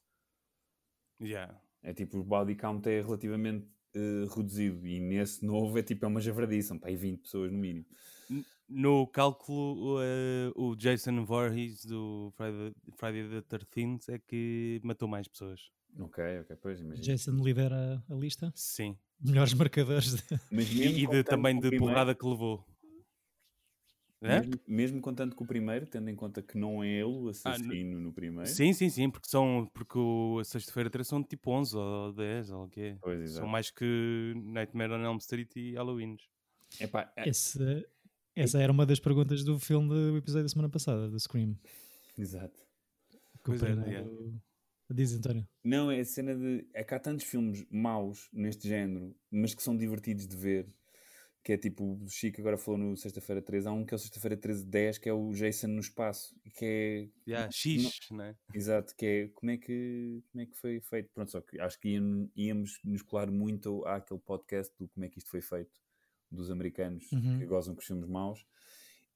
Yeah. 1.20 1.60
É 1.82 1.92
tipo, 1.92 2.18
o 2.18 2.24
body 2.24 2.54
count 2.56 2.88
é 2.88 3.00
relativamente 3.02 3.66
eh, 3.94 4.24
reduzido. 4.34 4.86
E 4.86 5.00
nesse 5.00 5.44
novo 5.44 5.78
é 5.78 5.82
tipo, 5.82 6.04
é 6.04 6.08
uma 6.08 6.20
javradiça. 6.20 6.78
Para 6.78 6.88
aí 6.90 6.96
20 6.96 7.22
pessoas 7.22 7.50
no 7.52 7.58
mínimo. 7.58 7.86
No 8.68 9.06
cálculo, 9.06 9.98
eh, 10.02 10.52
o 10.54 10.76
Jason 10.76 11.24
Voorhees 11.24 11.84
do 11.86 12.30
Friday, 12.36 12.74
Friday 12.96 13.28
the 13.42 13.56
13th 13.58 14.08
é 14.10 14.18
que 14.18 14.78
matou 14.84 15.08
mais 15.08 15.26
pessoas. 15.26 15.70
Ok, 15.98 16.22
ok, 16.40 16.56
pois 16.60 16.78
imagina. 16.80 17.02
Jason 17.02 17.36
lidera 17.42 18.04
a 18.10 18.14
lista. 18.14 18.52
Sim. 18.54 18.94
Melhores 19.20 19.54
marcadores. 19.54 20.14
De... 20.16 20.22
Mas 20.50 20.70
E, 20.70 21.06
de, 21.06 21.24
também 21.24 21.54
de 21.54 21.62
primeiro- 21.62 21.84
porrada 21.86 22.14
que 22.14 22.26
levou. 22.26 22.62
Hã? 24.22 24.40
Mesmo, 24.40 24.60
mesmo 24.66 25.00
contando 25.00 25.34
com 25.34 25.44
o 25.44 25.46
primeiro, 25.46 25.86
tendo 25.86 26.10
em 26.10 26.14
conta 26.16 26.42
que 26.42 26.58
não 26.58 26.82
é 26.84 26.88
ele 26.88 27.04
o 27.04 27.28
assassino 27.28 28.00
no 28.00 28.12
primeiro. 28.12 28.50
Sim, 28.50 28.72
sim, 28.72 28.90
sim, 28.90 29.08
porque 29.08 29.28
são 29.28 29.70
porque 29.72 29.96
o 29.96 30.40
a 30.40 30.44
sexta-feira 30.44 30.90
3 30.90 31.06
são 31.06 31.22
tipo 31.22 31.52
11 31.52 31.76
ou 31.76 32.12
10 32.12 32.50
ou 32.50 32.64
o 32.64 32.68
quê? 32.68 32.98
Pois, 33.00 33.30
São 33.30 33.46
mais 33.46 33.70
que 33.70 34.34
Nightmare 34.36 34.92
on 34.92 35.04
Elm 35.04 35.16
Street 35.18 35.54
e 35.56 35.74
Halloween. 35.74 36.16
Epá, 36.80 37.10
é- 37.16 37.28
Esse, 37.28 37.86
essa 38.40 38.60
era 38.60 38.72
uma 38.72 38.86
das 38.86 39.00
perguntas 39.00 39.42
do 39.44 39.58
filme 39.58 39.88
do 39.88 40.16
episódio 40.16 40.44
da 40.44 40.48
semana 40.48 40.68
passada, 40.68 41.08
do 41.08 41.18
Scream. 41.18 41.56
exato. 42.16 42.58
Pois 43.44 43.62
é, 43.62 43.74
primeiro- 43.74 44.40
Diz, 44.90 45.12
António. 45.12 45.46
Não, 45.62 45.90
é 45.90 46.00
a 46.00 46.04
cena 46.04 46.34
de. 46.34 46.66
É 46.72 46.82
que 46.82 46.94
há 46.94 46.98
tantos 46.98 47.26
filmes 47.26 47.66
maus 47.70 48.28
neste 48.32 48.66
género, 48.66 49.14
mas 49.30 49.54
que 49.54 49.62
são 49.62 49.76
divertidos 49.76 50.26
de 50.26 50.34
ver. 50.36 50.66
Que 51.44 51.52
é 51.52 51.56
tipo, 51.58 51.98
o 52.02 52.08
Chico 52.08 52.40
agora 52.40 52.56
falou 52.58 52.78
no 52.80 52.96
Sexta-feira 52.96 53.40
13. 53.42 53.68
Há 53.68 53.72
um 53.72 53.84
que 53.84 53.92
é 53.92 53.96
o 53.96 53.98
Sexta-feira 53.98 54.34
13 54.36 54.64
10, 54.66 54.98
que 54.98 55.08
é 55.08 55.12
o 55.12 55.30
Jason 55.32 55.68
no 55.68 55.80
espaço. 55.80 56.34
Que 56.54 56.64
é. 56.64 57.08
Yeah, 57.30 57.50
X, 57.52 57.98
né? 58.10 58.34
Exato, 58.54 58.94
que 58.96 59.04
é 59.06 59.28
como 59.28 59.50
é 59.52 59.58
que, 59.58 60.22
como 60.32 60.42
é 60.42 60.46
que 60.46 60.56
foi 60.56 60.80
feito. 60.80 61.10
Pronto, 61.14 61.30
só 61.30 61.40
que 61.42 61.60
acho 61.60 61.78
que 61.78 61.90
íamos, 61.90 62.30
íamos 62.34 62.78
nos 62.82 63.02
colar 63.02 63.30
muito 63.30 63.84
àquele 63.86 64.20
podcast 64.20 64.74
do 64.78 64.88
como 64.88 65.04
é 65.04 65.08
que 65.10 65.18
isto 65.18 65.30
foi 65.30 65.42
feito, 65.42 65.70
dos 66.30 66.50
americanos 66.50 67.10
Uhum. 67.12 67.38
que 67.38 67.46
gozam 67.46 67.74
com 67.74 67.80
os 67.80 67.86
filmes 67.86 68.08
maus. 68.08 68.44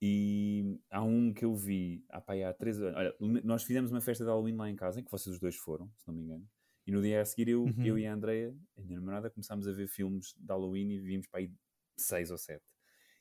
E 0.00 0.80
há 0.90 1.02
um 1.02 1.32
que 1.32 1.44
eu 1.44 1.54
vi 1.54 2.04
há, 2.08 2.20
pá, 2.20 2.32
aí 2.32 2.42
há 2.42 2.52
três 2.52 2.80
anos. 2.82 2.96
Olha, 2.96 3.14
nós 3.44 3.62
fizemos 3.62 3.90
uma 3.92 4.00
festa 4.00 4.24
de 4.24 4.30
Halloween 4.30 4.56
lá 4.56 4.68
em 4.68 4.74
casa, 4.74 5.00
em 5.00 5.04
que 5.04 5.10
vocês 5.10 5.34
os 5.34 5.40
dois 5.40 5.54
foram, 5.56 5.88
se 5.96 6.06
não 6.08 6.14
me 6.14 6.22
engano. 6.22 6.48
E 6.84 6.90
no 6.90 7.00
dia 7.00 7.20
a 7.20 7.24
seguir 7.24 7.48
eu, 7.48 7.62
Uhum. 7.64 7.84
eu 7.84 7.96
e 7.98 8.06
a 8.06 8.12
Andrea, 8.12 8.52
a 8.76 8.80
minha 8.82 8.98
namorada, 8.98 9.30
começámos 9.30 9.68
a 9.68 9.72
ver 9.72 9.86
filmes 9.86 10.34
de 10.36 10.46
Halloween 10.48 10.90
e 10.90 10.98
vimos 11.00 11.28
para 11.28 11.40
aí 11.40 11.52
seis 11.96 12.30
ou 12.32 12.38
sete. 12.38 12.64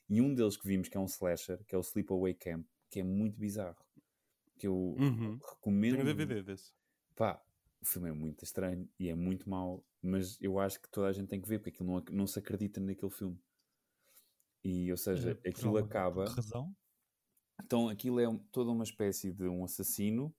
E 0.08 0.20
um 0.20 0.34
deles 0.34 0.56
que 0.56 0.66
vimos, 0.66 0.88
que 0.88 0.96
é 0.96 1.00
um 1.00 1.04
slasher, 1.06 1.62
que 1.66 1.74
é 1.74 1.78
o 1.78 1.82
Sleepaway 1.82 2.34
Camp, 2.34 2.66
que 2.90 2.98
é 2.98 3.04
muito 3.04 3.38
bizarro. 3.38 3.76
Que 4.58 4.66
eu 4.66 4.74
Uhum. 4.98 5.38
recomendo. 5.38 5.92
Tenho 5.94 6.04
DVD 6.04 6.42
desse. 6.42 6.72
Pá, 7.14 7.40
o 7.80 7.86
filme 7.86 8.08
é 8.08 8.12
muito 8.12 8.42
estranho 8.44 8.88
e 8.98 9.08
é 9.08 9.14
muito 9.14 9.48
mau, 9.48 9.84
mas 10.02 10.36
eu 10.40 10.58
acho 10.58 10.80
que 10.82 10.88
toda 10.90 11.06
a 11.06 11.12
gente 11.12 11.28
tem 11.28 11.40
que 11.40 11.48
ver, 11.48 11.60
porque 11.60 11.70
aquilo 11.70 11.88
não, 11.88 12.04
não 12.10 12.26
se 12.26 12.38
acredita 12.40 12.80
naquele 12.80 13.10
filme. 13.12 13.38
E, 14.64 14.90
ou 14.90 14.96
seja, 14.96 15.30
Eh, 15.30 15.34
por 15.34 15.48
aquilo 15.48 15.68
alguma- 15.78 15.86
acaba. 15.86 16.24
razão. 16.30 16.74
Então, 17.64 17.88
aquilo 17.88 18.20
é 18.20 18.28
um- 18.28 18.38
toda 18.38 18.70
uma 18.70 18.84
espécie 18.84 19.32
de 19.32 19.44
um 19.48 19.64
assassino 19.64 20.34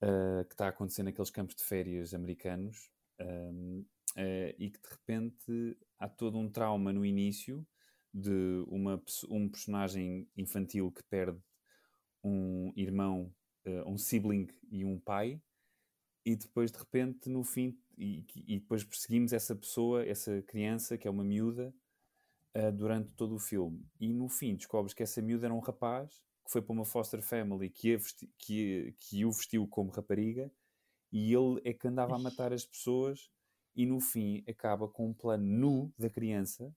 ah, 0.00 0.44
que 0.48 0.54
está 0.54 0.66
a 0.66 0.68
acontecer 0.68 1.02
naqueles 1.02 1.30
campos 1.30 1.56
de 1.56 1.64
férias 1.64 2.14
americanos 2.14 2.88
ahm, 3.18 3.82
ah, 4.16 4.54
e 4.58 4.70
que 4.70 4.80
de 4.80 4.88
repente 4.90 5.76
há 5.98 6.08
todo 6.08 6.38
um 6.38 6.48
trauma 6.50 6.92
no 6.92 7.04
início 7.04 7.66
de 8.14 8.64
uma, 8.68 9.02
um 9.28 9.48
personagem 9.48 10.28
infantil 10.36 10.92
que 10.92 11.02
perde 11.04 11.40
um 12.22 12.72
irmão, 12.76 13.34
ah, 13.66 13.84
um 13.88 13.98
sibling 13.98 14.46
e 14.70 14.84
um 14.84 14.98
pai, 15.00 15.42
e 16.24 16.36
depois 16.36 16.70
de 16.70 16.78
repente 16.78 17.28
no 17.28 17.42
fim, 17.42 17.76
e, 17.96 18.24
e 18.46 18.60
depois 18.60 18.84
perseguimos 18.84 19.32
essa 19.32 19.56
pessoa, 19.56 20.04
essa 20.06 20.42
criança 20.42 20.96
que 20.98 21.08
é 21.08 21.10
uma 21.10 21.24
miúda, 21.24 21.74
ah, 22.58 22.70
durante 22.70 23.10
todo 23.12 23.34
o 23.36 23.38
filme. 23.38 23.86
E 24.00 24.12
no 24.12 24.28
fim 24.28 24.56
descobres 24.56 24.94
que 24.94 25.02
essa 25.02 25.22
miúda 25.22 25.46
era 25.46 25.54
um 25.54 25.60
rapaz 25.60 26.22
que 26.44 26.52
foi 26.52 26.62
para 26.62 26.72
uma 26.72 26.84
foster 26.84 27.22
family 27.22 27.70
que, 27.70 27.96
vesti- 27.96 28.30
que, 28.38 28.94
que 28.98 29.24
o 29.24 29.32
vestiu 29.32 29.66
como 29.68 29.90
rapariga 29.90 30.50
e 31.12 31.32
ele 31.34 31.60
é 31.64 31.72
que 31.74 31.88
andava 31.88 32.16
a 32.16 32.18
matar 32.18 32.52
as 32.52 32.64
pessoas 32.66 33.30
e 33.76 33.86
no 33.86 34.00
fim 34.00 34.44
acaba 34.48 34.88
com 34.88 35.08
um 35.08 35.14
plano 35.14 35.44
nu 35.46 35.94
da 35.98 36.10
criança. 36.10 36.74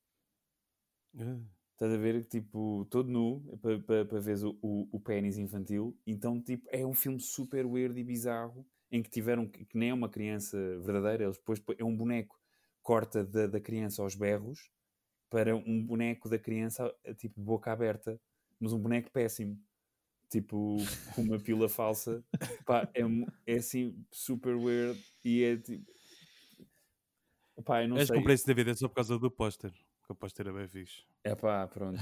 Uh, 1.14 1.46
Estás 1.74 1.94
a 1.94 1.98
ver, 1.98 2.24
tipo, 2.26 2.86
todo 2.92 3.10
nu, 3.10 3.58
para 3.60 3.80
pa, 3.80 4.06
pa 4.06 4.20
veres 4.20 4.44
o, 4.44 4.56
o, 4.62 4.88
o 4.92 5.00
pênis 5.00 5.38
infantil. 5.40 5.98
Então, 6.06 6.40
tipo, 6.40 6.68
é 6.72 6.86
um 6.86 6.94
filme 6.94 7.20
super 7.20 7.66
weird 7.66 8.00
e 8.00 8.04
bizarro, 8.04 8.68
em 8.92 9.02
que 9.02 9.10
tiveram, 9.10 9.48
que 9.50 9.66
que 9.66 9.78
nem 9.78 9.90
é 9.90 9.94
uma 9.94 10.08
criança 10.10 10.58
verdadeira, 10.80 11.24
eles 11.24 11.38
depois, 11.38 11.60
é 11.80 11.84
um 11.84 11.96
boneco, 11.96 12.40
corta 12.84 13.24
da, 13.26 13.48
da 13.48 13.60
criança 13.60 14.04
aos 14.04 14.14
berros, 14.16 14.70
para 15.32 15.56
um 15.56 15.82
boneco 15.82 16.28
da 16.28 16.38
criança, 16.38 16.94
eh, 17.06 17.14
tipo, 17.14 17.40
boca 17.40 17.72
aberta, 17.72 18.20
mas 18.60 18.74
um 18.74 18.78
boneco 18.78 19.10
péssimo. 19.10 19.58
Tipo, 20.30 20.78
com 21.16 21.22
uma 21.24 21.40
pila 21.40 21.68
falsa. 21.68 22.24
Pá, 22.68 22.88
é, 22.94 23.02
é 23.48 23.56
assim, 23.56 23.98
super 24.12 24.56
weird, 24.56 25.02
e 25.24 25.44
é 25.44 25.58
tipo... 25.58 25.90
Pá, 27.66 27.84
eu 27.84 27.88
não 27.88 27.98
sei. 27.98 28.16
comprei 28.16 28.36
esse 28.36 28.46
DVD 28.46 28.76
só 28.76 28.88
por 28.88 28.96
causa 28.96 29.18
do 29.18 29.32
póster. 29.32 29.72
Que 30.06 30.12
o 30.12 30.16
póster 30.16 30.48
é 30.48 30.52
bem 30.52 30.68
fixe. 30.68 31.04
É 31.24 31.34
pá, 31.34 31.66
pronto. 31.68 32.00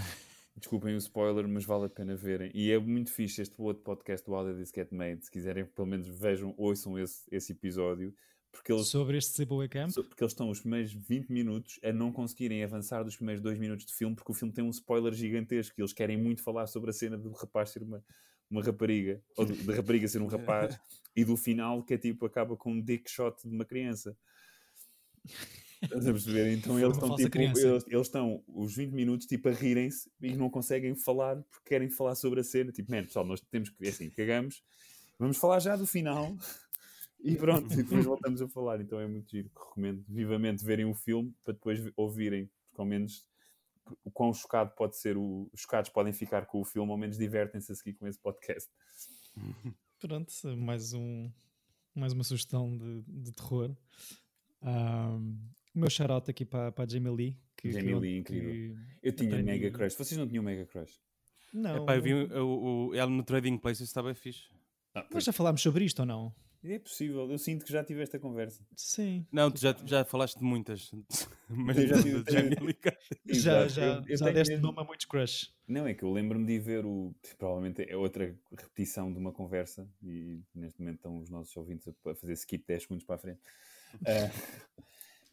Desculpem 0.56 0.96
o 0.96 0.98
spoiler, 0.98 1.48
mas 1.48 1.66
vale 1.66 1.86
a 1.86 1.90
pena 1.90 2.16
verem. 2.16 2.52
E 2.54 2.72
é 2.72 2.80
muito 2.80 3.12
fixe 3.12 3.42
este 3.42 3.56
outro 3.62 3.84
podcast 3.84 4.26
do 4.26 4.34
How 4.34 4.46
Did 4.46 4.58
This 4.58 4.72
Get 4.74 4.92
Made. 4.92 5.24
Se 5.24 5.32
quiserem, 5.32 5.66
pelo 5.66 5.88
menos 5.88 6.08
vejam, 6.08 6.56
ouçam 6.58 6.98
esse, 6.98 7.24
esse 7.32 7.52
episódio. 7.52 8.14
Porque 8.52 8.72
eles, 8.72 8.88
Sobre 8.88 9.18
este 9.18 9.32
Sleepaway 9.32 9.70
Camp. 9.70 9.94
porque 9.94 10.24
eles 10.24 10.34
estão 10.34 10.50
os 10.50 10.60
primeiros 10.60 10.92
20 10.92 11.30
minutos 11.30 11.80
a 11.84 11.94
não 11.94 12.12
conseguirem 12.12 12.64
avançar 12.64 13.04
dos 13.04 13.16
primeiros 13.16 13.42
2 13.42 13.58
minutos 13.58 13.86
de 13.86 13.94
filme, 13.94 14.16
porque 14.16 14.32
o 14.32 14.36
filme 14.36 14.54
tem 14.54 14.64
um 14.64 14.70
spoiler 14.70 15.14
gigantesco. 15.14 15.76
E 15.78 15.82
eles 15.82 15.94
querem 15.94 16.18
muito 16.18 16.42
falar 16.42 16.68
sobre 16.68 16.90
a 16.90 16.94
cena 16.94 17.18
do 17.18 17.32
rapaz 17.32 17.70
ser 17.70 17.84
uma, 17.84 18.04
uma 18.50 18.64
rapariga, 18.64 19.22
ou 19.38 19.46
da 19.46 19.76
rapariga 19.76 20.08
ser 20.08 20.22
um 20.22 20.28
rapaz, 20.28 20.80
e 21.16 21.24
do 21.24 21.38
final 21.38 21.84
que 21.84 21.94
é 21.94 21.98
tipo, 21.98 22.26
acaba 22.26 22.58
com 22.58 22.72
um 22.72 22.82
dick 22.82 23.10
shot 23.10 23.48
de 23.48 23.54
uma 23.54 23.66
criança. 23.66 24.18
Estás 25.82 26.08
a 26.08 26.12
perceber? 26.12 26.52
Então 26.54 26.78
eles 26.78 26.94
estão 26.94 27.16
tipo, 27.16 27.30
criança. 27.30 27.68
eles, 27.68 27.86
eles 27.88 28.08
estão 28.08 28.44
os 28.48 28.76
20 28.76 28.92
minutos 28.92 29.26
tipo 29.26 29.48
a 29.48 29.52
rirem-se 29.52 30.12
e 30.22 30.36
não 30.36 30.50
conseguem 30.50 30.94
falar 30.96 31.38
porque 31.44 31.70
querem 31.70 31.90
falar 31.90 32.16
sobre 32.16 32.42
a 32.42 32.44
cena. 32.44 32.72
Tipo, 32.72 32.92
man, 32.92 33.04
pessoal, 33.04 33.26
nós 33.26 33.40
temos 33.40 33.70
que, 33.70 33.88
assim, 33.88 34.10
cagamos, 34.10 34.62
vamos 35.18 35.38
falar 35.38 35.60
já 35.60 35.76
do 35.76 35.88
final 35.88 36.36
e 37.22 37.36
pronto, 37.36 37.72
e 37.74 37.78
depois 37.78 38.06
voltamos 38.06 38.42
a 38.42 38.48
falar. 38.48 38.80
Então 38.82 39.00
é 39.00 39.08
muito 39.08 39.30
giro. 39.30 39.50
Recomendo 39.54 40.04
vivamente 40.08 40.64
verem 40.64 40.86
o 40.86 40.94
filme 40.94 41.34
para 41.44 41.54
depois 41.54 41.80
ouvirem, 41.96 42.50
porque 42.70 42.82
ao 42.82 42.86
menos 42.86 43.28
o 44.04 44.12
quão 44.12 44.32
chocado 44.34 44.72
pode 44.76 44.98
ser, 44.98 45.18
o, 45.18 45.50
os 45.52 45.62
chocados 45.62 45.90
podem 45.90 46.14
ficar 46.14 46.46
com 46.46 46.62
o 46.62 46.64
filme, 46.66 46.92
ao 46.92 46.98
menos 46.98 47.18
divertem-se 47.18 47.72
a 47.72 47.76
seguir 47.76 47.94
com 47.96 48.08
esse 48.08 48.20
podcast. 48.20 48.70
Pronto, 50.00 50.32
mais, 50.58 50.94
um, 50.94 51.30
mais 51.94 52.14
uma 52.14 52.24
sugestão 52.24 52.78
de, 52.78 53.02
de 53.08 53.32
terror. 53.34 53.76
Ahm, 54.62 55.38
o 55.76 55.80
meu 55.80 55.90
shout-out 55.90 56.30
aqui 56.30 56.46
para, 56.46 56.72
para 56.72 56.84
a 56.86 56.88
Jamie 56.88 57.12
Lee. 57.12 57.38
Que, 57.58 57.72
Jamie 57.72 57.88
que- 57.94 58.00
Lee, 58.00 58.18
incrível. 58.20 58.52
que 58.54 58.76
Eu 59.04 59.12
tinha 59.14 59.30
aprendi- 59.30 59.52
mega 59.52 59.72
crush. 59.72 59.96
Vocês 59.96 60.18
não 60.18 60.28
tinham 60.28 60.44
mega 60.44 60.66
crush? 60.66 61.00
Não, 61.54 61.84
Epá, 61.84 61.96
eu 61.96 62.02
vi 62.02 62.14
o, 62.14 62.90
o, 62.90 62.96
ela 62.96 63.10
no 63.10 63.24
Trading 63.24 63.58
Places 63.58 63.92
bem 63.92 64.14
fixe. 64.14 64.44
Ah, 64.94 65.06
nós 65.12 65.24
já 65.24 65.34
falámos 65.34 65.62
sobre 65.62 65.84
isto 65.84 66.00
ou 66.00 66.06
não? 66.06 66.34
É 66.62 66.78
possível, 66.78 67.32
eu 67.32 67.38
sinto 67.38 67.64
que 67.66 67.72
já 67.72 67.84
tive 67.84 68.02
esta 68.04 68.20
conversa. 68.20 68.62
Sim. 68.76 69.26
Não, 69.32 69.50
tu 69.50 69.62
já, 69.62 69.74
já 69.86 70.04
falaste 70.04 70.38
de 70.40 70.44
muitas. 70.44 70.92
Mas 71.48 71.78
Eu 71.78 71.88
já 71.88 72.04
tive-. 72.04 72.24
Já, 72.28 72.42
Exato. 73.64 73.70
já, 73.70 73.86
Eu- 73.86 74.04
eu 74.08 74.18
já 74.18 74.26
tenho 74.26 74.34
deste 74.38 74.52
mesmo- 74.56 74.68
nome 74.68 74.80
a 74.80 74.84
muitos 74.84 75.06
crush. 75.06 75.54
Não, 75.68 75.88
é 75.88 75.94
que 75.94 76.04
eu 76.04 76.12
lembro-me 76.12 76.46
de 76.46 76.60
ver 76.60 76.86
o. 76.86 77.16
Provavelmente 77.38 77.86
é 77.90 77.96
outra 77.96 78.36
repetição 78.58 79.12
de 79.14 79.18
uma 79.20 79.32
conversa, 79.32 79.88
e 80.04 80.42
neste 80.54 80.80
momento 80.82 80.98
estão 80.98 81.18
os 81.20 81.30
nossos 81.30 81.56
ouvintes 81.56 81.88
a 81.88 82.16
fazer 82.16 82.34
skip 82.34 82.66
10 82.68 82.82
segundos 82.84 83.06
para 83.06 83.16
a 83.16 83.20
frente. 83.20 83.40
Ah, 84.06 84.30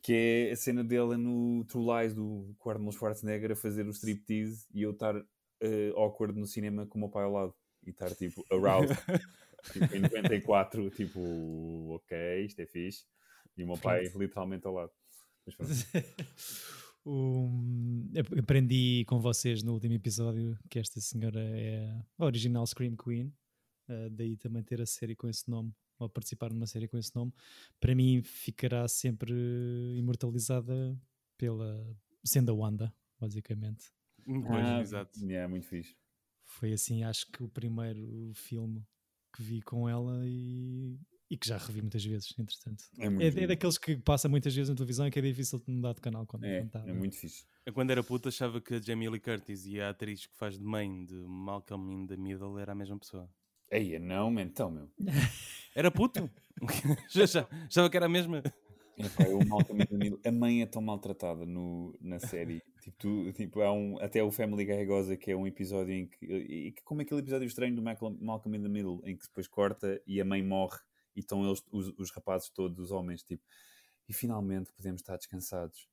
que 0.02 0.12
é 0.48 0.52
a 0.52 0.56
cena 0.56 0.84
dela 0.84 1.18
no 1.18 1.64
True 1.64 1.84
Lies 2.02 2.14
do 2.14 2.54
Arnold 2.64 2.96
Schwarzenegger 2.96 3.50
a 3.52 3.56
fazer 3.56 3.84
o 3.86 3.90
striptease 3.90 4.66
e 4.72 4.82
eu 4.82 4.92
estar 4.92 5.14
eh, 5.60 5.92
awkward 5.96 6.38
no 6.38 6.46
cinema 6.46 6.86
com 6.86 6.96
o 6.96 7.00
meu 7.02 7.08
pai 7.10 7.24
ao 7.24 7.32
lado 7.32 7.54
e 7.84 7.90
estar 7.90 8.14
tipo 8.14 8.42
aroused. 8.50 8.96
Tipo, 9.72 9.94
em 9.94 10.00
94, 10.00 10.90
tipo, 10.90 11.20
ok, 11.94 12.44
isto 12.44 12.60
é 12.60 12.66
fixe. 12.66 13.04
E 13.56 13.62
o 13.64 13.66
meu 13.66 13.78
pai 13.78 14.04
literalmente 14.14 14.66
ao 14.66 14.74
lado. 14.74 14.92
Mas 15.46 15.54
pronto. 15.54 15.72
Um, 17.08 18.10
ap- 18.18 18.36
aprendi 18.36 19.04
com 19.06 19.20
vocês 19.20 19.62
no 19.62 19.74
último 19.74 19.94
episódio 19.94 20.58
que 20.68 20.76
esta 20.76 21.00
senhora 21.00 21.38
é 21.40 21.88
a 22.18 22.24
original 22.24 22.66
Scream 22.66 22.96
Queen, 22.96 23.32
uh, 23.88 24.10
daí 24.10 24.36
também 24.36 24.60
ter 24.64 24.80
a 24.82 24.86
série 24.86 25.14
com 25.14 25.28
esse 25.28 25.48
nome, 25.48 25.72
ou 26.00 26.08
participar 26.08 26.52
numa 26.52 26.66
série 26.66 26.88
com 26.88 26.98
esse 26.98 27.14
nome, 27.14 27.32
para 27.78 27.94
mim 27.94 28.22
ficará 28.22 28.88
sempre 28.88 29.32
imortalizada 29.96 31.00
pela 31.38 31.96
sendo 32.24 32.50
a 32.50 32.54
Wanda, 32.56 32.92
basicamente. 33.20 33.92
Ah, 34.48 34.80
exato. 34.80 35.16
yeah, 35.24 35.48
muito 35.48 35.68
fixe. 35.68 35.94
Foi 36.44 36.72
assim, 36.72 37.04
acho 37.04 37.30
que 37.30 37.40
o 37.44 37.48
primeiro 37.48 38.32
filme 38.34 38.84
que 39.36 39.42
vi 39.42 39.60
com 39.62 39.88
ela 39.88 40.22
e, 40.24 40.98
e 41.30 41.36
que 41.36 41.46
já 41.48 41.56
revi 41.58 41.80
muitas 41.82 42.04
vezes, 42.04 42.32
entretanto. 42.38 42.84
É 42.98 43.06
É, 43.06 43.44
é 43.44 43.46
daqueles 43.46 43.76
que 43.78 43.96
passa 43.96 44.28
muitas 44.28 44.54
vezes 44.54 44.68
na 44.70 44.74
televisão 44.76 45.06
e 45.06 45.10
que 45.10 45.18
é 45.18 45.22
difícil 45.22 45.58
de 45.58 45.70
mudar 45.70 45.92
de 45.94 46.00
canal 46.00 46.24
quando, 46.26 46.44
É, 46.44 46.60
quando 46.60 46.70
tá- 46.70 46.84
é 46.86 46.92
muito 46.92 47.16
fixe. 47.16 47.44
Eu, 47.64 47.72
quando 47.72 47.90
era 47.90 48.02
puta, 48.02 48.28
achava 48.28 48.60
que 48.60 48.74
a 48.74 48.80
Jamie 48.80 49.08
Lee 49.08 49.20
Curtis 49.20 49.66
e 49.66 49.80
a 49.80 49.90
atriz 49.90 50.26
que 50.26 50.36
faz 50.36 50.56
de 50.58 50.64
mãe 50.64 51.04
de 51.04 51.14
Malcolm 51.14 51.92
in 51.92 52.06
the 52.06 52.16
Middle 52.16 52.58
era 52.58 52.72
a 52.72 52.74
mesma 52.74 52.98
pessoa. 52.98 53.28
Eia, 53.70 53.98
não, 53.98 54.30
man, 54.30 54.42
então, 54.42 54.70
meu. 54.70 54.88
Era 55.74 55.90
puto? 55.90 56.30
já, 57.10 57.26
já, 57.26 57.48
achava 57.66 57.90
que 57.90 57.96
era 57.96 58.06
a 58.06 58.08
mesma. 58.08 58.42
Epá, 58.96 59.24
eu 59.24 59.44
Malcolm 59.44 59.82
in 59.82 59.86
the 59.86 59.96
Middle- 59.96 60.20
A 60.24 60.32
mãe 60.32 60.62
é 60.62 60.66
tão 60.66 60.80
maltratada 60.80 61.44
no, 61.44 61.94
na 62.00 62.18
série. 62.18 62.62
Tipo, 62.86 62.96
tu- 62.98 63.32
tipo, 63.32 63.60
há 63.62 63.72
um, 63.72 63.98
até 63.98 64.22
o 64.22 64.30
Family 64.30 64.64
Guy 64.64 64.84
goza 64.86 65.16
que 65.16 65.32
é 65.32 65.36
um 65.36 65.44
episódio 65.44 65.92
em 65.92 66.06
que, 66.06 66.24
e 66.24 66.72
como 66.84 67.00
aquele 67.00 67.18
episódio 67.20 67.44
estranho 67.46 67.74
do 67.74 67.82
Malcolm, 67.82 68.16
Malcolm 68.20 68.56
in 68.56 68.62
the 68.62 68.68
Middle, 68.68 69.00
em 69.04 69.16
que 69.16 69.26
depois 69.26 69.48
corta 69.48 70.00
e 70.06 70.20
a 70.20 70.24
mãe 70.24 70.40
morre 70.40 70.78
e 71.16 71.18
estão 71.18 71.44
eles, 71.44 71.64
os, 71.72 71.88
os 71.98 72.12
rapazes 72.12 72.48
todos, 72.50 72.78
os 72.78 72.92
homens, 72.92 73.24
tipo, 73.24 73.42
e 74.08 74.12
finalmente 74.12 74.72
podemos 74.72 75.00
estar 75.00 75.16
descansados. 75.16 75.88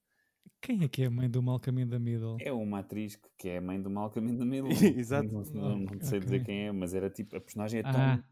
Quem 0.61 0.83
é 0.83 0.87
que 0.87 1.01
é 1.01 1.07
a 1.07 1.09
mãe 1.09 1.27
do 1.27 1.41
Malcolm 1.41 1.81
in 1.81 1.89
the 1.89 1.97
Middle? 1.97 2.37
É 2.39 2.51
uma 2.51 2.79
atriz 2.81 3.19
que- 3.39 3.49
é 3.49 3.57
a 3.57 3.61
mãe 3.61 3.81
do 3.81 3.89
Malcolm 3.89 4.29
in 4.31 4.37
the 4.37 4.45
Middle. 4.45 4.69
Exato. 5.01 5.27
Não, 5.31 5.41
não- 5.51 5.79
não 5.79 6.01
sei 6.01 6.19
dizer 6.19 6.41
Ok. 6.41 6.45
quem 6.45 6.67
é, 6.67 6.71
mas 6.71 6.93
era 6.93 7.09
tipo, 7.09 7.35
a 7.35 7.41
personagem 7.41 7.79
é 7.79 7.83
tão, 7.83 7.91
Ah. 7.99 8.23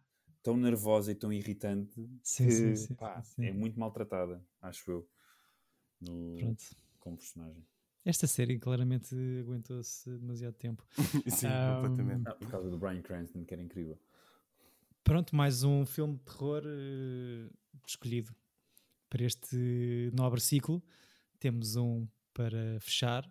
tão 0.44 0.56
nervosa 0.56 1.12
e 1.12 1.16
tão 1.16 1.34
irritante 1.34 1.96
Sim, 2.22 2.46
que 2.46 2.52
sim, 2.52 2.76
sim, 2.76 2.94
pá, 2.94 3.24
é 3.40 3.52
muito 3.52 3.80
maltratada, 3.80 4.46
acho 4.62 4.92
eu, 4.92 5.10
no, 6.00 6.36
como 7.00 7.18
personagem. 7.18 7.66
Esta 8.04 8.26
série 8.26 8.58
claramente 8.58 9.16
aguentou-se 9.42 10.10
demasiado 10.10 10.54
tempo. 10.56 10.84
Sim, 11.28 11.48
Ah, 11.48 11.80
completamente. 11.82 12.28
Ah, 12.28 12.34
por 12.34 12.50
causa 12.50 12.70
do 12.70 12.78
Brian 12.78 13.02
Cranston, 13.02 13.44
que 13.46 13.54
era 13.54 13.62
incrível. 13.62 14.00
Pronto, 15.04 15.36
mais 15.36 15.64
um 15.64 15.86
filme 15.86 16.16
de 16.16 16.22
terror 16.24 16.64
eh, 16.66 17.50
escolhido 17.86 18.34
para 19.10 19.24
este 19.24 20.10
nobre 20.14 20.40
ciclo. 20.42 20.82
Temos 21.40 21.76
um 21.76 22.08
para 22.34 22.80
fechar. 22.80 23.30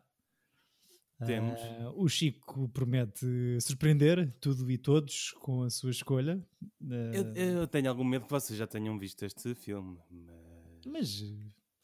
Temos. 1.27 1.61
Ah, 1.61 1.93
o 1.97 2.09
Chico 2.09 2.69
promete 2.71 3.27
surpreender 3.61 4.33
tudo 4.41 4.71
e 4.71 4.79
todos 4.79 5.33
com 5.41 5.63
a 5.63 5.71
sua 5.71 5.91
escolha. 5.91 6.41
Ah, 6.83 6.95
Eu, 7.13 7.35
eu 7.35 7.67
tenho 7.67 7.89
algum 7.89 8.05
medo 8.05 8.25
que 8.25 8.31
vocês 8.31 8.59
já 8.59 8.67
tenham 8.67 8.99
visto 8.99 9.25
este 9.25 9.55
filme. 9.55 9.99
Mas... 10.11 10.87
Mas 10.87 11.35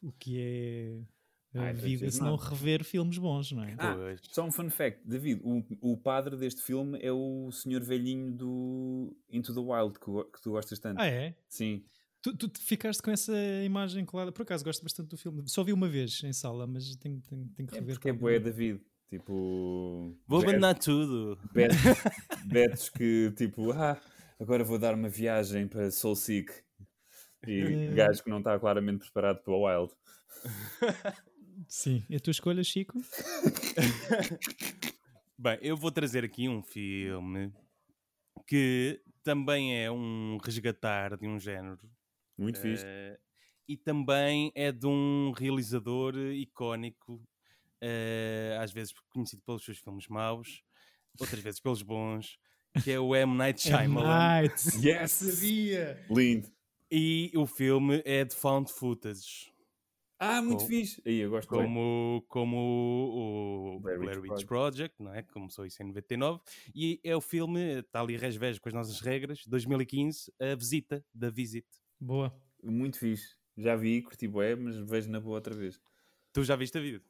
o 0.01 0.11
que 0.11 0.39
é 0.39 1.01
a 1.57 1.63
Ai, 1.63 1.73
tô 1.75 1.81
vida 1.81 2.09
se 2.11 2.19
não 2.21 2.35
rever 2.35 2.83
filmes 2.83 3.17
bons, 3.17 3.51
não 3.51 3.63
é? 3.63 3.75
Ah. 3.79 3.95
Só 4.21 4.45
um 4.45 4.51
fun 4.51 4.69
fact, 4.69 5.01
David, 5.05 5.41
o, 5.43 5.63
o 5.93 5.97
padre 5.97 6.35
deste 6.37 6.61
filme 6.61 6.99
é 7.01 7.11
o 7.11 7.51
senhor 7.51 7.81
velhinho 7.83 8.31
do 8.31 9.15
Into 9.29 9.53
the 9.53 9.59
Wild, 9.59 9.99
que, 9.99 10.05
que 10.33 10.41
tu 10.41 10.51
gostas 10.51 10.79
tanto. 10.79 10.99
Ah, 11.01 11.07
é? 11.07 11.35
Sim. 11.49 11.83
Tu, 12.21 12.35
tu 12.35 12.47
te 12.49 12.59
ficaste 12.59 13.01
com 13.01 13.11
essa 13.11 13.33
imagem 13.63 14.03
clara. 14.03 14.31
Por 14.31 14.41
acaso 14.41 14.63
gosto 14.63 14.81
bastante 14.83 15.09
do 15.09 15.17
filme. 15.17 15.43
Só 15.47 15.63
vi 15.63 15.71
uma 15.71 15.87
vez 15.87 16.21
em 16.23 16.33
sala, 16.33 16.65
mas 16.67 16.95
tenho, 16.97 17.21
tenho, 17.21 17.47
tenho 17.55 17.67
que 17.69 17.75
É 17.75 17.79
rever. 17.79 17.95
porque 17.95 18.09
é 18.09 18.13
com 18.13 18.19
bué 18.19 18.33
alguma- 18.35 18.51
David. 18.51 18.81
Tipo... 19.09 20.17
Vou 20.27 20.39
bet- 20.41 20.49
abandonar 20.49 20.77
tudo. 20.77 21.39
bet- 21.53 21.69
Betos 22.45 22.89
que 22.89 23.31
tipo, 23.37 23.71
ah, 23.71 23.97
agora 24.39 24.63
vou 24.65 24.77
dar 24.77 24.93
uma 24.95 25.07
viagem 25.07 25.67
para 25.67 25.89
Soul 25.91 26.15
Seek. 26.15 26.51
E 27.47 27.51
Eh. 27.61 27.93
gajo 27.93 28.21
que 28.23 28.29
não 28.29 28.39
está 28.39 28.59
claramente 28.59 28.99
preparado 28.99 29.41
para 29.43 29.53
o 29.53 29.65
Wild. 29.65 29.93
Sim. 31.67 32.03
E 32.09 32.15
a 32.15 32.19
tua 32.19 32.31
escolha, 32.31 32.63
Chico? 32.63 32.99
Bem, 35.37 35.57
eu 35.61 35.77
vou 35.77 35.91
trazer 35.91 36.23
aqui 36.23 36.47
um 36.49 36.61
filme 36.61 37.53
que 38.47 39.01
também 39.23 39.83
é 39.83 39.91
um 39.91 40.37
resgatar 40.43 41.17
de 41.17 41.27
um 41.27 41.39
género 41.39 41.79
Muito 42.37 42.59
fixe. 42.59 42.83
eh, 42.85 43.19
e 43.67 43.77
também 43.77 44.51
é 44.55 44.71
de 44.71 44.87
um 44.87 45.31
realizador 45.31 46.15
icónico, 46.17 47.21
eh, 47.81 48.57
às 48.59 48.71
vezes 48.71 48.93
conhecido 49.09 49.41
pelos 49.45 49.63
seus 49.63 49.77
filmes 49.79 50.07
maus, 50.07 50.63
outras 51.19 51.41
vezes 51.41 51.59
pelos 51.59 51.81
bons, 51.81 52.37
que 52.83 52.91
é 52.91 52.99
o 52.99 53.15
M. 53.15 53.35
Night 53.35 53.61
Shyamalan. 53.67 54.19
Night. 54.19 54.85
Yes! 54.85 55.11
Sabia! 55.11 56.05
Lindo. 56.09 56.47
E 56.89 57.31
o 57.35 57.45
filme 57.45 58.01
é 58.05 58.23
de 58.23 58.33
found 58.33 58.71
footage, 58.71 59.51
Ah, 60.19 60.41
muito 60.41 60.61
Com- 60.61 60.65
fixe. 60.67 61.01
Aí, 61.05 61.19
eu 61.19 61.29
gosto 61.29 61.49
bem. 61.55 61.63
como, 61.65 62.25
como 62.27 62.57
o, 63.75 63.79
Blair 63.79 63.99
Blair, 63.99 64.19
Witch 64.19 64.31
Witch 64.31 64.45
Project, 64.47 64.95
não 65.01 65.13
é? 65.13 65.21
Começou 65.23 65.65
isso 65.65 65.81
em 65.83 65.85
99. 65.87 66.39
E 66.73 66.99
é 67.03 67.15
o 67.15 67.21
filme, 67.21 67.79
está 67.79 68.01
ali 68.01 68.17
resvejo 68.17 68.59
com 68.59 68.69
as 68.69 68.73
nossas 68.73 68.99
regras, 68.99 69.45
2015, 69.45 70.33
A 70.39 70.55
Visita, 70.55 71.05
da 71.13 71.29
Visit. 71.29 71.67
Boa. 71.99 72.33
Muito 72.63 72.97
fixe. 72.97 73.35
Já 73.55 73.75
vi, 73.75 74.01
curti 74.01 74.27
bué, 74.27 74.55
mas 74.55 74.77
vejo 74.77 75.09
na 75.09 75.19
boa 75.19 75.35
outra 75.35 75.53
vez. 75.55 75.79
Tu 76.33 76.43
já 76.43 76.55
viste 76.55 76.77
a 76.77 76.81
vida? 76.81 77.01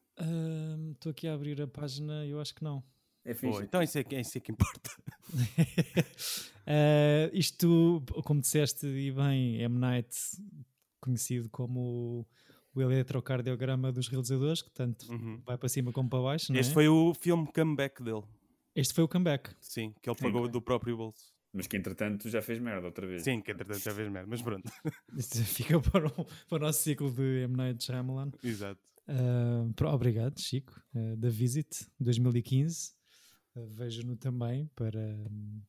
Estou 0.94 1.12
aqui 1.12 1.28
a 1.28 1.34
abrir 1.34 1.62
a 1.62 1.68
página 1.68 2.26
eu 2.26 2.40
acho 2.42 2.54
que 2.56 2.64
não. 2.64 2.84
É 3.24 3.34
fixe. 3.34 3.52
Boa, 3.52 3.64
então 3.64 3.82
isso 3.84 3.98
é, 3.98 4.04
que- 4.04 4.20
isso 4.20 4.38
é 4.38 4.42
que 4.42 4.52
importa. 4.52 4.90
Ah, 6.70 7.30
isto, 7.32 8.04
como 8.26 8.42
disseste 8.42 8.86
e 8.88 9.12
bem, 9.12 9.62
M. 9.62 9.78
Night, 9.80 10.10
conhecido 11.00 11.50
como 11.50 12.28
o 12.86 12.92
eletrocardiograma 12.92 13.92
dos 13.92 14.08
realizadores, 14.08 14.62
que 14.62 14.70
tanto 14.72 15.12
Uhum. 15.12 15.42
vai 15.46 15.58
para 15.58 15.70
cima 15.70 15.92
como 15.92 16.10
para 16.10 16.22
baixo. 16.22 16.52
Não 16.52 16.60
Este 16.60 16.72
é? 16.72 16.74
foi 16.74 16.88
o 16.88 17.14
filme 17.14 17.48
comeback 17.54 18.02
dele. 18.04 18.24
este 18.76 18.94
foi 18.94 19.04
o 19.04 19.08
comeback. 19.08 19.50
Sim, 19.60 19.94
que 20.02 20.10
ele 20.10 20.18
pagou 20.18 20.42
ok. 20.42 20.52
do 20.52 20.62
próprio 20.62 20.96
bolso. 20.98 21.36
Mas 21.54 21.66
que 21.66 21.76
entretanto 21.78 22.30
já 22.30 22.42
fez 22.42 22.60
merda 22.60 22.86
outra 22.88 23.08
vez. 23.08 23.24
Sim, 23.24 23.42
que 23.42 23.52
entretanto 23.52 23.80
já 23.82 23.92
vez 23.94 24.12
merda, 24.12 24.28
mas 24.30 24.42
pronto. 24.42 24.70
Isto 25.18 25.38
fica 25.44 25.80
para 25.80 26.08
o, 26.08 26.26
para 26.48 26.58
o 26.58 26.60
nosso 26.60 26.84
ciclo 26.84 27.10
de 27.12 27.44
M. 27.44 27.56
Night 27.56 27.84
Shyamalan. 27.84 28.32
Exato. 28.44 28.82
Pro- 29.76 29.90
obrigado, 29.94 30.38
Chico. 30.40 30.80
Ah, 30.94 31.16
da 31.18 31.30
Visit 31.30 31.70
2015. 32.00 32.92
Ah, 33.56 33.62
Vejo-no 33.70 34.16
também 34.18 34.68
para, 34.76 35.00
hum, 35.00 35.62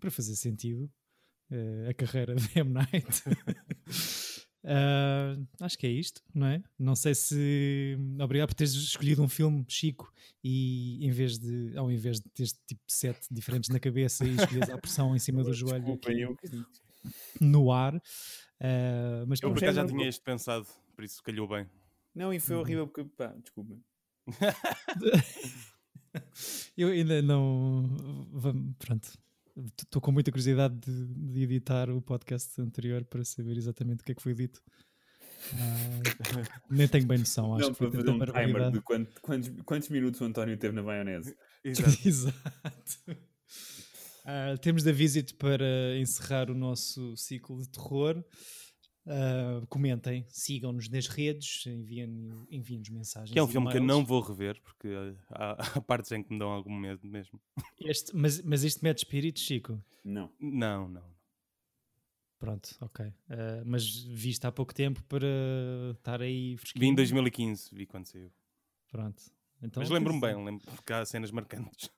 para 0.00 0.10
fazer 0.10 0.36
sentido 0.36 0.88
a 1.90 1.92
carreira 1.92 2.34
de 2.34 2.48
M. 2.58 2.70
Night. 2.72 3.22
Ah, 4.64 5.36
acho 5.60 5.76
que 5.78 5.86
é 5.86 5.90
isto, 5.90 6.22
não 6.34 6.46
é? 6.46 6.62
Não 6.78 6.94
sei 6.94 7.14
se. 7.14 7.96
Obrigado 8.20 8.48
por 8.48 8.54
teres 8.54 8.72
escolhido 8.74 9.22
um 9.22 9.28
filme, 9.28 9.64
Chico, 9.68 10.12
e 10.42 11.04
em 11.04 11.10
vez 11.10 11.38
de, 11.38 11.76
ao 11.76 11.90
invés 11.90 12.20
de 12.20 12.28
teres 12.30 12.52
tipo 12.66 12.82
sete 12.86 13.26
diferentes 13.30 13.70
na 13.70 13.80
cabeça 13.80 14.24
e 14.24 14.34
escolheres 14.36 14.70
a 14.70 14.78
pressão 14.78 15.14
em 15.16 15.18
cima 15.18 15.42
do 15.42 15.52
joelho 15.52 15.98
eu... 16.06 16.36
no 17.40 17.72
ar. 17.72 18.00
Ah, 18.60 19.24
mas 19.26 19.40
Eu 19.42 19.50
por 19.50 19.58
acaso 19.58 19.76
já 19.76 19.86
tinha 19.86 20.08
isto 20.08 20.22
pensado, 20.22 20.66
por 20.94 21.04
isso 21.04 21.22
calhou 21.22 21.48
bem. 21.48 21.66
Não, 22.14 22.32
e 22.32 22.38
foi 22.38 22.54
Uhum. 22.56 22.62
horrível 22.62 22.86
porque, 22.86 23.04
pá, 23.16 23.28
desculpem. 23.42 23.82
Eu 26.76 26.88
ainda 26.88 27.22
não. 27.22 27.88
Pronto. 28.78 29.18
Estou 29.78 30.00
com 30.00 30.10
muita 30.12 30.30
curiosidade 30.30 30.74
de, 30.78 31.06
de 31.06 31.42
editar 31.42 31.90
o 31.90 32.00
podcast 32.00 32.60
anterior 32.60 33.04
para 33.04 33.24
saber 33.24 33.56
exatamente 33.56 34.00
o 34.00 34.04
que 34.04 34.12
é 34.12 34.14
que 34.14 34.22
foi 34.22 34.34
dito. 34.34 34.62
Ah, 35.54 36.62
nem 36.70 36.86
tenho 36.88 37.06
bem 37.06 37.18
noção, 37.18 37.54
acho 37.54 37.66
não, 37.66 37.72
que 37.72 37.78
foi 37.78 37.90
fazer 37.90 38.10
um 38.10 38.18
timer 38.18 38.70
de 38.70 38.80
quanto- 38.80 39.20
quantos, 39.20 39.50
quantos 39.64 39.88
minutos 39.88 40.20
o 40.20 40.24
António 40.24 40.56
teve 40.56 40.74
na 40.74 40.82
maionese. 40.82 41.36
Exato. 41.64 42.08
Exato. 42.08 43.16
Ah, 44.24 44.56
temos 44.60 44.84
da 44.84 44.92
Visit 44.92 45.34
para 45.34 45.98
encerrar 45.98 46.48
o 46.50 46.54
nosso 46.54 47.16
ciclo 47.16 47.60
de 47.60 47.68
terror. 47.68 48.24
Ah, 49.06 49.64
comentem, 49.68 50.24
sigam-nos 50.28 50.88
nas 50.88 51.06
redes, 51.08 51.66
enviem- 51.66 52.46
enviem-nos 52.50 52.88
mensagens. 52.88 53.32
Que 53.32 53.38
é 53.38 53.42
um 53.42 53.48
filme 53.48 53.70
que 53.70 53.78
eu 53.78 53.82
não 53.82 54.04
vou 54.04 54.20
rever, 54.20 54.60
porque 54.62 54.88
há, 55.30 55.52
há 55.52 55.56
partes 55.82 56.12
em 56.12 56.22
que 56.22 56.32
me 56.32 56.38
dão 56.38 56.50
algum 56.50 56.74
medo 56.74 57.06
mesmo. 57.06 57.40
Este, 57.80 58.14
mas, 58.14 58.40
mas 58.42 58.62
isto 58.62 58.80
mete 58.82 58.98
espírito, 58.98 59.40
Chico. 59.40 59.82
Não. 60.04 60.30
Não, 60.38 60.88
não. 60.88 61.12
Pronto, 62.38 62.76
ok. 62.80 63.06
Uh, 63.06 63.12
mas 63.64 63.86
viste 64.04 64.44
há 64.46 64.52
pouco 64.52 64.74
tempo 64.74 65.02
para 65.04 65.26
estar 65.96 66.20
aí 66.20 66.56
fresquinho? 66.56 66.80
Vi 66.80 66.88
em 66.88 66.94
2015, 66.94 67.74
vi 67.74 67.86
quando 67.86 68.06
saiu. 68.06 68.32
Pronto. 68.88 69.22
Então, 69.62 69.80
Mas 69.80 69.90
lembro-me 69.90 70.20
bem, 70.20 70.44
lembro 70.44 70.66
que 70.84 70.92
há 70.92 71.04
cenas 71.04 71.30
marcantes. 71.30 71.88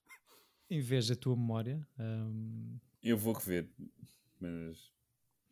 em 0.69 0.81
vez 0.81 1.09
da 1.09 1.17
tua 1.17 1.35
memória. 1.35 1.87
Um... 1.99 2.79
Eu 3.03 3.17
vou 3.17 3.33
rever, 3.33 3.69
mas, 4.39 4.93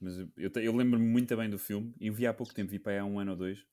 mas 0.03 0.19
eu, 0.19 0.51
eu 0.57 0.77
lembro-me 0.77 1.07
muito 1.07 1.37
bem 1.37 1.49
do 1.49 1.59
filme 1.59 1.95
e 2.01 2.11
vi 2.11 2.27
há 2.27 2.35
pouco 2.35 2.55
tempo, 2.55 2.71
vi 2.71 2.79
para 2.79 2.93
aí 2.93 2.99
há 2.99 3.05
um 3.05 3.19
ano 3.19 3.33
ou 3.33 3.37
dois, 3.37 3.65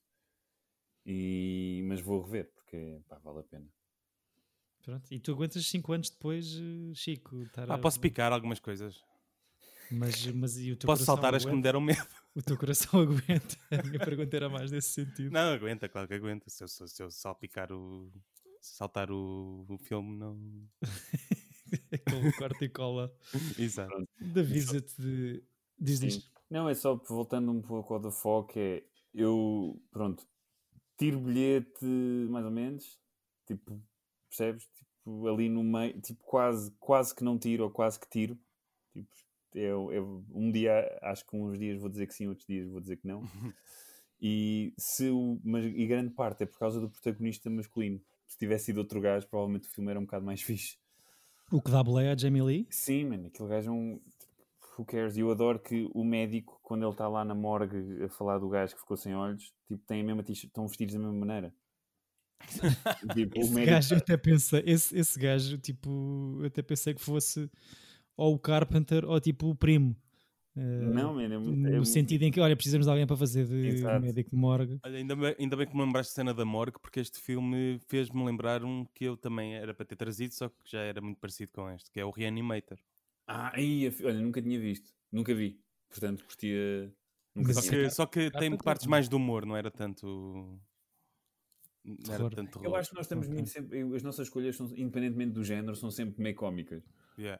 e, 1.05 1.81
mas 1.85 1.99
vou 2.01 2.21
rever 2.21 2.51
porque 2.53 3.01
pá, 3.07 3.17
vale 3.19 3.39
a 3.39 3.43
pena. 3.43 3.67
Pronto. 4.83 5.11
E 5.11 5.19
tu 5.19 5.31
aguentas 5.31 5.65
5 5.65 5.93
anos 5.93 6.09
depois, 6.09 6.55
eh, 6.55 6.93
Chico? 6.95 7.45
Ah, 7.57 7.75
a... 7.75 7.77
Posso 7.77 7.99
picar 7.99 8.31
algumas 8.31 8.59
coisas. 8.59 9.03
Mas, 9.91 10.25
mas 10.27 10.57
e 10.57 10.71
o 10.71 10.77
teu 10.77 10.87
Posso 10.87 11.03
saltar 11.03 11.29
aguenta? 11.29 11.37
as 11.37 11.45
que 11.45 11.51
me 11.51 11.61
deram 11.61 11.81
medo. 11.81 11.99
O 12.35 12.41
teu 12.43 12.55
coração 12.55 13.01
aguenta? 13.01 13.57
A 13.71 13.83
minha 13.83 13.99
pergunta 13.99 14.37
era 14.37 14.47
mais 14.47 14.71
nesse 14.71 14.89
sentido. 14.89 15.31
Não, 15.31 15.51
aguenta, 15.51 15.89
claro 15.89 16.07
que 16.07 16.13
aguenta. 16.13 16.47
Se 16.47 16.63
eu, 16.63 16.67
se 16.67 17.03
eu 17.03 17.09
salpicar 17.09 17.71
o. 17.73 18.13
saltar 18.61 19.11
o, 19.11 19.65
o 19.67 19.77
filme, 19.79 20.15
não. 20.15 20.39
Aquele 21.91 22.31
corte 22.33 22.65
e 22.65 22.69
cola. 22.69 23.13
Exato. 23.57 24.07
Da 24.21 24.41
visit 24.43 24.93
de. 24.97 25.43
Diz 25.79 26.01
isto. 26.01 26.29
Não, 26.49 26.67
é 26.67 26.73
só 26.73 26.95
voltando 26.95 27.51
um 27.51 27.61
pouco 27.61 27.93
ao 27.93 27.99
da 27.99 28.11
FOC, 28.11 28.59
é. 28.59 28.83
Eu. 29.13 29.79
Pronto. 29.91 30.27
Tiro 30.97 31.19
bilhete, 31.19 31.85
mais 32.29 32.45
ou 32.45 32.51
menos. 32.51 32.99
Tipo, 33.45 33.81
percebes? 34.27 34.67
Tipo, 34.75 35.27
ali 35.27 35.47
no 35.49 35.63
meio. 35.63 35.99
Tipo, 36.01 36.23
quase, 36.23 36.71
quase 36.79 37.15
que 37.15 37.23
não 37.23 37.37
tiro 37.37 37.63
ou 37.63 37.71
quase 37.71 37.99
que 37.99 38.09
tiro. 38.09 38.37
Tipo, 38.91 39.09
eu, 39.53 39.91
eu, 39.91 40.25
um 40.31 40.51
dia, 40.51 40.97
acho 41.01 41.25
que 41.25 41.35
uns 41.35 41.57
dias 41.57 41.79
vou 41.79 41.89
dizer 41.89 42.07
que 42.07 42.13
sim, 42.13 42.27
outros 42.27 42.45
dias 42.45 42.69
vou 42.69 42.79
dizer 42.79 42.97
que 42.97 43.07
não. 43.07 43.23
e, 44.21 44.73
se 44.77 45.09
o, 45.09 45.39
mas, 45.43 45.65
e 45.65 45.87
grande 45.87 46.11
parte 46.11 46.43
é 46.43 46.45
por 46.45 46.59
causa 46.59 46.79
do 46.79 46.89
protagonista 46.89 47.49
masculino. 47.49 48.01
Se 48.27 48.37
tivesse 48.37 48.65
sido 48.65 48.77
outro 48.77 49.01
gajo, 49.01 49.27
provavelmente 49.27 49.67
o 49.67 49.71
filme 49.71 49.89
era 49.89 49.99
um 49.99 50.03
bocado 50.05 50.25
mais 50.25 50.41
fixe. 50.43 50.77
O 51.51 51.61
que 51.61 51.71
dá 51.71 51.83
boleia 51.83 52.13
a 52.13 52.17
Jamie 52.17 52.43
Lee? 52.43 52.67
Sim, 52.69 53.05
mano, 53.05 53.27
aquele 53.27 53.49
gajo 53.49 53.69
é 53.69 53.73
um. 53.73 53.99
Who 54.79 54.85
cares? 54.85 55.17
E 55.17 55.19
eu 55.19 55.29
adoro 55.29 55.59
que 55.59 55.89
o 55.93 56.05
médico, 56.05 56.57
quando 56.63 56.83
ele 56.83 56.91
está 56.91 57.05
lá 57.09 57.25
na 57.25 57.35
morgue 57.35 58.01
a 58.01 58.07
falar 58.07 58.37
do 58.37 58.47
gajo 58.47 58.73
que 58.73 58.79
ficou 58.79 58.95
sem 58.95 59.13
olhos, 59.13 59.51
tipo, 59.67 59.83
tem 59.85 59.99
a 59.99 60.03
mesma 60.05 60.23
estão 60.29 60.65
vestidos 60.67 60.93
da 60.93 61.01
mesma 61.01 61.13
maneira. 61.13 61.53
tipo, 63.13 63.37
esse 63.37 63.53
médico... 63.53 63.71
gajo, 63.71 63.93
eu 63.93 63.97
até 63.97 64.15
pensei, 64.15 64.63
esse, 64.65 64.97
esse 64.97 65.19
gajo, 65.19 65.57
tipo, 65.57 66.41
até 66.45 66.61
pensei 66.61 66.93
que 66.93 67.01
fosse 67.01 67.51
ou 68.15 68.35
o 68.35 68.39
Carpenter 68.39 69.03
ou 69.03 69.19
tipo 69.19 69.49
o 69.49 69.55
primo. 69.55 69.93
Uh, 70.55 70.93
não, 70.93 71.13
man, 71.13 71.23
é 71.23 71.37
muito, 71.37 71.51
no 71.51 71.81
é 71.81 71.85
sentido 71.85 72.23
em 72.23 72.31
que, 72.31 72.39
olha, 72.39 72.55
precisamos 72.55 72.85
de 72.85 72.89
alguém 72.89 73.05
para 73.05 73.17
fazer 73.17 73.45
de 73.45 73.67
Exato. 73.67 74.01
médico 74.01 74.29
de 74.29 74.35
morgue. 74.37 74.79
Olha, 74.83 74.97
ainda, 74.97 75.15
bem, 75.15 75.35
ainda 75.37 75.57
bem 75.57 75.67
que 75.67 75.75
me 75.75 75.83
lembraste 75.83 76.13
a 76.13 76.15
cena 76.15 76.33
da 76.33 76.45
morgue, 76.45 76.79
porque 76.81 77.01
este 77.01 77.19
filme 77.19 77.79
fez-me 77.87 78.23
lembrar 78.25 78.63
um 78.63 78.85
que 78.93 79.03
eu 79.03 79.17
também 79.17 79.55
era 79.55 79.73
para 79.73 79.85
ter 79.85 79.97
trazido, 79.97 80.33
só 80.33 80.47
que 80.47 80.55
já 80.65 80.79
era 80.79 81.01
muito 81.01 81.19
parecido 81.19 81.51
com 81.51 81.69
este, 81.69 81.91
que 81.91 81.99
é 81.99 82.05
o 82.05 82.11
Reanimator. 82.11 82.77
Ah, 83.31 83.51
aí, 83.53 83.87
olha, 84.03 84.19
nunca 84.19 84.41
tinha 84.41 84.59
visto, 84.59 84.91
nunca 85.11 85.35
vi, 85.35 85.61
portanto 85.87 86.25
curtia. 86.25 86.91
Nunca 87.35 87.53
só, 87.53 87.61
que, 87.61 87.89
só 87.91 88.05
que 88.07 88.31
tem 88.31 88.57
partes 88.57 88.87
mais 88.87 89.07
de 89.07 89.15
humor, 89.15 89.45
não 89.45 89.55
era 89.55 89.69
tanto. 89.69 90.59
Não 91.85 92.13
era 92.13 92.27
tanto 92.31 92.59
eu 92.63 92.75
acho 92.75 92.89
que 92.89 92.95
nós 92.95 93.05
estamos 93.05 93.27
okay. 93.27 93.35
muito 93.35 93.49
sempre. 93.51 93.81
As 93.95 94.01
nossas 94.01 94.25
escolhas, 94.25 94.55
são, 94.55 94.65
independentemente 94.75 95.33
do 95.33 95.43
género, 95.43 95.75
são 95.75 95.91
sempre 95.91 96.19
meio 96.19 96.35
cómicas. 96.35 96.83
Yeah. 97.19 97.39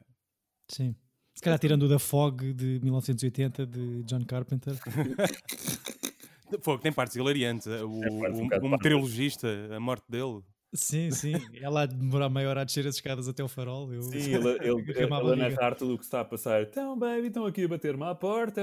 Sim. 0.67 0.95
Se 1.33 1.41
calhar 1.41 1.57
tirando 1.57 1.83
o 1.83 1.89
da 1.89 1.97
Fog 1.97 2.53
de 2.53 2.79
1980 2.83 3.65
de 3.65 4.03
John 4.03 4.23
Carpenter. 4.25 4.75
Fog 6.61 6.83
tem 6.83 6.93
partes 6.93 7.15
hilariantes. 7.15 7.65
O, 7.65 7.71
é 7.71 7.83
o, 7.83 7.89
um, 7.89 8.47
o 8.61 8.69
meteorologista, 8.69 9.47
a 9.75 9.79
morte 9.79 10.05
dele. 10.07 10.43
Sim, 10.73 11.09
sim. 11.09 11.33
Ela 11.61 11.87
demorar 11.87 12.29
meia 12.29 12.49
hora 12.49 12.61
a 12.61 12.63
descer 12.63 12.85
as 12.85 12.95
escadas 12.95 13.27
até 13.27 13.43
o 13.43 13.47
farol. 13.47 13.91
Eu... 13.91 14.03
Sim, 14.03 14.17
ele, 14.35 14.49
ele, 14.61 14.91
ele 14.91 15.13
a 15.13 15.35
narrar 15.35 15.75
tudo 15.75 15.95
o 15.95 15.97
que 15.97 16.03
está 16.03 16.21
a 16.21 16.25
passar. 16.25 16.61
Então, 16.63 16.97
baby, 16.97 17.27
estão 17.27 17.45
aqui 17.45 17.63
a 17.63 17.67
bater-me 17.67 18.03
à 18.03 18.13
porta. 18.13 18.61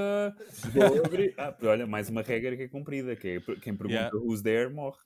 Vou 0.72 0.84
abrir. 1.04 1.34
Ah, 1.36 1.56
olha, 1.62 1.86
mais 1.86 2.08
uma 2.08 2.22
regra 2.22 2.56
que 2.56 2.62
é 2.62 2.68
cumprida: 2.68 3.16
que 3.16 3.28
é 3.28 3.40
quem 3.60 3.76
pergunta 3.76 3.94
yeah. 3.94 4.16
who's 4.16 4.42
there 4.42 4.72
morre. 4.72 4.98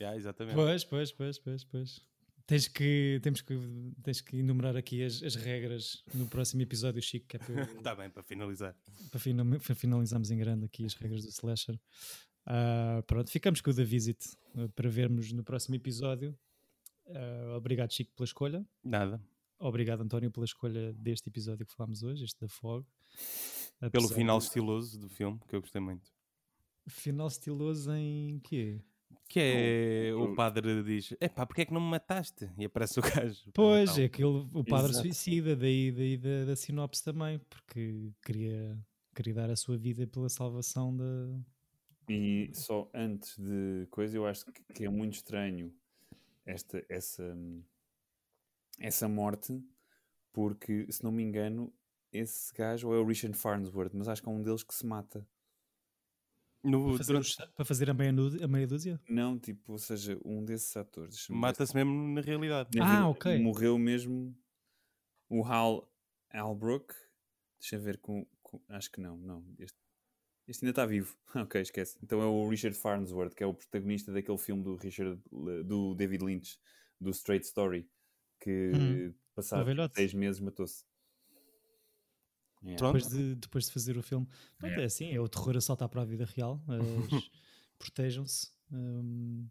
Yeah, 0.00 0.16
exatamente. 0.16 0.54
Pois, 0.54 0.84
pois, 0.84 1.12
pois, 1.12 1.38
pois, 1.38 1.64
pois. 1.64 2.00
Tens 2.46 2.68
que, 2.68 3.18
temos 3.22 3.40
que, 3.40 3.58
tens 4.04 4.20
que 4.20 4.38
enumerar 4.38 4.76
aqui 4.76 5.02
as, 5.02 5.20
as 5.20 5.34
regras 5.34 6.04
no 6.14 6.28
próximo 6.28 6.62
episódio, 6.62 7.02
Chico. 7.02 7.26
Que 7.26 7.36
é 7.36 7.40
para, 7.40 7.62
Está 7.62 7.94
bem, 7.96 8.08
para 8.08 8.22
finalizar. 8.22 8.76
Para, 9.10 9.18
fina, 9.18 9.44
para, 9.58 9.74
finalizarmos 9.74 10.30
em 10.30 10.38
grande 10.38 10.64
aqui 10.64 10.84
as 10.84 10.94
regras 10.94 11.24
do 11.24 11.30
Slasher. 11.30 11.76
Uh, 12.46 13.02
pronto, 13.02 13.30
ficamos 13.30 13.60
com 13.60 13.70
o 13.70 13.74
The 13.74 13.84
Visit 13.84 14.24
uh, 14.54 14.68
para 14.70 14.88
vermos 14.88 15.32
no 15.32 15.42
próximo 15.42 15.74
episódio. 15.74 16.38
Uh, 17.06 17.56
obrigado, 17.56 17.92
Chico, 17.92 18.12
pela 18.14 18.24
escolha. 18.24 18.66
Nada. 18.84 19.20
Obrigado, 19.58 20.02
António, 20.02 20.30
pela 20.30 20.44
escolha 20.44 20.92
deste 20.92 21.28
episódio 21.28 21.66
que 21.66 21.72
falámos 21.72 22.02
hoje, 22.02 22.24
este 22.24 22.40
da 22.40 22.48
Fog. 22.48 22.86
Pelo 23.90 24.08
final 24.08 24.38
estiloso 24.38 24.98
do 24.98 25.08
filme, 25.08 25.40
que 25.48 25.56
eu 25.56 25.60
gostei 25.60 25.80
muito. 25.80 26.10
Final 26.88 27.26
estiloso 27.26 27.92
em 27.92 28.38
quê? 28.40 28.80
Que 29.28 29.40
é 29.40 30.14
o, 30.14 30.32
o 30.32 30.34
padre 30.34 30.82
diz: 30.84 31.14
é 31.20 31.28
pá, 31.28 31.44
porque 31.44 31.62
é 31.62 31.64
que 31.64 31.72
não 31.72 31.80
me 31.80 31.90
mataste? 31.90 32.48
E 32.56 32.64
aparece 32.64 33.00
o 33.00 33.02
gajo. 33.02 33.50
Pois, 33.52 33.98
é 33.98 34.08
que 34.08 34.22
ele, 34.22 34.46
o 34.52 34.64
padre 34.64 34.92
Exato. 34.92 35.02
suicida, 35.02 35.56
daí, 35.56 35.90
daí 35.90 36.16
da, 36.16 36.44
da 36.44 36.56
sinopse 36.56 37.02
também, 37.02 37.40
porque 37.50 38.12
queria, 38.24 38.78
queria 39.14 39.34
dar 39.34 39.50
a 39.50 39.56
sua 39.56 39.76
vida 39.76 40.06
pela 40.06 40.28
salvação 40.28 40.96
da. 40.96 41.04
E 42.08 42.50
só 42.54 42.88
antes 42.94 43.36
de 43.38 43.86
coisa, 43.90 44.16
eu 44.16 44.26
acho 44.26 44.46
que 44.74 44.84
é 44.84 44.88
muito 44.88 45.14
estranho 45.14 45.74
esta, 46.44 46.84
essa, 46.88 47.36
essa 48.78 49.08
morte, 49.08 49.60
porque 50.32 50.86
se 50.90 51.02
não 51.02 51.10
me 51.10 51.22
engano, 51.22 51.72
esse 52.12 52.54
gajo 52.54 52.88
ou 52.88 52.94
é 52.94 52.98
o 52.98 53.04
Richard 53.04 53.36
Farnsworth, 53.36 53.92
mas 53.94 54.08
acho 54.08 54.22
que 54.22 54.28
é 54.28 54.32
um 54.32 54.42
deles 54.42 54.62
que 54.62 54.74
se 54.74 54.86
mata. 54.86 55.26
No, 56.62 56.88
para, 56.88 56.98
fazer 56.98 57.12
durante... 57.12 57.36
para, 57.54 57.64
fazer, 57.64 57.90
a 57.90 57.94
meia, 57.94 58.12
a 58.42 58.48
meia 58.48 58.66
dúzia? 58.66 59.00
Não, 59.08 59.38
tipo, 59.38 59.72
ou 59.72 59.78
seja, 59.78 60.18
um 60.24 60.44
desses 60.44 60.76
atores. 60.76 61.28
Mata-se 61.28 61.74
mesmo 61.74 61.92
na 61.92 62.20
realidade. 62.20 62.76
Na 62.76 63.02
ah, 63.02 63.08
ok. 63.08 63.38
Morreu 63.38 63.78
mesmo 63.78 64.36
o 65.28 65.44
Hal 65.44 65.88
Albrook. 66.32 66.92
Deixa 67.60 67.76
eu 67.76 67.80
ver 67.80 67.98
com, 67.98 68.26
com, 68.42 68.60
Acho 68.68 68.90
que 68.90 69.00
não, 69.00 69.16
não. 69.16 69.44
Este, 69.58 69.78
este 70.48 70.64
ainda 70.64 70.70
está 70.70 70.86
vivo. 70.86 71.16
ok, 71.34 71.60
esquece. 71.60 71.98
Então 72.02 72.20
é 72.20 72.26
o 72.26 72.48
Richard 72.48 72.76
Farnsworth, 72.76 73.34
que 73.34 73.42
é 73.42 73.46
o 73.46 73.54
protagonista 73.54 74.12
daquele 74.12 74.38
filme 74.38 74.62
do 74.62 74.76
Richard 74.76 75.20
do 75.64 75.94
David 75.94 76.24
Lynch, 76.24 76.58
do 77.00 77.10
Straight 77.10 77.44
Story, 77.46 77.88
que 78.40 78.72
hum, 78.74 79.14
passado 79.34 79.66
seis 79.94 80.14
meses 80.14 80.40
matou-se. 80.40 80.84
Yeah. 82.62 82.84
Depois, 82.84 83.08
de, 83.08 83.34
depois 83.36 83.66
de 83.66 83.72
fazer 83.72 83.96
o 83.96 84.02
filme. 84.02 84.26
Yeah. 84.62 84.82
É 84.82 84.86
assim, 84.86 85.12
é 85.12 85.20
o 85.20 85.28
terror 85.28 85.56
a 85.56 85.60
saltar 85.60 85.88
para 85.88 86.02
a 86.02 86.04
vida 86.04 86.24
real. 86.24 86.60
Protejam-se. 87.78 88.50
Um, 88.72 89.46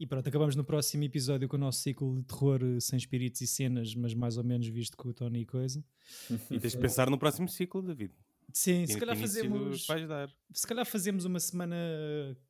e 0.00 0.06
pronto, 0.06 0.28
acabamos 0.28 0.54
no 0.54 0.64
próximo 0.64 1.04
episódio 1.04 1.48
com 1.48 1.56
o 1.56 1.60
nosso 1.60 1.80
ciclo 1.80 2.16
de 2.16 2.22
terror 2.22 2.60
eh, 2.62 2.80
sem 2.80 2.96
espíritos 2.96 3.40
e 3.40 3.46
cenas, 3.48 3.94
mas 3.96 4.14
mais 4.14 4.36
ou 4.36 4.44
menos 4.44 4.66
visto 4.68 4.96
com 4.96 5.08
o 5.08 5.14
Tony 5.14 5.40
e 5.40 5.46
coisa. 5.46 5.84
E 6.50 6.58
tens 6.58 6.72
de 6.72 6.78
pensar 6.78 7.10
no 7.10 7.18
próximo 7.18 7.48
ciclo, 7.48 7.82
David. 7.82 8.12
Sim, 8.52 8.86
se 8.86 8.98
calhar 8.98 9.16
fazemos. 9.16 9.86
Se 10.52 10.66
calhar 10.66 10.86
fazemos 10.86 11.24
uma 11.24 11.38
semana 11.38 11.76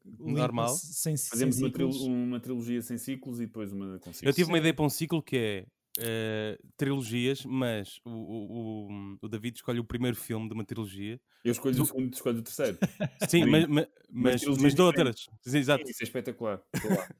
normal 0.04 0.74
sem 0.76 1.16
Fazemos 1.16 1.56
sem 1.56 1.66
uma, 1.66 2.06
uma, 2.06 2.40
trilogia 2.40 2.80
sem 2.82 2.96
ciclos 2.96 3.40
e 3.40 3.46
depois 3.46 3.72
uma 3.72 3.98
com 3.98 4.12
ciclos. 4.12 4.22
Eu 4.22 4.32
tive 4.32 4.48
uma 4.48 4.58
ideia 4.58 4.72
para 4.72 4.84
um 4.84 4.88
ciclo 4.88 5.22
que 5.22 5.36
é 5.36 5.66
uh, 5.98 6.68
trilogias, 6.76 7.44
mas 7.44 8.00
o, 8.04 8.10
o, 8.10 9.18
o, 9.22 9.28
David 9.28 9.56
escolhe 9.56 9.80
o 9.80 9.84
primeiro 9.84 10.16
filme 10.16 10.48
de 10.48 10.54
uma 10.54 10.64
trilogia. 10.64 11.20
Eu 11.44 11.52
escolho 11.52 11.74
do... 11.74 11.82
o 11.82 11.86
segundo, 11.86 12.14
escolho 12.14 12.38
o 12.38 12.42
terceiro. 12.42 12.78
Sim, 13.28 13.46
mas, 13.46 13.66
mas, 13.66 13.86
mas, 14.10 14.44
mas 14.58 14.74
de 14.74 14.82
outras. 14.82 15.26
Sim, 15.42 15.58
exato. 15.58 15.84
Isso 15.88 16.02
é 16.02 16.04
espetacular. 16.04 16.62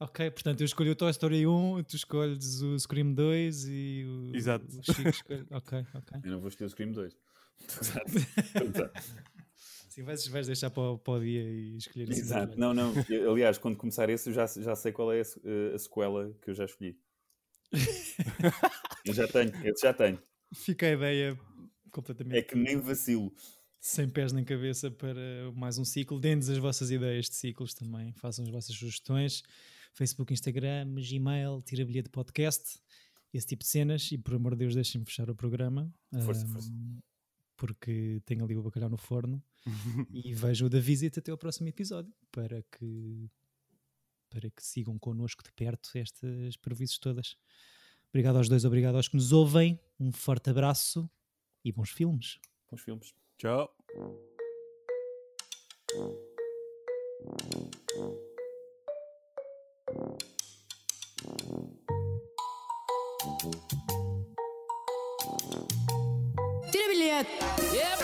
ok, 0.00 0.30
portanto 0.30 0.60
eu 0.60 0.64
escolho 0.64 0.92
o 0.92 0.96
Toy 0.96 1.10
Story 1.10 1.46
1, 1.46 1.84
tu 1.84 1.96
escolhes 1.96 2.60
o 2.62 2.78
Scream 2.78 3.14
2 3.14 3.66
e 3.68 4.04
o, 4.06 4.36
exato. 4.36 4.66
o 4.66 4.82
Chico 4.82 5.08
escolhe... 5.08 5.46
Ok, 5.50 5.86
ok. 5.94 6.20
Eu 6.24 6.32
não 6.32 6.40
vou 6.40 6.48
escolher 6.48 6.66
o 6.66 6.70
Scream 6.70 6.92
2. 6.92 7.16
Exato. 7.80 8.92
Sim, 9.90 10.02
vais, 10.04 10.26
vais 10.28 10.46
deixar 10.46 10.70
para, 10.70 10.96
para 10.98 11.14
o 11.14 11.20
dia 11.20 11.42
e 11.42 11.76
escolher 11.76 12.08
Exato, 12.10 12.58
não, 12.58 12.72
não. 12.72 12.92
aliás, 13.30 13.58
quando 13.58 13.76
começar 13.76 14.08
esse, 14.08 14.30
eu 14.30 14.32
já, 14.32 14.46
já 14.46 14.76
sei 14.76 14.92
qual 14.92 15.12
é 15.12 15.20
a, 15.20 15.74
a 15.74 15.78
sequela 15.78 16.32
que 16.40 16.50
eu 16.50 16.54
já 16.54 16.64
escolhi. 16.64 16.96
eu 19.04 19.12
já 19.12 19.26
tenho, 19.28 19.52
eu 19.66 19.74
já 19.80 19.92
tenho. 19.92 20.22
Fica 20.54 20.86
a 20.86 20.92
ideia 20.92 21.38
completamente. 21.90 22.38
É 22.38 22.42
que 22.42 22.56
nem 22.56 22.78
vacilo. 22.78 23.32
Sem 23.80 24.08
pés 24.08 24.32
nem 24.32 24.44
cabeça 24.44 24.90
para 24.90 25.50
mais 25.54 25.78
um 25.78 25.84
ciclo. 25.84 26.20
Deem-nos 26.20 26.48
as 26.48 26.58
vossas 26.58 26.90
ideias 26.90 27.28
de 27.28 27.34
ciclos 27.34 27.72
também. 27.74 28.12
Façam 28.12 28.44
as 28.44 28.50
vossas 28.50 28.76
sugestões. 28.76 29.42
Facebook, 29.94 30.32
Instagram, 30.32 30.94
Gmail, 30.94 31.62
tira 31.62 31.84
bilhete 31.84 32.04
de 32.04 32.10
podcast, 32.10 32.78
esse 33.32 33.46
tipo 33.46 33.62
de 33.62 33.68
cenas. 33.68 34.12
E 34.12 34.18
por 34.18 34.34
amor 34.34 34.52
de 34.52 34.58
Deus, 34.58 34.74
deixem-me 34.74 35.06
fechar 35.06 35.30
o 35.30 35.34
programa. 35.34 35.92
Força, 36.24 36.44
um, 36.44 36.48
força. 36.48 36.70
Porque 37.60 38.22
tenho 38.24 38.42
ali 38.42 38.56
o 38.56 38.62
bacalhau 38.62 38.88
no 38.88 38.96
forno. 38.96 39.42
e 40.10 40.32
vejam 40.32 40.66
o 40.66 40.70
da 40.70 40.80
visita 40.80 41.20
até 41.20 41.30
ao 41.30 41.36
próximo 41.36 41.68
episódio 41.68 42.12
para 42.32 42.62
que 42.62 43.30
para 44.30 44.48
que 44.48 44.64
sigam 44.64 44.96
connosco 44.96 45.42
de 45.42 45.52
perto 45.52 45.90
estas 45.94 46.56
previsões 46.56 46.98
todas. 46.98 47.36
Obrigado 48.08 48.36
aos 48.36 48.48
dois, 48.48 48.64
obrigado 48.64 48.94
aos 48.94 49.08
que 49.08 49.16
nos 49.16 49.32
ouvem. 49.32 49.78
Um 49.98 50.12
forte 50.12 50.50
abraço 50.50 51.10
e 51.64 51.72
bons 51.72 51.90
filmes. 51.90 52.38
Bons 52.70 52.80
filmes. 52.80 53.14
Tchau. 53.36 53.76
Tira 67.10 67.24
bilhete! 67.58 67.76
Epa! 67.76 67.99